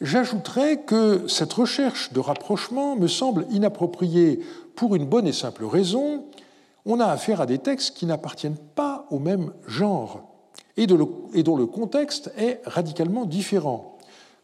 J'ajouterais 0.00 0.82
que 0.82 1.26
cette 1.26 1.54
recherche 1.54 2.12
de 2.12 2.20
rapprochement 2.20 2.96
me 2.96 3.08
semble 3.08 3.46
inappropriée 3.50 4.40
pour 4.74 4.94
une 4.94 5.06
bonne 5.06 5.26
et 5.26 5.32
simple 5.32 5.64
raison. 5.64 6.24
On 6.84 7.00
a 7.00 7.06
affaire 7.06 7.40
à 7.40 7.46
des 7.46 7.58
textes 7.58 7.96
qui 7.96 8.04
n'appartiennent 8.04 8.58
pas 8.74 9.06
au 9.10 9.18
même 9.18 9.52
genre 9.66 10.22
et, 10.76 10.86
dont 10.86 11.56
le 11.56 11.66
contexte 11.66 12.30
est 12.36 12.60
radicalement 12.66 13.24
différent. 13.24 13.96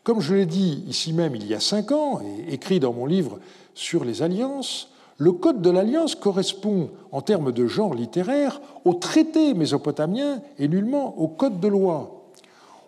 Comme 0.05 0.21
je 0.21 0.35
l'ai 0.35 0.47
dit 0.47 0.85
ici 0.89 1.13
même 1.13 1.37
il 1.37 1.47
y 1.47 1.55
a 1.55 1.61
cinq 1.61 1.93
ans, 1.93 2.21
et 2.21 2.55
écrit 2.55 2.81
dans 2.81 2.95
mon 2.95 3.07
livre 3.07 3.39
sur 3.75 4.05
les 4.05 4.23
alliances, 4.23 4.89
le 5.19 5.33
Code 5.33 5.61
de 5.61 5.71
l'Alliance 5.71 6.15
correspond, 6.15 6.91
en 7.13 7.21
termes 7.21 7.53
de 7.53 7.67
genre 7.67 7.95
littéraire, 7.95 8.61
au 8.85 8.95
traité 8.95 9.55
mésopotamien 9.55 10.41
et 10.59 10.67
nullement 10.67 11.17
au 11.19 11.29
Code 11.29 11.61
de 11.61 11.69
loi. 11.69 12.25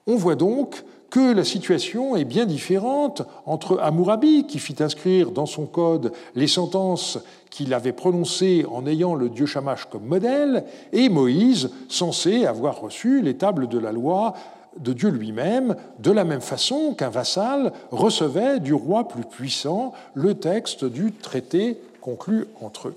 On 0.07 0.17
voit 0.17 0.35
donc 0.35 0.83
que 1.15 1.33
la 1.33 1.45
situation 1.45 2.17
est 2.17 2.25
bien 2.25 2.45
différente 2.45 3.23
entre 3.47 3.79
Hammurabi, 3.79 4.49
qui 4.49 4.59
fit 4.59 4.75
inscrire 4.81 5.31
dans 5.31 5.47
son 5.47 5.65
code 5.65 6.11
les 6.35 6.49
sentences 6.49 7.21
qu'il 7.51 7.73
avait 7.73 7.93
prononcées 7.93 8.67
en 8.69 8.85
ayant 8.85 9.15
le 9.15 9.29
dieu 9.29 9.47
Shamash 9.47 9.85
comme 9.85 10.07
modèle, 10.07 10.65
et 10.93 11.09
Moïse, 11.09 11.71
censé 11.89 12.47
avoir 12.47 12.81
reçu 12.81 13.23
les 13.23 13.37
tables 13.37 13.69
de 13.69 13.79
la 13.79 13.93
loi 13.93 14.35
de 14.77 14.93
Dieu 14.93 15.09
lui-même, 15.09 15.77
de 16.01 16.11
la 16.11 16.25
même 16.25 16.41
façon 16.41 16.95
qu'un 16.95 17.11
vassal 17.11 17.73
recevait 17.93 18.59
du 18.59 18.75
roi 18.75 19.07
plus 19.07 19.23
puissant 19.23 19.93
le 20.15 20.35
texte 20.35 20.85
du 20.85 21.13
traité 21.13 21.79
conclu 22.01 22.47
entre 22.61 22.89
eux. 22.89 22.97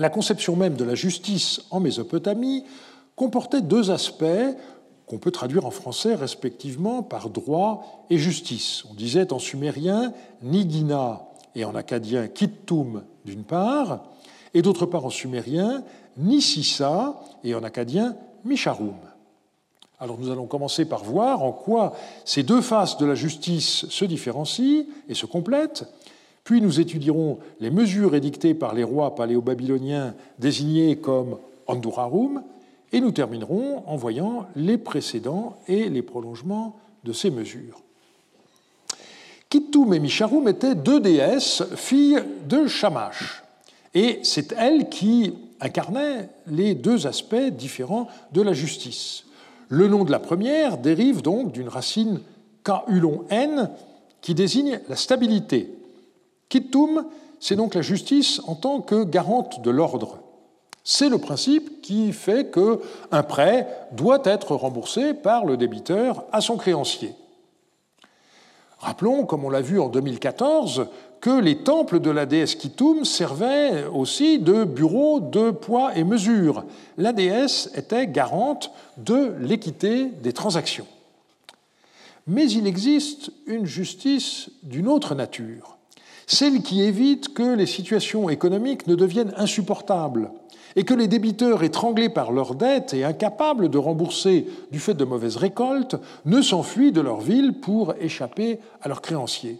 La 0.00 0.08
conception 0.08 0.56
même 0.56 0.76
de 0.76 0.84
la 0.84 0.94
justice 0.94 1.60
en 1.70 1.78
Mésopotamie 1.78 2.64
comportait 3.16 3.60
deux 3.60 3.90
aspects 3.90 4.24
qu'on 5.06 5.18
peut 5.18 5.30
traduire 5.30 5.66
en 5.66 5.70
français 5.70 6.14
respectivement 6.14 7.02
par 7.02 7.28
droit 7.28 8.06
et 8.08 8.16
justice. 8.16 8.82
On 8.90 8.94
disait 8.94 9.30
en 9.30 9.38
sumérien 9.38 10.14
Nigina 10.42 11.20
et 11.54 11.66
en 11.66 11.74
acadien 11.74 12.28
Kittum 12.28 13.02
d'une 13.26 13.44
part, 13.44 14.04
et 14.54 14.62
d'autre 14.62 14.86
part 14.86 15.04
en 15.04 15.10
sumérien 15.10 15.84
Nisissa 16.16 17.20
et 17.44 17.54
en 17.54 17.62
acadien 17.62 18.16
Misharum. 18.46 18.96
Alors 19.98 20.18
nous 20.18 20.30
allons 20.30 20.46
commencer 20.46 20.86
par 20.86 21.04
voir 21.04 21.42
en 21.42 21.52
quoi 21.52 21.92
ces 22.24 22.42
deux 22.42 22.62
faces 22.62 22.96
de 22.96 23.04
la 23.04 23.14
justice 23.14 23.86
se 23.90 24.06
différencient 24.06 24.86
et 25.10 25.14
se 25.14 25.26
complètent, 25.26 25.84
puis 26.50 26.60
nous 26.60 26.80
étudierons 26.80 27.38
les 27.60 27.70
mesures 27.70 28.16
édictées 28.16 28.54
par 28.54 28.74
les 28.74 28.82
rois 28.82 29.14
paléo-babyloniens 29.14 30.16
désignés 30.40 30.96
comme 30.96 31.38
Andurarum, 31.68 32.42
et 32.92 33.00
nous 33.00 33.12
terminerons 33.12 33.84
en 33.86 33.94
voyant 33.94 34.48
les 34.56 34.76
précédents 34.76 35.54
et 35.68 35.88
les 35.88 36.02
prolongements 36.02 36.74
de 37.04 37.12
ces 37.12 37.30
mesures. 37.30 37.80
Kittum 39.48 39.94
et 39.94 40.00
Misharum 40.00 40.48
étaient 40.48 40.74
deux 40.74 40.98
déesses, 40.98 41.62
filles 41.76 42.24
de 42.48 42.66
Shamash, 42.66 43.44
et 43.94 44.18
c'est 44.24 44.50
elles 44.50 44.88
qui 44.88 45.32
incarnaient 45.60 46.30
les 46.48 46.74
deux 46.74 47.06
aspects 47.06 47.36
différents 47.52 48.08
de 48.32 48.42
la 48.42 48.54
justice. 48.54 49.22
Le 49.68 49.86
nom 49.86 50.02
de 50.02 50.10
la 50.10 50.18
première 50.18 50.78
dérive 50.78 51.22
donc 51.22 51.52
d'une 51.52 51.68
racine 51.68 52.18
K-ulon 52.64 53.24
N 53.30 53.70
qui 54.20 54.34
désigne 54.34 54.80
la 54.88 54.96
stabilité, 54.96 55.76
Kittum, 56.50 57.06
c'est 57.38 57.56
donc 57.56 57.74
la 57.74 57.80
justice 57.80 58.42
en 58.46 58.56
tant 58.56 58.80
que 58.80 59.04
garante 59.04 59.62
de 59.62 59.70
l'ordre. 59.70 60.18
C'est 60.82 61.08
le 61.08 61.18
principe 61.18 61.80
qui 61.80 62.12
fait 62.12 62.52
qu'un 62.52 63.22
prêt 63.22 63.68
doit 63.92 64.20
être 64.24 64.56
remboursé 64.56 65.14
par 65.14 65.44
le 65.46 65.56
débiteur 65.56 66.24
à 66.32 66.40
son 66.40 66.56
créancier. 66.56 67.14
Rappelons, 68.80 69.26
comme 69.26 69.44
on 69.44 69.50
l'a 69.50 69.60
vu 69.60 69.78
en 69.78 69.88
2014, 69.88 70.88
que 71.20 71.38
les 71.38 71.58
temples 71.58 72.00
de 72.00 72.10
la 72.10 72.26
déesse 72.26 72.56
Kittum 72.56 73.04
servaient 73.04 73.84
aussi 73.86 74.38
de 74.38 74.64
bureau 74.64 75.20
de 75.20 75.50
poids 75.50 75.96
et 75.96 76.02
mesure. 76.02 76.64
La 76.96 77.12
déesse 77.12 77.70
était 77.76 78.08
garante 78.08 78.72
de 78.96 79.34
l'équité 79.38 80.06
des 80.06 80.32
transactions. 80.32 80.86
Mais 82.26 82.50
il 82.50 82.66
existe 82.66 83.30
une 83.46 83.66
justice 83.66 84.50
d'une 84.62 84.88
autre 84.88 85.14
nature 85.14 85.76
celle 86.30 86.62
qui 86.62 86.82
évite 86.82 87.34
que 87.34 87.56
les 87.56 87.66
situations 87.66 88.30
économiques 88.30 88.86
ne 88.86 88.94
deviennent 88.94 89.34
insupportables 89.36 90.30
et 90.76 90.84
que 90.84 90.94
les 90.94 91.08
débiteurs 91.08 91.64
étranglés 91.64 92.08
par 92.08 92.30
leurs 92.30 92.54
dettes 92.54 92.94
et 92.94 93.02
incapables 93.02 93.68
de 93.68 93.78
rembourser 93.78 94.46
du 94.70 94.78
fait 94.78 94.94
de 94.94 95.04
mauvaises 95.04 95.36
récoltes 95.36 95.96
ne 96.26 96.40
s'enfuient 96.40 96.92
de 96.92 97.00
leur 97.00 97.20
ville 97.20 97.54
pour 97.54 97.94
échapper 98.00 98.60
à 98.80 98.86
leurs 98.86 99.02
créanciers. 99.02 99.58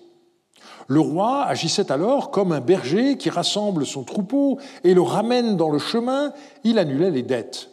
Le 0.87 1.01
roi 1.01 1.43
agissait 1.43 1.91
alors 1.91 2.31
comme 2.31 2.53
un 2.53 2.61
berger 2.61 3.17
qui 3.17 3.31
rassemble 3.31 3.85
son 3.85 4.05
troupeau 4.05 4.61
et 4.85 4.95
le 4.95 5.03
ramène 5.03 5.57
dans 5.57 5.71
le 5.71 5.81
chemin, 5.81 6.33
il 6.63 6.79
annulait 6.79 7.11
les 7.11 7.25
dettes. 7.25 7.71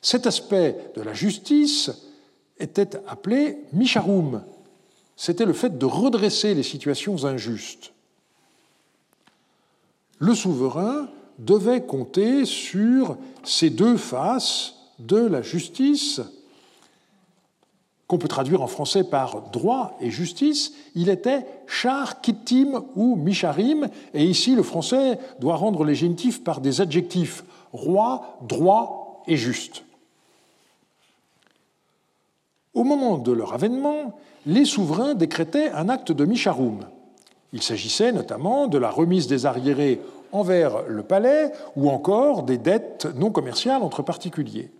Cet 0.00 0.28
aspect 0.28 0.76
de 0.94 1.02
la 1.02 1.12
justice 1.12 1.90
était 2.60 2.90
appelé 3.08 3.58
misharum. 3.72 4.42
C'était 5.16 5.44
le 5.44 5.52
fait 5.52 5.76
de 5.76 5.86
redresser 5.86 6.54
les 6.54 6.62
situations 6.62 7.24
injustes 7.24 7.92
le 10.18 10.34
souverain 10.34 11.08
devait 11.38 11.82
compter 11.82 12.44
sur 12.44 13.16
ces 13.44 13.70
deux 13.70 13.96
faces 13.96 14.74
de 14.98 15.18
la 15.18 15.42
justice, 15.42 16.20
qu'on 18.08 18.18
peut 18.18 18.28
traduire 18.28 18.62
en 18.62 18.66
français 18.66 19.04
par 19.04 19.50
droit 19.50 19.96
et 20.00 20.10
justice. 20.10 20.72
Il 20.94 21.10
était 21.10 21.46
char, 21.66 22.20
kittim 22.20 22.82
ou 22.96 23.16
misharim, 23.16 23.88
et 24.14 24.24
ici 24.24 24.54
le 24.54 24.62
français 24.62 25.18
doit 25.40 25.56
rendre 25.56 25.84
les 25.84 25.94
génitifs 25.94 26.42
par 26.42 26.60
des 26.60 26.80
adjectifs 26.80 27.44
roi, 27.72 28.38
droit 28.42 29.22
et 29.26 29.36
juste. 29.36 29.84
Au 32.72 32.82
moment 32.82 33.18
de 33.18 33.32
leur 33.32 33.52
avènement, 33.52 34.18
les 34.46 34.64
souverains 34.64 35.14
décrétaient 35.14 35.70
un 35.70 35.88
acte 35.88 36.12
de 36.12 36.24
misharum. 36.24 36.86
Il 37.52 37.62
s'agissait 37.62 38.12
notamment 38.12 38.66
de 38.66 38.78
la 38.78 38.90
remise 38.90 39.26
des 39.26 39.46
arriérés 39.46 40.00
envers 40.32 40.82
le 40.86 41.02
palais 41.02 41.52
ou 41.76 41.90
encore 41.90 42.42
des 42.42 42.58
dettes 42.58 43.08
non 43.16 43.30
commerciales 43.30 43.82
entre 43.82 44.02
particuliers. 44.02 44.70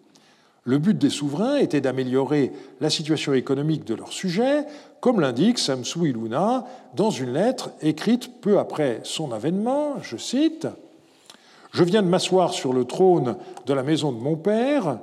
Le 0.65 0.77
but 0.77 0.99
des 0.99 1.09
souverains 1.09 1.57
était 1.57 1.81
d'améliorer 1.81 2.53
la 2.83 2.91
situation 2.91 3.33
économique 3.33 3.87
de 3.87 3.95
leurs 3.95 4.13
sujets, 4.13 4.67
comme 5.01 5.19
l'indique 5.21 5.59
Samsou 5.59 6.05
Iluna 6.05 6.67
dans 6.95 7.09
une 7.09 7.33
lettre 7.33 7.71
écrite 7.81 8.43
peu 8.43 8.59
après 8.59 9.01
son 9.03 9.33
avènement, 9.33 9.95
je 10.03 10.19
cite 10.19 10.67
Je 11.71 11.85
viens 11.85 12.03
de 12.03 12.09
m'asseoir 12.09 12.53
sur 12.53 12.75
le 12.75 12.85
trône 12.85 13.37
de 13.65 13.73
la 13.73 13.83
maison 13.83 14.13
de 14.13 14.21
mon 14.21 14.37
père 14.37 14.99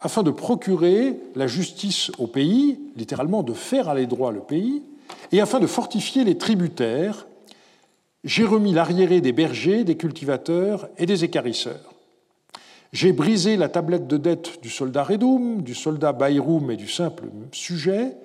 afin 0.00 0.24
de 0.24 0.30
procurer 0.32 1.20
la 1.36 1.46
justice 1.46 2.10
au 2.18 2.26
pays, 2.26 2.80
littéralement 2.96 3.44
de 3.44 3.52
faire 3.52 3.88
aller 3.88 4.06
droit 4.06 4.32
le 4.32 4.40
pays, 4.40 4.82
et 5.32 5.40
afin 5.40 5.60
de 5.60 5.66
fortifier 5.66 6.24
les 6.24 6.38
tributaires, 6.38 7.26
j'ai 8.24 8.44
remis 8.44 8.72
l'arriéré 8.72 9.20
des 9.20 9.32
bergers, 9.32 9.84
des 9.84 9.96
cultivateurs 9.96 10.88
et 10.98 11.06
des 11.06 11.24
écarisseurs. 11.24 11.94
J'ai 12.92 13.12
brisé 13.12 13.56
la 13.56 13.68
tablette 13.68 14.08
de 14.08 14.16
dette 14.16 14.60
du 14.62 14.68
soldat 14.68 15.04
Redum, 15.04 15.62
du 15.62 15.74
soldat 15.74 16.12
Bayrum 16.12 16.70
et 16.70 16.76
du 16.76 16.88
simple 16.88 17.24
sujet. 17.52 18.16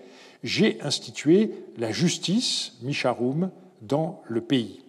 J'ai 0.43 0.81
institué 0.81 1.51
la 1.77 1.91
justice, 1.91 2.73
Misharum, 2.81 3.51
dans 3.81 4.21
le 4.27 4.41
pays. 4.41 4.81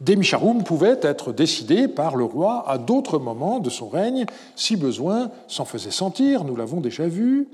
Des 0.00 0.14
Misharum 0.14 0.62
pouvaient 0.62 1.00
être 1.02 1.32
décidés 1.32 1.88
par 1.88 2.14
le 2.14 2.22
roi 2.22 2.64
à 2.68 2.78
d'autres 2.78 3.18
moments 3.18 3.58
de 3.58 3.68
son 3.68 3.88
règne, 3.88 4.26
si 4.54 4.76
besoin 4.76 5.32
s'en 5.48 5.64
faisait 5.64 5.90
sentir, 5.90 6.44
nous 6.44 6.54
l'avons 6.54 6.80
déjà 6.80 7.08
vu, 7.08 7.48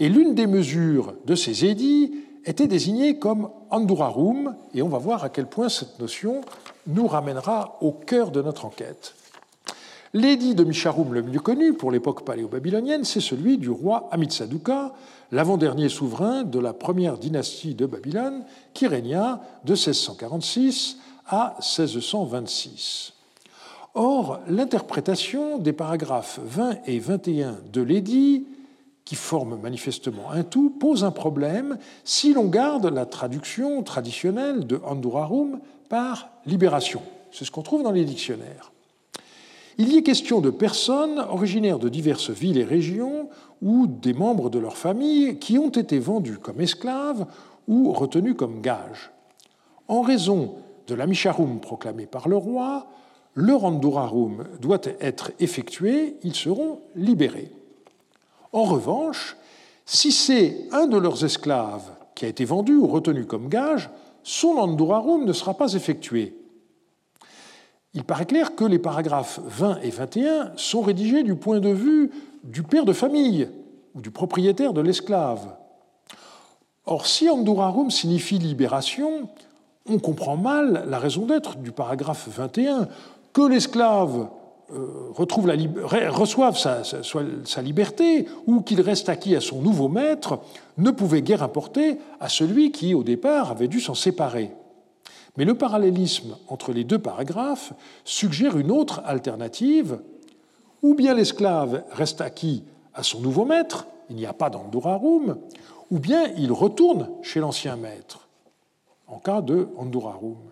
et 0.00 0.08
l'une 0.08 0.34
des 0.34 0.46
mesures 0.46 1.14
de 1.26 1.34
ces 1.34 1.64
édits 1.64 2.12
était 2.44 2.68
désigné 2.68 3.18
comme 3.18 3.50
Andurarum, 3.70 4.54
et 4.74 4.82
on 4.82 4.88
va 4.88 4.98
voir 4.98 5.24
à 5.24 5.28
quel 5.28 5.46
point 5.46 5.68
cette 5.68 5.98
notion 5.98 6.40
nous 6.86 7.06
ramènera 7.06 7.78
au 7.80 7.92
cœur 7.92 8.30
de 8.30 8.40
notre 8.40 8.64
enquête. 8.64 9.14
L'édit 10.14 10.54
de 10.54 10.64
Misharum 10.64 11.12
le 11.12 11.22
mieux 11.22 11.40
connu 11.40 11.74
pour 11.74 11.90
l'époque 11.90 12.24
paléo-babylonienne, 12.24 13.04
c'est 13.04 13.20
celui 13.20 13.58
du 13.58 13.68
roi 13.68 14.08
Amitsaduka, 14.10 14.94
l'avant-dernier 15.32 15.90
souverain 15.90 16.44
de 16.44 16.58
la 16.58 16.72
première 16.72 17.18
dynastie 17.18 17.74
de 17.74 17.84
Babylone, 17.84 18.44
qui 18.72 18.86
régna 18.86 19.42
de 19.64 19.72
1646 19.72 20.96
à 21.26 21.56
1626. 21.58 23.12
Or, 23.94 24.40
l'interprétation 24.48 25.58
des 25.58 25.74
paragraphes 25.74 26.40
20 26.42 26.78
et 26.86 26.98
21 26.98 27.58
de 27.70 27.82
l'édit, 27.82 28.46
qui 29.08 29.14
forment 29.14 29.58
manifestement 29.58 30.30
un 30.30 30.42
tout, 30.42 30.68
pose 30.68 31.02
un 31.02 31.10
problème 31.10 31.78
si 32.04 32.34
l'on 32.34 32.44
garde 32.44 32.84
la 32.84 33.06
traduction 33.06 33.82
traditionnelle 33.82 34.66
de 34.66 34.78
Andurarum 34.84 35.60
par 35.88 36.28
libération. 36.44 37.00
C'est 37.32 37.46
ce 37.46 37.50
qu'on 37.50 37.62
trouve 37.62 37.82
dans 37.82 37.90
les 37.90 38.04
dictionnaires. 38.04 38.70
Il 39.78 39.90
y 39.90 39.96
est 39.96 40.02
question 40.02 40.42
de 40.42 40.50
personnes 40.50 41.20
originaires 41.20 41.78
de 41.78 41.88
diverses 41.88 42.28
villes 42.28 42.58
et 42.58 42.64
régions 42.64 43.30
ou 43.62 43.86
des 43.86 44.12
membres 44.12 44.50
de 44.50 44.58
leur 44.58 44.76
famille 44.76 45.38
qui 45.38 45.56
ont 45.56 45.70
été 45.70 45.98
vendus 45.98 46.36
comme 46.36 46.60
esclaves 46.60 47.24
ou 47.66 47.92
retenus 47.92 48.34
comme 48.36 48.60
gages. 48.60 49.10
En 49.88 50.02
raison 50.02 50.56
de 50.86 50.94
la 50.94 51.06
Misharum 51.06 51.60
proclamée 51.60 52.04
par 52.04 52.28
le 52.28 52.36
roi, 52.36 52.88
le 53.32 53.54
Randurarum 53.54 54.44
doit 54.60 54.82
être 55.00 55.32
effectué, 55.40 56.18
ils 56.24 56.34
seront 56.34 56.80
libérés. 56.94 57.52
En 58.52 58.64
revanche, 58.64 59.36
si 59.84 60.12
c'est 60.12 60.68
un 60.72 60.86
de 60.86 60.96
leurs 60.96 61.24
esclaves 61.24 61.90
qui 62.14 62.24
a 62.24 62.28
été 62.28 62.44
vendu 62.44 62.74
ou 62.74 62.86
retenu 62.86 63.24
comme 63.24 63.48
gage, 63.48 63.90
son 64.22 64.54
Randurarum 64.54 65.24
ne 65.24 65.32
sera 65.32 65.54
pas 65.54 65.74
effectué 65.74 66.34
il 67.94 68.04
paraît 68.04 68.26
clair 68.26 68.54
que 68.54 68.64
les 68.64 68.78
paragraphes 68.78 69.40
20 69.44 69.80
et 69.82 69.90
21 69.90 70.52
sont 70.56 70.82
rédigés 70.82 71.22
du 71.22 71.34
point 71.34 71.60
de 71.60 71.70
vue 71.70 72.10
du 72.44 72.62
père 72.62 72.84
de 72.84 72.92
famille 72.92 73.48
ou 73.94 74.00
du 74.00 74.10
propriétaire 74.10 74.72
de 74.72 74.80
l'esclave. 74.80 75.56
Or, 76.86 77.06
si 77.06 77.28
Andurarum 77.28 77.90
signifie 77.90 78.38
libération, 78.38 79.28
on 79.88 79.98
comprend 79.98 80.36
mal 80.36 80.84
la 80.88 80.98
raison 80.98 81.26
d'être 81.26 81.56
du 81.56 81.72
paragraphe 81.72 82.28
21. 82.28 82.88
Que 83.32 83.42
l'esclave 83.42 84.28
retrouve 84.70 85.46
la, 85.46 85.54
reçoive 86.10 86.58
sa, 86.58 86.82
sa 86.82 87.62
liberté 87.62 88.26
ou 88.46 88.60
qu'il 88.60 88.80
reste 88.80 89.08
acquis 89.08 89.34
à 89.34 89.40
son 89.40 89.62
nouveau 89.62 89.88
maître 89.88 90.40
ne 90.76 90.90
pouvait 90.90 91.22
guère 91.22 91.42
importer 91.42 91.98
à 92.20 92.28
celui 92.28 92.70
qui, 92.70 92.94
au 92.94 93.02
départ, 93.02 93.50
avait 93.50 93.68
dû 93.68 93.80
s'en 93.80 93.94
séparer. 93.94 94.50
Mais 95.38 95.44
le 95.44 95.54
parallélisme 95.54 96.36
entre 96.48 96.72
les 96.72 96.82
deux 96.84 96.98
paragraphes 96.98 97.72
suggère 98.04 98.58
une 98.58 98.72
autre 98.72 99.02
alternative. 99.06 100.00
Ou 100.82 100.94
bien 100.94 101.14
l'esclave 101.14 101.84
reste 101.92 102.20
acquis 102.20 102.64
à 102.92 103.04
son 103.04 103.20
nouveau 103.20 103.44
maître, 103.44 103.86
il 104.10 104.16
n'y 104.16 104.26
a 104.26 104.32
pas 104.32 104.50
d'Andurarum, 104.50 105.38
ou 105.90 105.98
bien 106.00 106.26
il 106.36 106.50
retourne 106.52 107.08
chez 107.22 107.38
l'ancien 107.40 107.76
maître, 107.76 108.28
en 109.06 109.18
cas 109.18 109.40
de 109.40 109.68
Andurarum. 109.76 110.47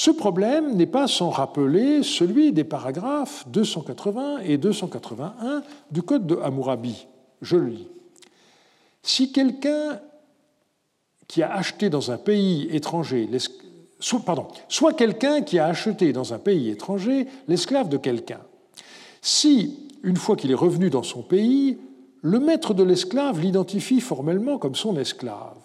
Ce 0.00 0.10
problème 0.10 0.76
n'est 0.76 0.86
pas 0.86 1.06
sans 1.06 1.28
rappeler 1.28 2.02
celui 2.02 2.52
des 2.52 2.64
paragraphes 2.64 3.46
280 3.48 4.38
et 4.38 4.56
281 4.56 5.62
du 5.90 6.00
Code 6.00 6.26
de 6.26 6.36
Hammurabi. 6.36 7.06
Je 7.42 7.58
le 7.58 7.66
lis. 7.66 7.88
Si 9.02 9.30
quelqu'un 9.30 10.00
qui 11.28 11.42
a 11.42 11.52
acheté 11.52 11.90
dans 11.90 12.10
un 12.10 12.16
pays 12.16 12.66
étranger, 12.74 13.28
pardon, 14.24 14.48
soit 14.70 14.94
quelqu'un 14.94 15.42
qui 15.42 15.58
a 15.58 15.66
acheté 15.66 16.14
dans 16.14 16.32
un 16.32 16.38
pays 16.38 16.70
étranger 16.70 17.26
l'esclave 17.46 17.90
de 17.90 17.98
quelqu'un. 17.98 18.40
Si, 19.20 19.86
une 20.02 20.16
fois 20.16 20.34
qu'il 20.34 20.50
est 20.50 20.54
revenu 20.54 20.88
dans 20.88 21.02
son 21.02 21.20
pays, 21.20 21.76
le 22.22 22.40
maître 22.40 22.72
de 22.72 22.84
l'esclave 22.84 23.38
l'identifie 23.38 24.00
formellement 24.00 24.56
comme 24.56 24.76
son 24.76 24.96
esclave. 24.96 25.58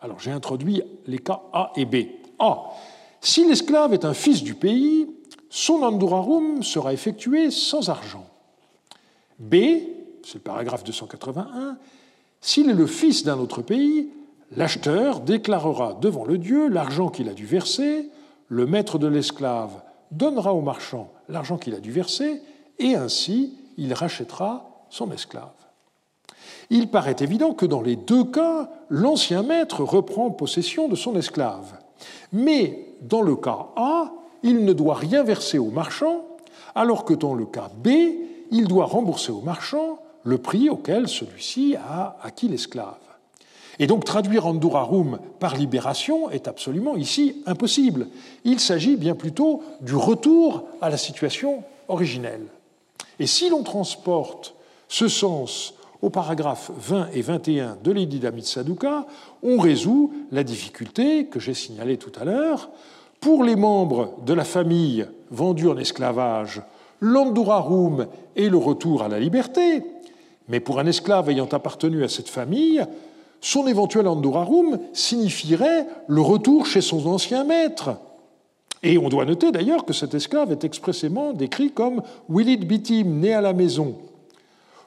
Alors 0.00 0.18
j'ai 0.18 0.30
introduit 0.30 0.80
les 1.06 1.18
cas 1.18 1.42
A 1.52 1.72
et 1.76 1.84
B. 1.84 1.96
A. 2.38 2.72
Si 3.20 3.46
l'esclave 3.46 3.94
est 3.94 4.04
un 4.04 4.14
fils 4.14 4.42
du 4.42 4.54
pays, 4.54 5.06
son 5.50 5.82
andurarum 5.82 6.62
sera 6.62 6.92
effectué 6.92 7.50
sans 7.50 7.88
argent. 7.88 8.26
B, 9.38 9.54
c'est 10.22 10.34
le 10.34 10.40
paragraphe 10.40 10.84
281, 10.84 11.78
s'il 12.40 12.70
est 12.70 12.74
le 12.74 12.86
fils 12.86 13.24
d'un 13.24 13.38
autre 13.38 13.62
pays, 13.62 14.10
l'acheteur 14.56 15.20
déclarera 15.20 15.94
devant 15.94 16.24
le 16.24 16.38
Dieu 16.38 16.68
l'argent 16.68 17.08
qu'il 17.08 17.28
a 17.28 17.34
dû 17.34 17.46
verser, 17.46 18.08
le 18.48 18.66
maître 18.66 18.98
de 18.98 19.06
l'esclave 19.06 19.82
donnera 20.12 20.54
au 20.54 20.60
marchand 20.60 21.12
l'argent 21.28 21.58
qu'il 21.58 21.74
a 21.74 21.80
dû 21.80 21.90
verser, 21.90 22.40
et 22.78 22.94
ainsi 22.94 23.54
il 23.76 23.92
rachètera 23.94 24.86
son 24.90 25.10
esclave. 25.10 25.50
Il 26.70 26.88
paraît 26.88 27.16
évident 27.20 27.54
que 27.54 27.66
dans 27.66 27.82
les 27.82 27.96
deux 27.96 28.24
cas, 28.24 28.70
l'ancien 28.88 29.42
maître 29.42 29.82
reprend 29.82 30.30
possession 30.30 30.88
de 30.88 30.96
son 30.96 31.16
esclave. 31.16 31.78
Mais 32.32 32.86
dans 33.02 33.22
le 33.22 33.36
cas 33.36 33.68
A, 33.76 34.12
il 34.42 34.64
ne 34.64 34.72
doit 34.72 34.94
rien 34.94 35.22
verser 35.22 35.58
au 35.58 35.70
marchand, 35.70 36.24
alors 36.74 37.04
que 37.04 37.14
dans 37.14 37.34
le 37.34 37.46
cas 37.46 37.70
B, 37.82 37.88
il 38.50 38.68
doit 38.68 38.86
rembourser 38.86 39.32
au 39.32 39.40
marchand 39.40 39.98
le 40.24 40.38
prix 40.38 40.68
auquel 40.68 41.08
celui-ci 41.08 41.76
a 41.76 42.16
acquis 42.22 42.48
l'esclave. 42.48 42.98
Et 43.78 43.86
donc 43.86 44.04
traduire 44.04 44.46
Andurarum 44.46 45.18
par 45.38 45.56
libération 45.56 46.30
est 46.30 46.48
absolument 46.48 46.96
ici 46.96 47.42
impossible. 47.46 48.08
Il 48.44 48.58
s'agit 48.58 48.96
bien 48.96 49.14
plutôt 49.14 49.62
du 49.80 49.94
retour 49.94 50.64
à 50.80 50.88
la 50.88 50.96
situation 50.96 51.62
originelle. 51.88 52.46
Et 53.18 53.26
si 53.26 53.50
l'on 53.50 53.62
transporte 53.62 54.54
ce 54.88 55.08
sens 55.08 55.74
aux 56.02 56.10
paragraphes 56.10 56.70
20 56.76 57.08
et 57.12 57.22
21 57.22 57.78
de 57.82 57.92
l'édit 57.92 58.20
Saduka, 58.42 59.06
on 59.42 59.58
résout 59.58 60.12
la 60.32 60.44
difficulté 60.44 61.26
que 61.26 61.40
j'ai 61.40 61.54
signalée 61.54 61.96
tout 61.96 62.12
à 62.20 62.24
l'heure. 62.24 62.70
Pour 63.20 63.44
les 63.44 63.56
membres 63.56 64.14
de 64.24 64.34
la 64.34 64.44
famille 64.44 65.06
vendus 65.30 65.68
en 65.68 65.78
esclavage, 65.78 66.62
l'Andurarum 67.00 68.06
est 68.36 68.48
le 68.48 68.56
retour 68.56 69.02
à 69.02 69.08
la 69.08 69.18
liberté, 69.18 69.82
mais 70.48 70.60
pour 70.60 70.78
un 70.78 70.86
esclave 70.86 71.30
ayant 71.30 71.48
appartenu 71.50 72.04
à 72.04 72.08
cette 72.08 72.28
famille, 72.28 72.84
son 73.40 73.66
éventuel 73.66 74.08
Andurarum 74.08 74.78
signifierait 74.92 75.86
le 76.08 76.20
retour 76.20 76.66
chez 76.66 76.80
son 76.80 77.06
ancien 77.06 77.44
maître. 77.44 77.96
Et 78.82 78.98
on 78.98 79.08
doit 79.08 79.24
noter 79.24 79.50
d'ailleurs 79.52 79.84
que 79.84 79.92
cet 79.92 80.14
esclave 80.14 80.52
est 80.52 80.64
expressément 80.64 81.32
décrit 81.32 81.70
comme 81.70 82.02
Willit 82.28 82.58
Bitim, 82.58 83.04
né 83.20 83.34
à 83.34 83.40
la 83.40 83.52
maison. 83.52 83.96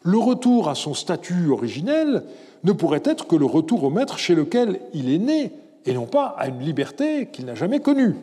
Le 0.04 0.18
retour 0.18 0.70
à 0.70 0.76
son 0.76 0.94
statut 0.94 1.50
originel 1.50 2.24
ne 2.64 2.72
pourrait 2.72 3.04
être 3.06 3.28
que 3.28 3.36
le 3.36 3.46
retour 3.46 3.84
au 3.84 3.90
maître 3.90 4.18
chez 4.18 4.36
lequel 4.36 4.80
il 4.94 5.10
est 5.10 5.20
né, 5.20 5.52
et 5.86 5.94
non 5.94 6.06
pas 6.06 6.36
à 6.38 6.48
une 6.48 6.60
liberté 6.60 7.28
qu'il 7.32 7.46
n'a 7.46 7.56
jamais 7.56 7.80
connue. 7.80 8.16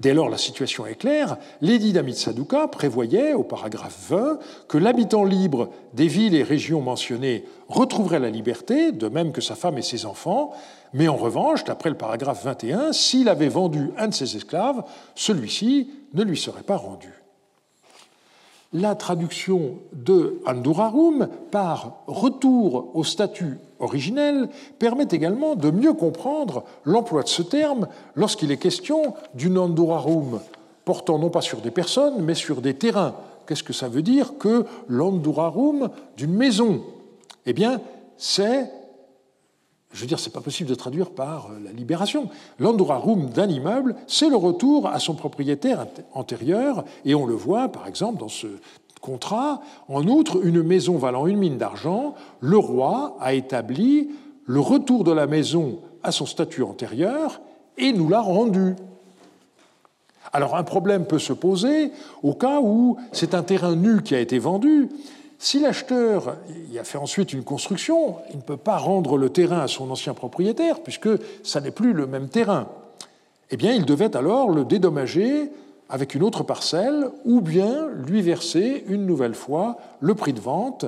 Dès 0.00 0.14
lors, 0.14 0.28
la 0.28 0.38
situation 0.38 0.84
est 0.84 0.96
claire. 0.96 1.36
L'édit 1.60 1.92
d'Amitsaduka 1.92 2.66
prévoyait, 2.66 3.34
au 3.34 3.44
paragraphe 3.44 4.08
20, 4.08 4.38
que 4.66 4.76
l'habitant 4.76 5.22
libre 5.22 5.68
des 5.94 6.08
villes 6.08 6.34
et 6.34 6.42
régions 6.42 6.80
mentionnées 6.80 7.44
retrouverait 7.68 8.18
la 8.18 8.30
liberté, 8.30 8.90
de 8.90 9.08
même 9.08 9.30
que 9.30 9.40
sa 9.40 9.54
femme 9.54 9.78
et 9.78 9.82
ses 9.82 10.04
enfants, 10.04 10.52
mais 10.92 11.06
en 11.06 11.16
revanche, 11.16 11.62
d'après 11.62 11.88
le 11.88 11.96
paragraphe 11.96 12.44
21, 12.44 12.92
s'il 12.92 13.28
avait 13.28 13.48
vendu 13.48 13.90
un 13.96 14.08
de 14.08 14.14
ses 14.14 14.36
esclaves, 14.36 14.82
celui-ci 15.14 15.90
ne 16.14 16.24
lui 16.24 16.36
serait 16.36 16.64
pas 16.64 16.76
rendu 16.76 17.21
la 18.72 18.94
traduction 18.94 19.76
de 19.92 20.40
Andurarum 20.46 21.28
par 21.50 22.02
retour 22.06 22.90
au 22.94 23.04
statut 23.04 23.58
originel 23.78 24.48
permet 24.78 25.08
également 25.10 25.56
de 25.56 25.70
mieux 25.70 25.92
comprendre 25.92 26.64
l'emploi 26.84 27.22
de 27.22 27.28
ce 27.28 27.42
terme 27.42 27.88
lorsqu'il 28.14 28.50
est 28.50 28.56
question 28.56 29.14
d'une 29.34 29.58
Andurarum 29.58 30.40
portant 30.84 31.18
non 31.18 31.30
pas 31.30 31.40
sur 31.40 31.60
des 31.60 31.70
personnes, 31.70 32.22
mais 32.22 32.34
sur 32.34 32.60
des 32.60 32.74
terrains. 32.74 33.14
Qu'est-ce 33.46 33.62
que 33.62 33.72
ça 33.72 33.88
veut 33.88 34.02
dire 34.02 34.38
que 34.38 34.64
l'Andurarum 34.88 35.90
d'une 36.16 36.34
maison? 36.34 36.82
Eh 37.46 37.52
bien, 37.52 37.80
c'est 38.16 38.70
je 39.92 40.00
veux 40.00 40.06
dire, 40.06 40.18
c'est 40.18 40.32
pas 40.32 40.40
possible 40.40 40.70
de 40.70 40.74
traduire 40.74 41.10
par 41.10 41.46
euh, 41.50 41.58
la 41.64 41.72
libération. 41.72 42.30
L'andurarum 42.58 43.30
d'un 43.30 43.48
immeuble, 43.48 43.94
c'est 44.06 44.28
le 44.28 44.36
retour 44.36 44.86
à 44.86 44.98
son 44.98 45.14
propriétaire 45.14 45.86
antérieur, 46.14 46.84
et 47.04 47.14
on 47.14 47.26
le 47.26 47.34
voit, 47.34 47.68
par 47.68 47.86
exemple, 47.86 48.18
dans 48.18 48.28
ce 48.28 48.46
contrat. 49.00 49.60
En 49.88 50.06
outre, 50.06 50.44
une 50.46 50.62
maison 50.62 50.96
valant 50.96 51.26
une 51.26 51.38
mine 51.38 51.58
d'argent, 51.58 52.14
le 52.40 52.56
roi 52.56 53.16
a 53.20 53.34
établi 53.34 54.10
le 54.46 54.60
retour 54.60 55.04
de 55.04 55.12
la 55.12 55.26
maison 55.26 55.80
à 56.02 56.12
son 56.12 56.26
statut 56.26 56.62
antérieur 56.62 57.40
et 57.76 57.92
nous 57.92 58.08
l'a 58.08 58.20
rendu. 58.20 58.74
Alors 60.32 60.56
un 60.56 60.62
problème 60.62 61.04
peut 61.04 61.18
se 61.18 61.32
poser 61.32 61.92
au 62.22 62.32
cas 62.32 62.60
où 62.60 62.96
c'est 63.12 63.34
un 63.34 63.42
terrain 63.42 63.76
nu 63.76 64.02
qui 64.02 64.14
a 64.14 64.20
été 64.20 64.38
vendu. 64.38 64.88
Si 65.44 65.58
l'acheteur 65.58 66.36
y 66.70 66.78
a 66.78 66.84
fait 66.84 66.98
ensuite 66.98 67.32
une 67.32 67.42
construction, 67.42 68.18
il 68.30 68.36
ne 68.36 68.42
peut 68.42 68.56
pas 68.56 68.76
rendre 68.76 69.18
le 69.18 69.28
terrain 69.28 69.58
à 69.58 69.66
son 69.66 69.90
ancien 69.90 70.14
propriétaire, 70.14 70.84
puisque 70.84 71.08
ça 71.42 71.60
n'est 71.60 71.72
plus 71.72 71.92
le 71.92 72.06
même 72.06 72.28
terrain. 72.28 72.68
Eh 73.50 73.56
bien, 73.56 73.72
il 73.72 73.84
devait 73.84 74.16
alors 74.16 74.50
le 74.50 74.64
dédommager 74.64 75.50
avec 75.88 76.14
une 76.14 76.22
autre 76.22 76.44
parcelle, 76.44 77.10
ou 77.24 77.40
bien 77.40 77.88
lui 78.06 78.22
verser 78.22 78.84
une 78.86 79.04
nouvelle 79.04 79.34
fois 79.34 79.78
le 79.98 80.14
prix 80.14 80.32
de 80.32 80.38
vente. 80.38 80.84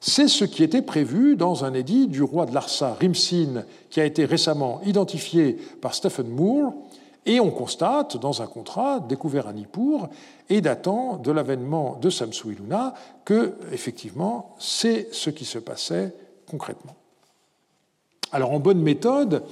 C'est 0.00 0.26
ce 0.26 0.44
qui 0.44 0.64
était 0.64 0.82
prévu 0.82 1.36
dans 1.36 1.64
un 1.64 1.72
édit 1.72 2.08
du 2.08 2.24
roi 2.24 2.46
de 2.46 2.54
Larsa, 2.54 2.96
Rimsin, 3.00 3.62
qui 3.88 4.00
a 4.00 4.04
été 4.04 4.24
récemment 4.24 4.80
identifié 4.84 5.56
par 5.80 5.94
Stephen 5.94 6.26
Moore, 6.26 6.74
et 7.26 7.40
on 7.40 7.50
constate 7.50 8.16
dans 8.16 8.42
un 8.42 8.46
contrat 8.46 9.00
découvert 9.00 9.46
à 9.46 9.52
Nippur 9.52 10.08
et 10.48 10.60
datant 10.60 11.16
de 11.16 11.30
l'avènement 11.30 11.98
de 12.00 12.10
Samsuiluna 12.10 12.94
que, 13.24 13.54
effectivement, 13.72 14.56
c'est 14.58 15.08
ce 15.12 15.30
qui 15.30 15.44
se 15.44 15.58
passait 15.58 16.14
concrètement. 16.50 16.96
Alors, 18.32 18.52
en 18.52 18.60
bonne 18.60 18.80
méthode, 18.80 19.44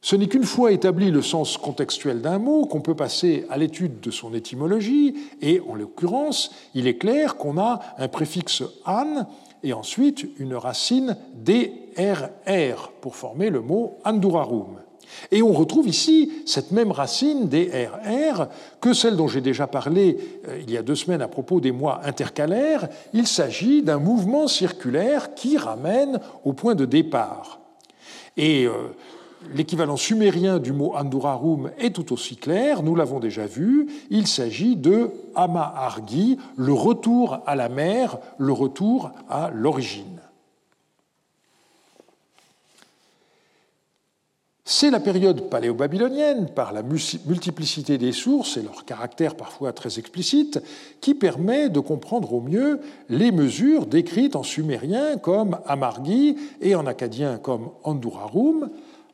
ce 0.00 0.16
n'est 0.16 0.26
qu'une 0.26 0.44
fois 0.44 0.72
établi 0.72 1.10
le 1.10 1.22
sens 1.22 1.56
contextuel 1.56 2.20
d'un 2.20 2.38
mot 2.38 2.66
qu'on 2.66 2.82
peut 2.82 2.94
passer 2.94 3.46
à 3.48 3.56
l'étude 3.56 4.00
de 4.00 4.10
son 4.10 4.34
étymologie, 4.34 5.14
et 5.40 5.60
en 5.66 5.74
l'occurrence, 5.74 6.50
il 6.74 6.86
est 6.86 6.98
clair 6.98 7.36
qu'on 7.36 7.56
a 7.56 7.80
un 7.96 8.08
préfixe 8.08 8.62
an 8.84 9.26
et 9.62 9.72
ensuite 9.72 10.26
une 10.38 10.54
racine 10.54 11.16
DRR 11.34 12.90
pour 13.00 13.16
former 13.16 13.48
le 13.48 13.62
mot 13.62 13.96
andurarum. 14.04 14.83
Et 15.30 15.42
on 15.42 15.52
retrouve 15.52 15.88
ici 15.88 16.32
cette 16.46 16.70
même 16.70 16.90
racine 16.90 17.48
DRR 17.48 18.48
que 18.80 18.92
celle 18.92 19.16
dont 19.16 19.28
j'ai 19.28 19.40
déjà 19.40 19.66
parlé 19.66 20.18
euh, 20.48 20.60
il 20.60 20.70
y 20.70 20.76
a 20.76 20.82
deux 20.82 20.94
semaines 20.94 21.22
à 21.22 21.28
propos 21.28 21.60
des 21.60 21.72
mois 21.72 22.00
intercalaires. 22.04 22.88
Il 23.12 23.26
s'agit 23.26 23.82
d'un 23.82 23.98
mouvement 23.98 24.48
circulaire 24.48 25.34
qui 25.34 25.56
ramène 25.56 26.20
au 26.44 26.52
point 26.52 26.74
de 26.74 26.84
départ. 26.84 27.60
Et 28.36 28.66
euh, 28.66 28.72
l'équivalent 29.54 29.96
sumérien 29.96 30.58
du 30.58 30.72
mot 30.72 30.94
Andurarum 30.94 31.70
est 31.78 31.94
tout 31.94 32.12
aussi 32.12 32.36
clair, 32.36 32.82
nous 32.82 32.94
l'avons 32.94 33.20
déjà 33.20 33.46
vu, 33.46 33.88
il 34.10 34.26
s'agit 34.26 34.76
de 34.76 35.10
Ama-Argi, 35.34 36.38
le 36.56 36.72
retour 36.72 37.40
à 37.46 37.54
la 37.56 37.68
mer, 37.68 38.18
le 38.38 38.52
retour 38.52 39.10
à 39.28 39.50
l'origine. 39.52 40.13
C'est 44.66 44.90
la 44.90 45.00
période 45.00 45.50
paléo-babylonienne, 45.50 46.48
par 46.48 46.72
la 46.72 46.82
multiplicité 46.82 47.98
des 47.98 48.12
sources 48.12 48.56
et 48.56 48.62
leur 48.62 48.86
caractère 48.86 49.34
parfois 49.34 49.74
très 49.74 49.98
explicite, 49.98 50.58
qui 51.02 51.12
permet 51.12 51.68
de 51.68 51.80
comprendre 51.80 52.32
au 52.32 52.40
mieux 52.40 52.80
les 53.10 53.30
mesures 53.30 53.84
décrites 53.84 54.36
en 54.36 54.42
sumérien 54.42 55.18
comme 55.18 55.58
Amargi 55.66 56.38
et 56.62 56.74
en 56.74 56.86
acadien 56.86 57.36
comme 57.36 57.72
Andurarum. 57.82 58.70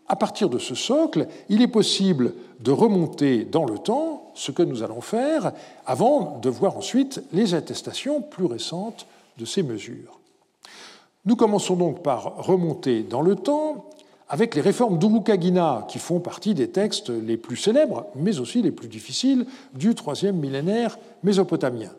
À 0.07 0.15
partir 0.15 0.51
de 0.51 0.59
ce 0.59 0.77
socle, 0.77 1.27
il 1.49 1.63
est 1.63 1.69
possible 1.69 2.35
de 2.61 2.71
remonter 2.71 3.45
dans 3.45 3.65
le 3.65 3.79
temps, 3.79 4.31
ce 4.35 4.53
que 4.53 4.63
nous 4.63 4.85
allons 4.85 5.01
faire, 5.01 5.51
avant 5.85 6.39
de 6.41 6.49
voir 6.49 6.77
ensuite 6.77 7.25
les 7.33 7.55
attestations 7.55 8.23
plus 8.23 8.45
récentes 8.45 9.05
de 9.37 9.45
ces 9.45 9.65
mesures. 9.65 10.21
Nous 11.25 11.35
commençons 11.35 11.75
donc 11.75 12.05
par 12.05 12.37
remonter 12.37 13.03
dans 13.03 13.23
le 13.23 13.35
temps 13.35 13.91
avec 14.31 14.55
les 14.55 14.61
réformes 14.61 14.97
d'Urukagina, 14.97 15.85
qui 15.89 15.99
font 15.99 16.21
partie 16.21 16.55
des 16.55 16.71
textes 16.71 17.11
les 17.11 17.37
plus 17.37 17.57
célèbres, 17.57 18.07
mais 18.15 18.39
aussi 18.39 18.63
les 18.63 18.71
plus 18.71 18.87
difficiles, 18.87 19.45
du 19.75 19.97
troisième 19.97 20.37
millénaire 20.37 20.99
mésopotamien. 21.25 21.91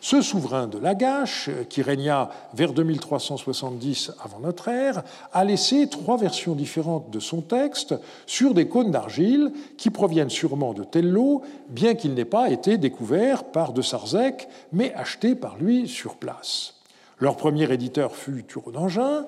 Ce 0.00 0.22
souverain 0.22 0.68
de 0.68 0.78
Lagash, 0.78 1.50
qui 1.68 1.82
régna 1.82 2.30
vers 2.54 2.72
2370 2.72 4.12
avant 4.22 4.38
notre 4.38 4.68
ère, 4.68 5.02
a 5.32 5.44
laissé 5.44 5.88
trois 5.88 6.16
versions 6.16 6.54
différentes 6.54 7.10
de 7.10 7.18
son 7.18 7.40
texte 7.40 7.96
sur 8.26 8.54
des 8.54 8.68
cônes 8.68 8.92
d'argile 8.92 9.50
qui 9.76 9.90
proviennent 9.90 10.30
sûrement 10.30 10.72
de 10.72 10.84
Tello, 10.84 11.42
bien 11.68 11.96
qu'il 11.96 12.14
n'ait 12.14 12.24
pas 12.24 12.48
été 12.50 12.78
découvert 12.78 13.42
par 13.42 13.72
de 13.72 13.82
Sarzec, 13.82 14.48
mais 14.72 14.94
acheté 14.94 15.34
par 15.34 15.56
lui 15.56 15.88
sur 15.88 16.14
place. 16.14 16.74
Leur 17.18 17.36
premier 17.36 17.72
éditeur 17.72 18.14
fut 18.14 18.44
Turo 18.44 18.70
d'Angin, 18.70 19.26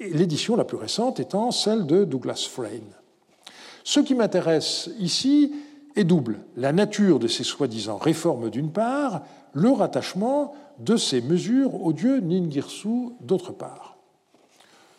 l'édition 0.00 0.56
la 0.56 0.64
plus 0.64 0.76
récente 0.76 1.20
étant 1.20 1.50
celle 1.50 1.86
de 1.86 2.04
Douglas 2.04 2.48
Frayne. 2.50 2.94
Ce 3.84 4.00
qui 4.00 4.14
m'intéresse 4.14 4.90
ici 4.98 5.52
est 5.96 6.04
double. 6.04 6.40
La 6.56 6.72
nature 6.72 7.18
de 7.18 7.28
ces 7.28 7.44
soi-disant 7.44 7.98
réformes 7.98 8.50
d'une 8.50 8.70
part, 8.70 9.22
le 9.52 9.70
rattachement 9.70 10.54
de 10.78 10.96
ces 10.96 11.20
mesures 11.20 11.82
au 11.82 11.92
dieu 11.92 12.20
Ningirsu 12.20 13.10
d'autre 13.20 13.52
part. 13.52 13.96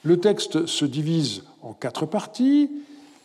Le 0.03 0.19
texte 0.19 0.65
se 0.65 0.85
divise 0.85 1.43
en 1.61 1.73
quatre 1.73 2.05
parties. 2.05 2.69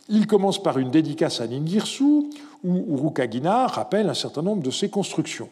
Il 0.09 0.27
commence 0.27 0.63
par 0.63 0.79
une 0.79 0.91
dédicace 0.91 1.41
à 1.41 1.47
Ningirsu, 1.47 2.31
où 2.65 2.95
Urukagina 2.95 3.67
rappelle 3.67 4.09
un 4.09 4.15
certain 4.15 4.43
nombre 4.43 4.63
de 4.63 4.71
ses 4.71 4.89
constructions. 4.89 5.49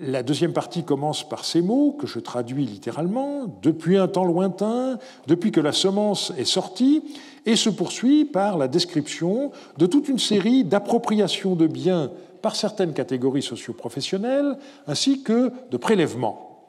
La 0.00 0.22
deuxième 0.22 0.54
partie 0.54 0.84
commence 0.84 1.28
par 1.28 1.44
ces 1.44 1.60
mots 1.60 1.92
que 1.92 2.06
je 2.06 2.18
traduis 2.18 2.64
littéralement, 2.64 3.58
depuis 3.60 3.98
un 3.98 4.08
temps 4.08 4.24
lointain, 4.24 4.98
depuis 5.26 5.52
que 5.52 5.60
la 5.60 5.72
semence 5.72 6.32
est 6.38 6.46
sortie, 6.46 7.02
et 7.44 7.56
se 7.56 7.68
poursuit 7.68 8.24
par 8.24 8.56
la 8.56 8.68
description 8.68 9.52
de 9.76 9.84
toute 9.84 10.08
une 10.08 10.18
série 10.18 10.64
d'appropriations 10.64 11.56
de 11.56 11.66
biens 11.66 12.10
par 12.40 12.56
certaines 12.56 12.94
catégories 12.94 13.42
socioprofessionnelles, 13.42 14.56
ainsi 14.86 15.22
que 15.22 15.52
de 15.70 15.76
prélèvements. 15.76 16.62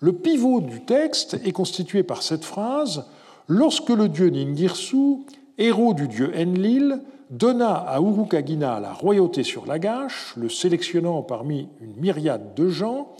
Le 0.00 0.12
pivot 0.12 0.60
du 0.60 0.84
texte 0.84 1.40
est 1.44 1.52
constitué 1.52 2.02
par 2.02 2.22
cette 2.22 2.44
phrase 2.44 3.06
Lorsque 3.46 3.90
le 3.90 4.08
dieu 4.08 4.30
Ningirsu, 4.30 5.18
héros 5.58 5.94
du 5.94 6.08
dieu 6.08 6.32
Enlil, 6.36 7.00
donna 7.30 7.74
à 7.74 8.00
Urukagina 8.00 8.80
la 8.80 8.92
royauté 8.92 9.42
sur 9.42 9.66
Lagash, 9.66 10.34
le 10.36 10.48
sélectionnant 10.48 11.22
parmi 11.22 11.68
une 11.80 11.94
myriade 11.96 12.54
de 12.54 12.68
gens, 12.68 13.14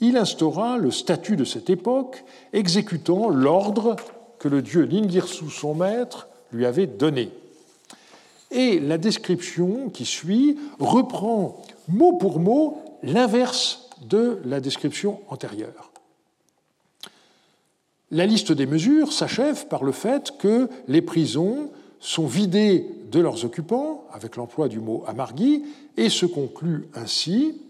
il 0.00 0.16
instaura 0.16 0.78
le 0.78 0.90
statut 0.90 1.36
de 1.36 1.44
cette 1.44 1.70
époque, 1.70 2.24
exécutant 2.52 3.28
l'ordre 3.28 3.96
que 4.38 4.48
le 4.48 4.62
dieu 4.62 4.86
Ningirsu, 4.86 5.50
son 5.50 5.74
maître, 5.74 6.28
lui 6.52 6.66
avait 6.66 6.86
donné. 6.86 7.30
Et 8.50 8.78
la 8.78 8.96
description 8.96 9.90
qui 9.90 10.04
suit 10.04 10.56
reprend 10.78 11.60
mot 11.88 12.14
pour 12.14 12.38
mot 12.38 12.80
l'inverse 13.02 13.90
de 14.08 14.38
la 14.44 14.60
description 14.60 15.20
antérieure. 15.28 15.90
La 18.10 18.24
liste 18.24 18.52
des 18.52 18.66
mesures 18.66 19.12
s'achève 19.12 19.66
par 19.66 19.84
le 19.84 19.92
fait 19.92 20.32
que 20.38 20.70
les 20.86 21.02
prisons 21.02 21.70
sont 22.00 22.26
vidées 22.26 22.86
de 23.10 23.20
leurs 23.20 23.44
occupants, 23.44 24.04
avec 24.12 24.36
l'emploi 24.36 24.68
du 24.68 24.80
mot 24.80 25.04
amargui, 25.06 25.64
et 25.96 26.08
se 26.08 26.26
conclut 26.26 26.88
ainsi 26.94 27.60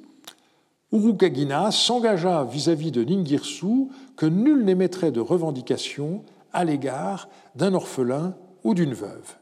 Urukagina 0.90 1.70
s'engagea 1.70 2.44
vis-à-vis 2.44 2.90
de 2.90 3.04
Ningirsu 3.04 3.88
que 4.16 4.24
nul 4.24 4.64
n'émettrait 4.64 5.12
de 5.12 5.20
revendication 5.20 6.22
à 6.52 6.64
l'égard 6.64 7.28
d'un 7.56 7.74
orphelin 7.74 8.34
ou 8.64 8.72
d'une 8.72 8.94
veuve. 8.94 9.36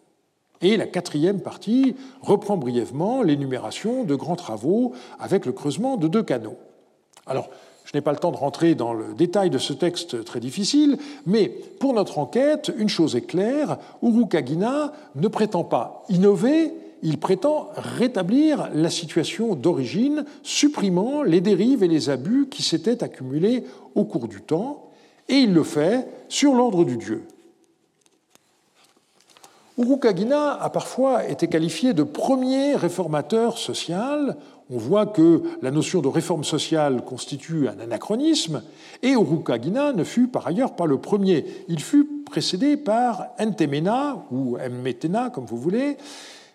Et 0.60 0.76
la 0.76 0.86
quatrième 0.86 1.40
partie 1.40 1.94
reprend 2.20 2.56
brièvement 2.56 3.22
l'énumération 3.22 4.04
de 4.04 4.14
grands 4.16 4.36
travaux 4.36 4.92
avec 5.20 5.46
le 5.46 5.52
creusement 5.52 5.96
de 5.96 6.08
deux 6.08 6.22
canaux. 6.22 6.58
Je 7.86 7.92
n'ai 7.94 8.00
pas 8.00 8.10
le 8.10 8.18
temps 8.18 8.32
de 8.32 8.36
rentrer 8.36 8.74
dans 8.74 8.92
le 8.92 9.14
détail 9.14 9.48
de 9.48 9.58
ce 9.58 9.72
texte 9.72 10.24
très 10.24 10.40
difficile, 10.40 10.98
mais 11.24 11.48
pour 11.48 11.94
notre 11.94 12.18
enquête, 12.18 12.72
une 12.76 12.88
chose 12.88 13.14
est 13.14 13.22
claire, 13.22 13.78
Urukagina 14.02 14.92
ne 15.14 15.28
prétend 15.28 15.62
pas 15.62 16.04
innover, 16.08 16.72
il 17.02 17.18
prétend 17.18 17.68
rétablir 17.76 18.68
la 18.74 18.90
situation 18.90 19.54
d'origine, 19.54 20.24
supprimant 20.42 21.22
les 21.22 21.40
dérives 21.40 21.84
et 21.84 21.88
les 21.88 22.10
abus 22.10 22.48
qui 22.50 22.64
s'étaient 22.64 23.04
accumulés 23.04 23.62
au 23.94 24.04
cours 24.04 24.26
du 24.26 24.42
temps, 24.42 24.90
et 25.28 25.36
il 25.36 25.54
le 25.54 25.62
fait 25.62 26.08
sur 26.28 26.54
l'ordre 26.54 26.84
du 26.84 26.96
Dieu. 26.96 27.22
Urukagina 29.78 30.54
a 30.54 30.70
parfois 30.70 31.28
été 31.28 31.46
qualifié 31.46 31.92
de 31.92 32.02
premier 32.02 32.74
réformateur 32.74 33.58
social 33.58 34.36
on 34.70 34.78
voit 34.78 35.06
que 35.06 35.42
la 35.62 35.70
notion 35.70 36.00
de 36.00 36.08
réforme 36.08 36.44
sociale 36.44 37.04
constitue 37.04 37.68
un 37.68 37.78
anachronisme, 37.78 38.62
et 39.02 39.10
Urukagina 39.10 39.92
ne 39.92 40.04
fut 40.04 40.26
par 40.26 40.46
ailleurs 40.46 40.74
pas 40.74 40.86
le 40.86 40.98
premier. 40.98 41.44
Il 41.68 41.80
fut 41.80 42.04
précédé 42.26 42.76
par 42.76 43.28
Entemena, 43.38 44.24
ou 44.30 44.56
Mmetena, 44.58 45.30
comme 45.30 45.46
vous 45.46 45.56
voulez, 45.56 45.96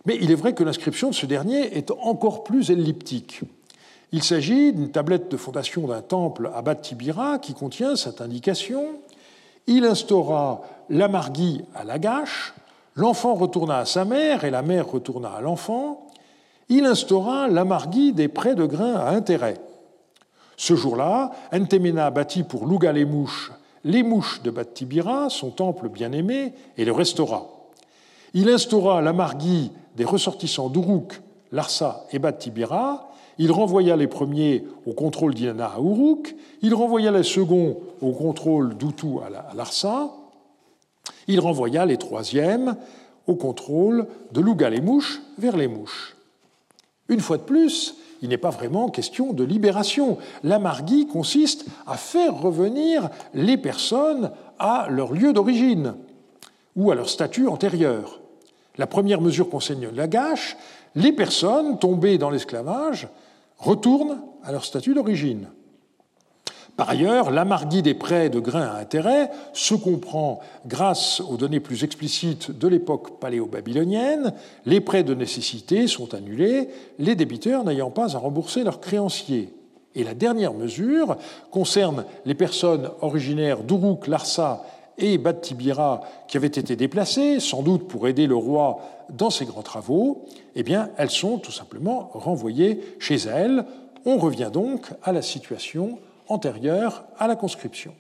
mais 0.06 0.18
il 0.22 0.32
est 0.32 0.36
vrai 0.36 0.54
que 0.54 0.64
l'inscription 0.64 1.10
de 1.10 1.16
ce 1.16 1.26
dernier 1.26 1.78
est 1.78 1.92
encore 1.92 2.44
plus 2.44 2.70
elliptique. 2.70 3.42
Il 4.12 4.24
s'agit 4.24 4.74
d'une 4.74 4.92
tablette 4.92 5.32
de 5.32 5.38
fondation 5.38 5.88
d'un 5.88 6.02
temple 6.02 6.52
à 6.54 6.62
Bat 6.62 6.76
Tibira 6.76 7.40
qui 7.40 7.54
contient 7.54 7.96
cette 7.96 8.20
indication. 8.20 9.00
Il 9.68 9.86
instaura 9.86 10.64
l'amargui 10.90 11.62
à 11.76 11.86
Lagash, 11.86 12.54
l'enfant 12.96 13.36
retourna 13.36 13.78
à 13.78 13.86
sa 13.86 14.04
mère 14.04 14.44
et 14.44 14.50
la 14.50 14.64
mère 14.64 14.90
retourna 14.90 15.30
à 15.30 15.40
l'enfant, 15.40 16.11
il 16.72 16.86
instaura 16.86 17.50
l'amargui 17.50 18.14
des 18.14 18.30
prêts 18.30 18.56
de 18.56 18.66
grains 18.66 18.96
à 18.96 19.10
intérêt. 19.10 19.58
Ce 20.56 20.74
jour-là, 20.74 21.32
Entemena 21.52 22.10
bâtit 22.12 22.44
pour 22.44 22.66
Louga 22.66 22.94
les 22.94 23.04
mouches, 23.04 23.52
les 23.84 24.04
mouches 24.04 24.42
de 24.42 24.52
Bat-Tibira, 24.52 25.30
son 25.30 25.50
temple 25.50 25.90
bien-aimé, 25.90 26.54
et 26.78 26.86
le 26.86 26.94
restaura. 26.94 27.50
Il 28.34 28.48
instaura 28.50 29.02
la 29.02 29.12
marguie 29.12 29.72
des 29.98 30.06
ressortissants 30.06 30.70
d'Uruk, 30.70 31.22
Larsa 31.52 32.06
et 32.14 32.20
Bat-Tibira, 32.20 33.10
il 33.38 33.52
renvoya 33.52 33.98
les 33.98 34.08
premiers 34.08 34.64
au 34.86 34.94
contrôle 34.94 35.34
d'Inanna 35.34 35.74
à 35.76 35.80
Uruk, 35.80 36.34
il 36.62 36.74
renvoya 36.74 37.12
les 37.12 37.24
seconds 37.24 37.80
au 38.02 38.14
contrôle 38.14 38.78
d'Utu 38.78 39.18
à 39.26 39.54
Larsa, 39.56 40.12
il 41.28 41.42
renvoya 41.42 41.86
les 41.86 41.98
troisièmes 41.98 42.78
au 43.28 43.36
contrôle 43.36 44.08
de 44.32 44.40
Louga 44.40 44.70
les 44.70 44.80
mouches 44.80 45.22
vers 45.38 45.58
les 45.58 45.68
mouches. 45.68 46.16
Une 47.12 47.20
fois 47.20 47.38
de 47.38 47.44
plus, 47.44 47.96
il 48.22 48.30
n'est 48.30 48.38
pas 48.38 48.50
vraiment 48.52 48.90
question 48.90 49.34
de 49.34 49.44
libération. 49.44 50.18
L'amargui 50.44 51.08
consiste 51.08 51.66
à 51.86 51.98
faire 51.98 52.40
revenir 52.40 53.10
les 53.34 53.58
personnes 53.58 54.32
à 54.58 54.88
leur 54.90 55.12
lieu 55.12 55.34
d'origine 55.34 55.96
ou 56.78 56.90
à 56.90 56.96
leur 56.96 57.10
statut 57.10 57.48
antérieur. 57.48 58.22
La 58.78 58.88
première 58.88 59.20
mesure 59.20 59.50
qu'enseigne 59.50 59.90
Lagache, 59.94 60.56
les 60.96 61.12
personnes 61.12 61.78
tombées 61.80 62.18
dans 62.18 62.30
l'esclavage 62.30 63.10
retournent 63.58 64.22
à 64.44 64.54
leur 64.54 64.64
statut 64.64 64.94
d'origine. 64.94 65.48
Par 66.78 66.90
ailleurs, 66.90 67.32
l'amarguie 67.32 67.82
des 67.82 67.94
prêts 67.94 68.30
de 68.30 68.40
grains 68.40 68.68
à 68.68 68.80
intérêt 68.80 69.30
se 69.54 69.76
comprend 69.76 70.40
grâce 70.66 71.20
aux 71.20 71.38
données 71.38 71.60
plus 71.60 71.84
explicites 71.84 72.58
de 72.58 72.68
l'époque 72.68 73.20
paléo-babylonienne. 73.20 74.34
Les 74.66 74.82
prêts 74.82 75.04
de 75.04 75.14
nécessité 75.14 75.88
sont 75.88 76.14
annulés, 76.14 76.70
les 76.98 77.16
débiteurs 77.16 77.64
n'ayant 77.64 77.92
pas 77.92 78.16
à 78.16 78.20
rembourser 78.20 78.64
leurs 78.64 78.80
créanciers. 78.80 79.54
Et 79.94 80.04
la 80.04 80.14
dernière 80.14 80.54
mesure 80.54 81.18
concerne 81.52 82.06
les 82.26 82.34
personnes 82.34 82.90
originaires 83.02 83.64
d'Uruk, 83.64 84.08
Larsa 84.08 84.64
et 84.98 85.18
Bat-Tibira 85.18 86.02
qui 86.28 86.38
avaient 86.38 86.48
été 86.48 86.76
déplacées, 86.76 87.40
sans 87.40 87.62
doute 87.62 87.88
pour 87.88 88.08
aider 88.08 88.28
le 88.28 88.36
roi 88.36 88.80
dans 89.10 89.30
ses 89.30 89.46
grands 89.46 89.64
travaux. 89.64 90.26
Eh 90.56 90.64
bien, 90.64 90.90
elles 90.98 91.10
sont 91.10 91.38
tout 91.38 91.52
simplement 91.52 92.10
renvoyées 92.14 92.82
chez 93.00 93.18
elles. 93.18 93.66
On 94.06 94.18
revient 94.18 94.50
donc 94.52 94.88
à 95.04 95.12
la 95.12 95.22
situation 95.22 96.00
antérieure 96.28 97.04
à 97.18 97.28
la 97.28 97.36
conscription. 97.36 97.94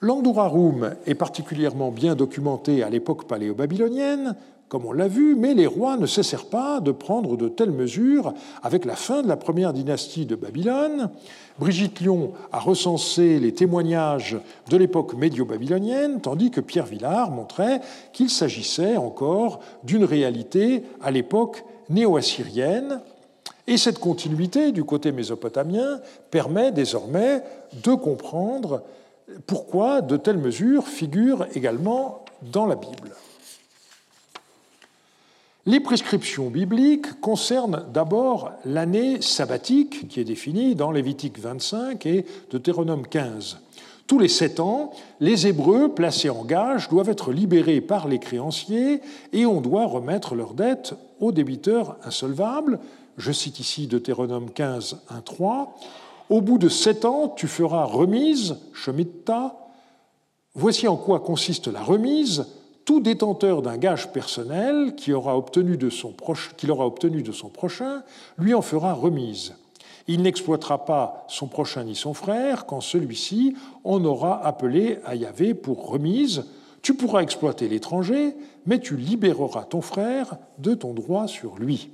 L'Andurarum 0.00 0.96
est 1.06 1.14
particulièrement 1.14 1.92
bien 1.92 2.16
documenté 2.16 2.82
à 2.82 2.90
l'époque 2.90 3.28
paléo-babylonienne, 3.28 4.34
comme 4.68 4.86
on 4.86 4.92
l'a 4.92 5.06
vu, 5.06 5.36
mais 5.36 5.54
les 5.54 5.66
rois 5.66 5.96
ne 5.96 6.06
cessèrent 6.06 6.46
pas 6.46 6.80
de 6.80 6.92
prendre 6.92 7.36
de 7.36 7.46
telles 7.46 7.70
mesures 7.70 8.32
avec 8.62 8.84
la 8.84 8.96
fin 8.96 9.22
de 9.22 9.28
la 9.28 9.36
première 9.36 9.74
dynastie 9.74 10.24
de 10.24 10.34
Babylone. 10.34 11.10
Brigitte 11.58 12.00
Lyon 12.00 12.32
a 12.50 12.58
recensé 12.58 13.38
les 13.38 13.52
témoignages 13.52 14.38
de 14.70 14.76
l'époque 14.76 15.14
médio-babylonienne, 15.14 16.20
tandis 16.20 16.50
que 16.50 16.62
Pierre 16.62 16.86
Villard 16.86 17.30
montrait 17.30 17.80
qu'il 18.12 18.30
s'agissait 18.30 18.96
encore 18.96 19.60
d'une 19.84 20.04
réalité 20.04 20.82
à 21.02 21.10
l'époque 21.10 21.64
néo-assyrienne, 21.90 23.02
et 23.66 23.76
cette 23.76 23.98
continuité 23.98 24.72
du 24.72 24.84
côté 24.84 25.12
mésopotamien 25.12 26.00
permet 26.30 26.72
désormais 26.72 27.42
de 27.82 27.94
comprendre 27.94 28.82
pourquoi 29.46 30.00
de 30.00 30.16
telles 30.16 30.38
mesures 30.38 30.88
figurent 30.88 31.46
également 31.54 32.24
dans 32.42 32.66
la 32.66 32.74
Bible. 32.74 33.12
Les 35.64 35.78
prescriptions 35.78 36.50
bibliques 36.50 37.20
concernent 37.20 37.84
d'abord 37.94 38.50
l'année 38.64 39.22
sabbatique 39.22 40.08
qui 40.08 40.18
est 40.18 40.24
définie 40.24 40.74
dans 40.74 40.90
Lévitique 40.90 41.38
25 41.38 42.04
et 42.04 42.26
Deutéronome 42.50 43.06
15. 43.06 43.58
Tous 44.08 44.18
les 44.18 44.26
sept 44.26 44.58
ans, 44.58 44.90
les 45.20 45.46
Hébreux 45.46 45.94
placés 45.94 46.30
en 46.30 46.44
gage 46.44 46.88
doivent 46.88 47.10
être 47.10 47.30
libérés 47.30 47.80
par 47.80 48.08
les 48.08 48.18
créanciers 48.18 49.00
et 49.32 49.46
on 49.46 49.60
doit 49.60 49.86
remettre 49.86 50.34
leurs 50.34 50.54
dettes 50.54 50.94
aux 51.20 51.30
débiteurs 51.30 51.96
insolvables, 52.02 52.80
je 53.16 53.32
cite 53.32 53.60
ici 53.60 53.86
Deutéronome 53.86 54.50
15, 54.50 55.02
1, 55.10 55.20
3. 55.20 55.76
Au 56.30 56.40
bout 56.40 56.58
de 56.58 56.68
sept 56.68 57.04
ans, 57.04 57.28
tu 57.28 57.46
feras 57.46 57.84
remise, 57.84 58.56
Shemitah. 58.72 59.54
Voici 60.54 60.88
en 60.88 60.96
quoi 60.96 61.20
consiste 61.20 61.68
la 61.68 61.82
remise. 61.82 62.46
Tout 62.84 63.00
détenteur 63.00 63.62
d'un 63.62 63.76
gage 63.76 64.12
personnel 64.12 64.94
qui 64.96 65.12
aura 65.12 65.36
obtenu 65.36 65.76
de 65.76 65.88
son 65.88 66.14
qu'il 66.56 66.70
aura 66.70 66.86
obtenu 66.86 67.22
de 67.22 67.32
son 67.32 67.48
prochain 67.48 68.02
lui 68.38 68.54
en 68.54 68.62
fera 68.62 68.92
remise. 68.92 69.54
Il 70.08 70.22
n'exploitera 70.22 70.84
pas 70.84 71.24
son 71.28 71.46
prochain 71.46 71.84
ni 71.84 71.94
son 71.94 72.12
frère 72.12 72.66
quand 72.66 72.80
celui-ci 72.80 73.54
en 73.84 74.04
aura 74.04 74.44
appelé 74.44 74.98
à 75.04 75.14
Yahvé 75.14 75.54
pour 75.54 75.88
remise. 75.88 76.44
Tu 76.82 76.94
pourras 76.94 77.22
exploiter 77.22 77.68
l'étranger, 77.68 78.34
mais 78.66 78.80
tu 78.80 78.96
libéreras 78.96 79.62
ton 79.62 79.80
frère 79.80 80.36
de 80.58 80.74
ton 80.74 80.92
droit 80.92 81.28
sur 81.28 81.56
lui. 81.56 81.90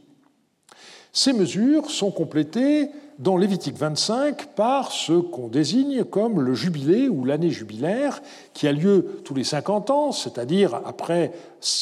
Ces 1.12 1.32
mesures 1.32 1.90
sont 1.90 2.10
complétées 2.10 2.90
dans 3.18 3.36
Lévitique 3.36 3.76
25 3.76 4.54
par 4.54 4.92
ce 4.92 5.12
qu'on 5.12 5.48
désigne 5.48 6.04
comme 6.04 6.40
le 6.40 6.54
jubilé 6.54 7.08
ou 7.08 7.24
l'année 7.24 7.50
jubilaire, 7.50 8.22
qui 8.54 8.68
a 8.68 8.72
lieu 8.72 9.20
tous 9.24 9.34
les 9.34 9.44
50 9.44 9.90
ans, 9.90 10.12
c'est-à-dire 10.12 10.80
après 10.86 11.32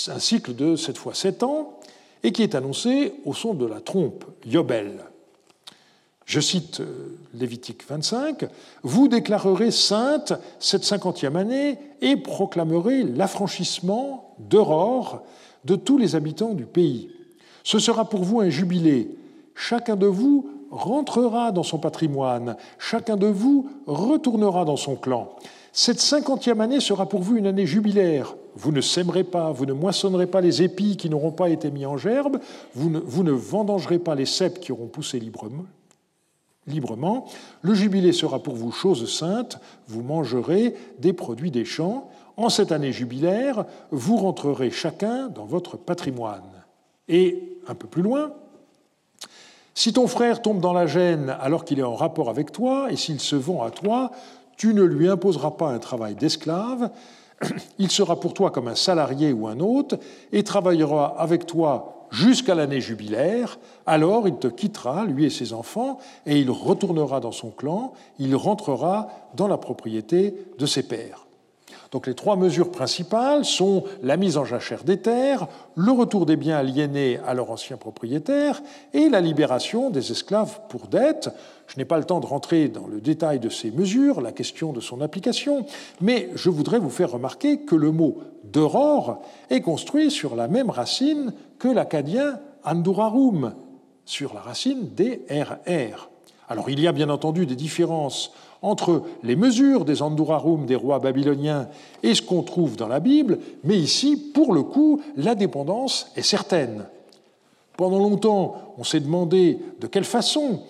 un 0.09 0.19
cycle 0.19 0.55
de 0.55 0.77
cette 0.77 0.97
fois 0.97 1.15
7 1.15 1.43
ans, 1.43 1.79
et 2.23 2.33
qui 2.33 2.43
est 2.43 2.55
annoncé 2.55 3.15
au 3.25 3.35
son 3.35 3.55
de 3.55 3.67
la 3.67 3.81
trompe, 3.81 4.25
Yobel. 4.47 5.05
Je 6.25 6.41
cite 6.41 6.81
euh, 6.81 7.17
Lévitique 7.35 7.87
25, 7.89 8.47
Vous 8.83 9.07
déclarerez 9.07 9.71
sainte 9.71 10.33
cette 10.59 10.85
cinquantième 10.85 11.37
année 11.37 11.79
et 12.01 12.17
proclamerez 12.17 13.05
l'affranchissement 13.05 14.35
d'aurore 14.41 15.23
de 15.65 15.77
tous 15.77 15.99
les 15.99 16.17
habitants 16.17 16.55
du 16.55 16.67
pays. 16.67 17.11
Ce 17.67 17.81
sera 17.81 18.05
pour 18.05 18.23
vous 18.23 18.39
un 18.39 18.49
jubilé. 18.49 19.11
Chacun 19.57 19.97
de 19.97 20.07
vous 20.07 20.49
rentrera 20.71 21.51
dans 21.51 21.65
son 21.65 21.79
patrimoine. 21.79 22.57
Chacun 22.79 23.17
de 23.17 23.27
vous 23.27 23.69
retournera 23.89 24.65
dans 24.65 24.77
son 24.77 24.95
clan. 24.95 25.35
Cette 25.73 25.99
cinquantième 25.99 26.61
année 26.61 26.79
sera 26.79 27.09
pour 27.09 27.23
vous 27.23 27.37
une 27.37 27.49
année 27.49 27.67
jubilaire. 27.67 28.37
Vous 28.55 28.71
ne 28.71 28.81
sèmerez 28.81 29.25
pas, 29.25 29.51
vous 29.51 29.67
ne 29.67 29.73
moissonnerez 29.73 30.29
pas 30.29 30.41
les 30.41 30.63
épis 30.63 30.97
qui 30.97 31.11
n'auront 31.11 31.33
pas 31.33 31.49
été 31.49 31.73
mis 31.73 31.87
en 31.87 31.97
gerbe, 31.97 32.39
vous 32.73 33.25
ne, 33.25 33.33
vendangerez 33.33 33.99
pas 33.99 34.15
les 34.15 34.27
cèpes 34.27 34.61
qui 34.61 34.71
auront 34.71 34.87
poussé 34.87 35.19
librement. 35.19 35.65
librement. 36.69 37.27
Le 37.63 37.75
jubilé 37.75 38.13
sera 38.13 38.39
pour 38.39 38.55
vous 38.55 38.71
chose 38.71 39.13
sainte, 39.13 39.59
vous 39.89 40.03
mangerez 40.03 40.77
des 41.01 41.13
produits 41.13 41.51
des 41.51 41.65
champs. 41.65 42.09
En 42.37 42.49
cette 42.49 42.71
année 42.71 42.93
jubilaire, 42.93 43.65
vous 43.91 44.19
rentrerez 44.19 44.71
chacun 44.71 45.27
dans 45.27 45.47
votre 45.47 45.77
patrimoine. 45.77 46.56
Et 47.09 47.59
un 47.69 47.75
peu 47.75 47.87
plus 47.87 48.03
loin, 48.03 48.33
si 49.75 49.93
ton 49.93 50.07
frère 50.07 50.41
tombe 50.41 50.61
dans 50.61 50.73
la 50.73 50.87
gêne 50.87 51.37
alors 51.39 51.65
qu'il 51.65 51.79
est 51.79 51.85
en 51.85 51.95
rapport 51.95 52.31
avec 52.31 52.51
toi, 52.51 52.91
et 52.91 52.97
s'il 52.97 53.21
se 53.21 53.37
vend 53.37 53.63
à 53.63 53.71
toi, 53.71 54.11
tu 54.57 54.73
ne 54.73 54.83
lui 54.83 55.09
imposeras 55.09 55.51
pas 55.51 55.69
un 55.69 55.79
travail 55.79 56.15
d'esclave, 56.15 56.91
il 57.79 57.91
sera 57.91 58.19
pour 58.19 58.33
toi 58.33 58.51
comme 58.51 58.69
un 58.69 58.75
salarié 58.75 59.33
ou 59.33 59.47
un 59.47 59.61
hôte, 59.61 59.95
et 60.33 60.43
travaillera 60.43 61.21
avec 61.21 61.45
toi 61.45 62.07
jusqu'à 62.11 62.55
l'année 62.55 62.81
jubilaire, 62.81 63.59
alors 63.85 64.27
il 64.27 64.37
te 64.37 64.47
quittera, 64.47 65.05
lui 65.05 65.27
et 65.27 65.31
ses 65.31 65.53
enfants, 65.53 65.99
et 66.25 66.39
il 66.39 66.51
retournera 66.51 67.21
dans 67.21 67.33
son 67.33 67.51
clan, 67.51 67.93
il 68.19 68.35
rentrera 68.35 69.09
dans 69.35 69.49
la 69.49 69.59
propriété 69.59 70.35
de 70.59 70.67
ses 70.67 70.85
pères. 70.85 71.27
Donc 71.93 72.07
les 72.07 72.15
trois 72.15 72.37
mesures 72.37 72.71
principales 72.71 73.45
sont 73.45 73.85
la 74.03 74.17
mise 74.17 74.37
en 74.37 74.45
jachère 74.45 74.85
des 74.85 74.99
terres, 74.99 75.47
le 75.77 75.93
retour 75.93 76.27
des 76.27 76.37
biens 76.37 76.57
aliénés 76.57 77.19
à 77.27 77.35
leurs 77.35 77.51
anciens 77.51 77.77
propriétaires 77.77 78.63
et 78.93 79.09
la 79.09 79.21
libération 79.21 79.91
des 79.91 80.11
esclaves 80.11 80.61
pour 80.69 80.89
dette. 80.89 81.31
Je 81.69 81.79
n'ai 81.79 81.85
pas 81.85 81.99
le 81.99 82.05
temps 82.05 82.21
de 82.21 82.27
rentrer 82.27 82.69
dans 82.69 82.87
le 82.87 83.01
détail 83.01 83.39
de 83.39 83.49
ces 83.49 83.71
mesures, 83.71 84.21
la 84.21 84.33
question 84.33 84.73
de 84.73 84.81
son 84.81 85.01
application, 85.01 85.67
mais 86.01 86.31
je 86.35 86.51
voudrais 86.51 86.79
vous 86.79 86.91
faire 86.91 87.13
remarquer 87.13 87.61
que 87.61 87.77
le 87.77 87.93
mot 87.93 88.19
d'aurore 88.45 89.23
est 89.51 89.61
construit 89.61 90.11
sur 90.11 90.37
la 90.37 90.49
même 90.49 90.71
racine 90.71 91.33
que 91.59 91.69
l'acadien 91.69 92.41
andurarum, 92.65 93.55
sur 94.05 94.35
la 94.35 94.41
racine 94.41 94.89
des 94.95 95.23
RR. 95.31 96.11
Alors 96.49 96.71
il 96.71 96.81
y 96.81 96.87
a 96.87 96.93
bien 96.93 97.11
entendu 97.11 97.47
des 97.47 97.57
différences 97.57 98.33
entre 98.63 99.03
les 99.23 99.37
mesures 99.37 99.85
des 99.85 100.03
Andurarum 100.03 100.67
des 100.67 100.77
rois 100.77 100.99
babyloniens 100.99 101.69
et 102.03 102.15
ce 102.15 102.23
qu'on 102.23 102.43
trouve 102.43 102.77
dans 102.77 102.89
la 102.89 103.01
Bible, 103.01 103.39
mais 103.65 103.79
ici, 103.79 104.17
pour 104.17 104.53
le 104.55 104.63
coup, 104.63 105.01
la 105.17 105.35
dépendance 105.35 106.11
est 106.17 106.23
certaine. 106.23 106.87
Pendant 107.77 107.99
longtemps, 107.99 108.75
on 108.79 108.85
s'est 108.85 109.01
demandé 109.01 109.59
de 109.81 109.87
quelle 109.87 110.05
façon 110.05 110.61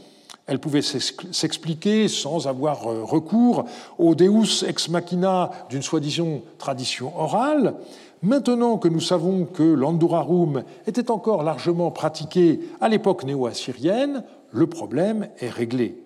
elle 0.46 0.60
pouvait 0.60 0.82
s'expliquer 0.82 2.06
sans 2.08 2.46
avoir 2.46 2.86
euh, 2.86 3.02
recours 3.02 3.64
au 3.98 4.14
Deus 4.14 4.64
ex 4.66 4.88
machina 4.88 5.50
d'une 5.70 5.82
soi-disant 5.82 6.40
tradition 6.56 7.12
orale. 7.18 7.74
Maintenant 8.22 8.78
que 8.78 8.88
nous 8.88 9.00
savons 9.00 9.44
que 9.44 9.62
l'Andurarum 9.62 10.62
était 10.86 11.10
encore 11.10 11.42
largement 11.42 11.90
pratiqué 11.90 12.60
à 12.80 12.88
l'époque 12.88 13.24
néo-assyrienne, 13.24 14.22
le 14.52 14.66
problème 14.66 15.28
est 15.40 15.50
réglé. 15.50 16.05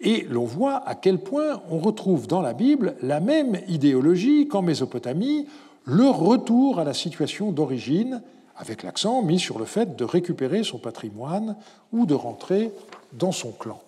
Et 0.00 0.26
l'on 0.28 0.44
voit 0.44 0.86
à 0.86 0.94
quel 0.94 1.18
point 1.18 1.62
on 1.70 1.78
retrouve 1.78 2.26
dans 2.26 2.42
la 2.42 2.52
Bible 2.52 2.96
la 3.02 3.20
même 3.20 3.60
idéologie 3.68 4.46
qu'en 4.48 4.62
Mésopotamie, 4.62 5.46
le 5.84 6.08
retour 6.08 6.78
à 6.78 6.84
la 6.84 6.94
situation 6.94 7.52
d'origine, 7.52 8.22
avec 8.56 8.82
l'accent 8.82 9.22
mis 9.22 9.38
sur 9.38 9.58
le 9.58 9.64
fait 9.64 9.96
de 9.96 10.04
récupérer 10.04 10.64
son 10.64 10.78
patrimoine 10.78 11.56
ou 11.92 12.06
de 12.06 12.14
rentrer 12.14 12.72
dans 13.12 13.32
son 13.32 13.52
clan. 13.52 13.80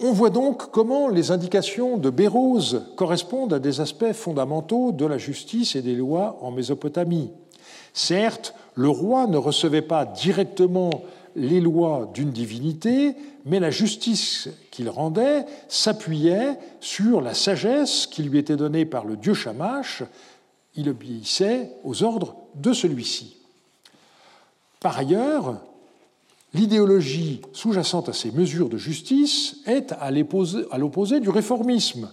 On 0.00 0.12
voit 0.12 0.30
donc 0.30 0.70
comment 0.70 1.08
les 1.08 1.30
indications 1.30 1.96
de 1.96 2.10
Bérose 2.10 2.82
correspondent 2.96 3.54
à 3.54 3.58
des 3.58 3.80
aspects 3.80 4.12
fondamentaux 4.12 4.92
de 4.92 5.06
la 5.06 5.18
justice 5.18 5.76
et 5.76 5.82
des 5.82 5.94
lois 5.94 6.38
en 6.42 6.50
Mésopotamie. 6.50 7.30
Certes, 7.94 8.54
le 8.74 8.88
roi 8.88 9.26
ne 9.26 9.38
recevait 9.38 9.82
pas 9.82 10.04
directement 10.04 10.90
les 11.36 11.60
lois 11.60 12.10
d'une 12.14 12.30
divinité, 12.30 13.14
mais 13.44 13.60
la 13.60 13.70
justice 13.70 14.48
qu'il 14.70 14.88
rendait 14.88 15.44
s'appuyait 15.68 16.58
sur 16.80 17.20
la 17.20 17.34
sagesse 17.34 18.06
qui 18.06 18.22
lui 18.22 18.38
était 18.38 18.56
donnée 18.56 18.84
par 18.84 19.04
le 19.04 19.16
dieu 19.16 19.34
Shamash. 19.34 20.02
Il 20.76 20.88
obéissait 20.88 21.70
aux 21.84 22.02
ordres 22.02 22.36
de 22.54 22.72
celui-ci. 22.72 23.36
Par 24.80 24.98
ailleurs, 24.98 25.60
l'idéologie 26.52 27.40
sous-jacente 27.52 28.08
à 28.08 28.12
ces 28.12 28.30
mesures 28.30 28.68
de 28.68 28.76
justice 28.76 29.56
est 29.66 29.92
à 29.92 30.10
l'opposé 30.10 31.20
du 31.20 31.30
réformisme. 31.30 32.10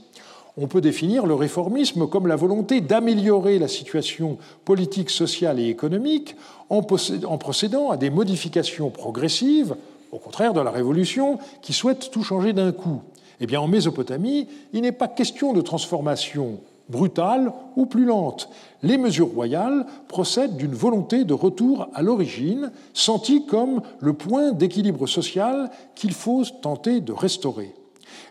On 0.58 0.68
peut 0.68 0.82
définir 0.82 1.26
le 1.26 1.34
réformisme 1.34 2.08
comme 2.08 2.28
la 2.28 2.36
volonté 2.36 2.82
d'améliorer 2.82 3.58
la 3.58 3.70
situation 3.70 4.38
politique, 4.66 5.10
sociale 5.10 5.60
et 5.60 5.70
économique 5.70 6.36
en 6.70 6.82
procédant 6.82 7.90
à 7.90 7.98
des 7.98 8.10
modifications 8.10 8.90
progressives, 8.90 9.76
au 10.12 10.18
contraire 10.18 10.54
de 10.54 10.60
la 10.62 10.72
Révolution 10.72 11.40
qui 11.62 11.74
souhaite 11.74 12.12
tout 12.12 12.24
changer 12.24 12.54
d'un 12.54 12.72
coup. 12.72 13.02
Eh 13.40 13.48
bien, 13.48 13.62
en 13.62 13.68
Mésopotamie, 13.68 14.48
il 14.74 14.82
n'est 14.82 14.92
pas 14.92 15.08
question 15.08 15.54
de 15.54 15.62
transformation 15.62 16.60
brutale 16.90 17.54
ou 17.78 17.86
plus 17.86 18.06
lente. 18.06 18.50
Les 18.84 18.98
mesures 18.98 19.34
royales 19.34 19.86
procèdent 20.10 20.58
d'une 20.58 20.76
volonté 20.76 21.24
de 21.24 21.34
retour 21.34 21.88
à 21.94 22.02
l'origine, 22.02 22.72
sentie 22.94 23.46
comme 23.46 23.82
le 24.00 24.14
point 24.14 24.52
d'équilibre 24.52 25.08
social 25.08 25.72
qu'il 25.96 26.12
faut 26.12 26.44
tenter 26.62 27.00
de 27.00 27.14
restaurer. 27.14 27.74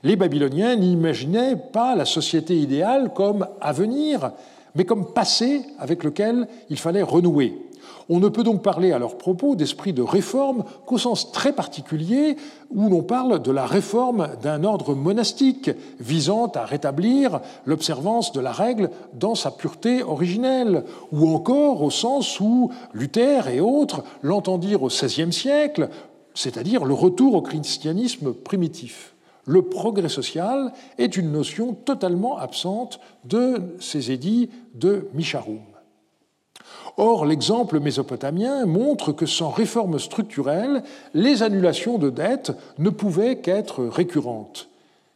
Les 0.03 0.17
Babyloniens 0.17 0.77
n'imaginaient 0.77 1.57
pas 1.57 1.95
la 1.95 2.05
société 2.05 2.57
idéale 2.57 3.13
comme 3.15 3.47
avenir, 3.61 4.33
mais 4.75 4.85
comme 4.85 5.13
passé 5.13 5.63
avec 5.79 6.05
lequel 6.05 6.49
il 6.69 6.79
fallait 6.79 7.03
renouer. 7.03 7.55
On 8.13 8.19
ne 8.19 8.29
peut 8.29 8.43
donc 8.43 8.63
parler 8.63 8.91
à 8.91 8.99
leur 8.99 9.17
propos 9.19 9.55
d'esprit 9.55 9.93
de 9.93 10.03
réforme 10.03 10.65
qu'au 10.85 10.99
sens 10.99 11.31
très 11.31 11.53
particulier 11.53 12.37
où 12.75 12.89
l'on 12.89 13.03
parle 13.03 13.41
de 13.41 13.53
la 13.53 13.67
réforme 13.67 14.31
d'un 14.43 14.65
ordre 14.65 14.97
monastique 14.97 15.71
visant 16.01 16.49
à 16.49 16.65
rétablir 16.65 17.41
l'observance 17.67 18.33
de 18.33 18.41
la 18.41 18.51
règle 18.51 18.91
dans 19.15 19.37
sa 19.37 19.53
pureté 19.53 20.03
originelle, 20.03 20.83
ou 21.13 21.29
encore 21.29 21.83
au 21.83 21.91
sens 21.91 22.41
où 22.41 22.73
Luther 22.95 23.47
et 23.47 23.61
autres 23.61 24.03
l'entendirent 24.23 24.83
au 24.83 24.89
XVIe 24.89 25.33
siècle, 25.33 25.89
c'est-à-dire 26.35 26.85
le 26.85 26.95
retour 26.95 27.35
au 27.35 27.43
christianisme 27.43 28.33
primitif 28.33 29.15
le 29.47 29.63
progrès 29.63 30.09
social 30.09 30.73
est 30.99 31.17
une 31.17 31.33
notion 31.33 31.75
totalement 31.75 32.39
absente 32.39 33.01
de 33.25 33.77
ces 33.81 34.11
édits 34.11 34.51
de 34.75 35.09
Misharum. 35.15 35.61
Or, 36.97 37.25
l'exemple 37.25 37.81
mésopotamien 37.81 38.67
montre 38.67 39.13
que 39.13 39.27
sans 39.27 39.51
réforme 39.51 39.99
structurelle, 39.99 40.83
les 41.15 41.43
annulations 41.43 41.99
de 41.99 42.11
dettes 42.11 42.53
ne 42.79 42.91
pouvaient 42.91 43.39
qu'être 43.39 43.85
récurrentes. 43.85 44.69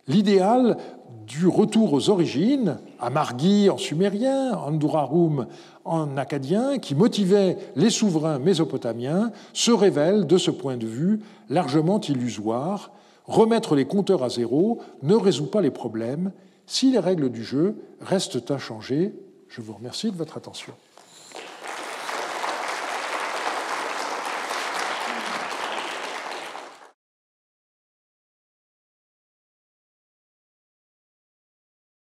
L'idéal 0.07 0.79
du 1.27 1.47
retour 1.47 1.93
aux 1.93 2.11
origines, 2.11 2.79
à 3.01 3.11
Margi 3.11 3.71
en 3.71 3.79
sumérien, 3.79 4.53
Andurarum 4.57 5.47
en 5.85 6.17
acadien, 6.17 6.79
qui 6.79 6.95
motivait 6.95 7.57
les 7.77 7.91
souverains 7.91 8.39
mésopotamiens, 8.39 9.31
se 9.53 9.71
révèle 9.71 10.27
de 10.27 10.39
ce 10.39 10.51
point 10.51 10.77
de 10.77 10.87
vue 10.87 11.21
largement 11.49 12.01
illusoire 12.01 12.91
Remettre 13.25 13.75
les 13.75 13.87
compteurs 13.87 14.23
à 14.23 14.29
zéro 14.29 14.81
ne 15.03 15.15
résout 15.15 15.47
pas 15.47 15.63
les 15.63 15.71
problèmes 15.71 16.33
si 16.67 16.93
les 16.93 16.99
règles 16.99 17.31
du 17.31 17.43
jeu 17.43 17.77
restent 18.01 18.51
inchangées. 18.51 19.15
Je 19.49 19.61
vous 19.61 19.73
remercie 19.73 20.11
de 20.11 20.17
votre 20.17 20.37
attention. 20.37 20.75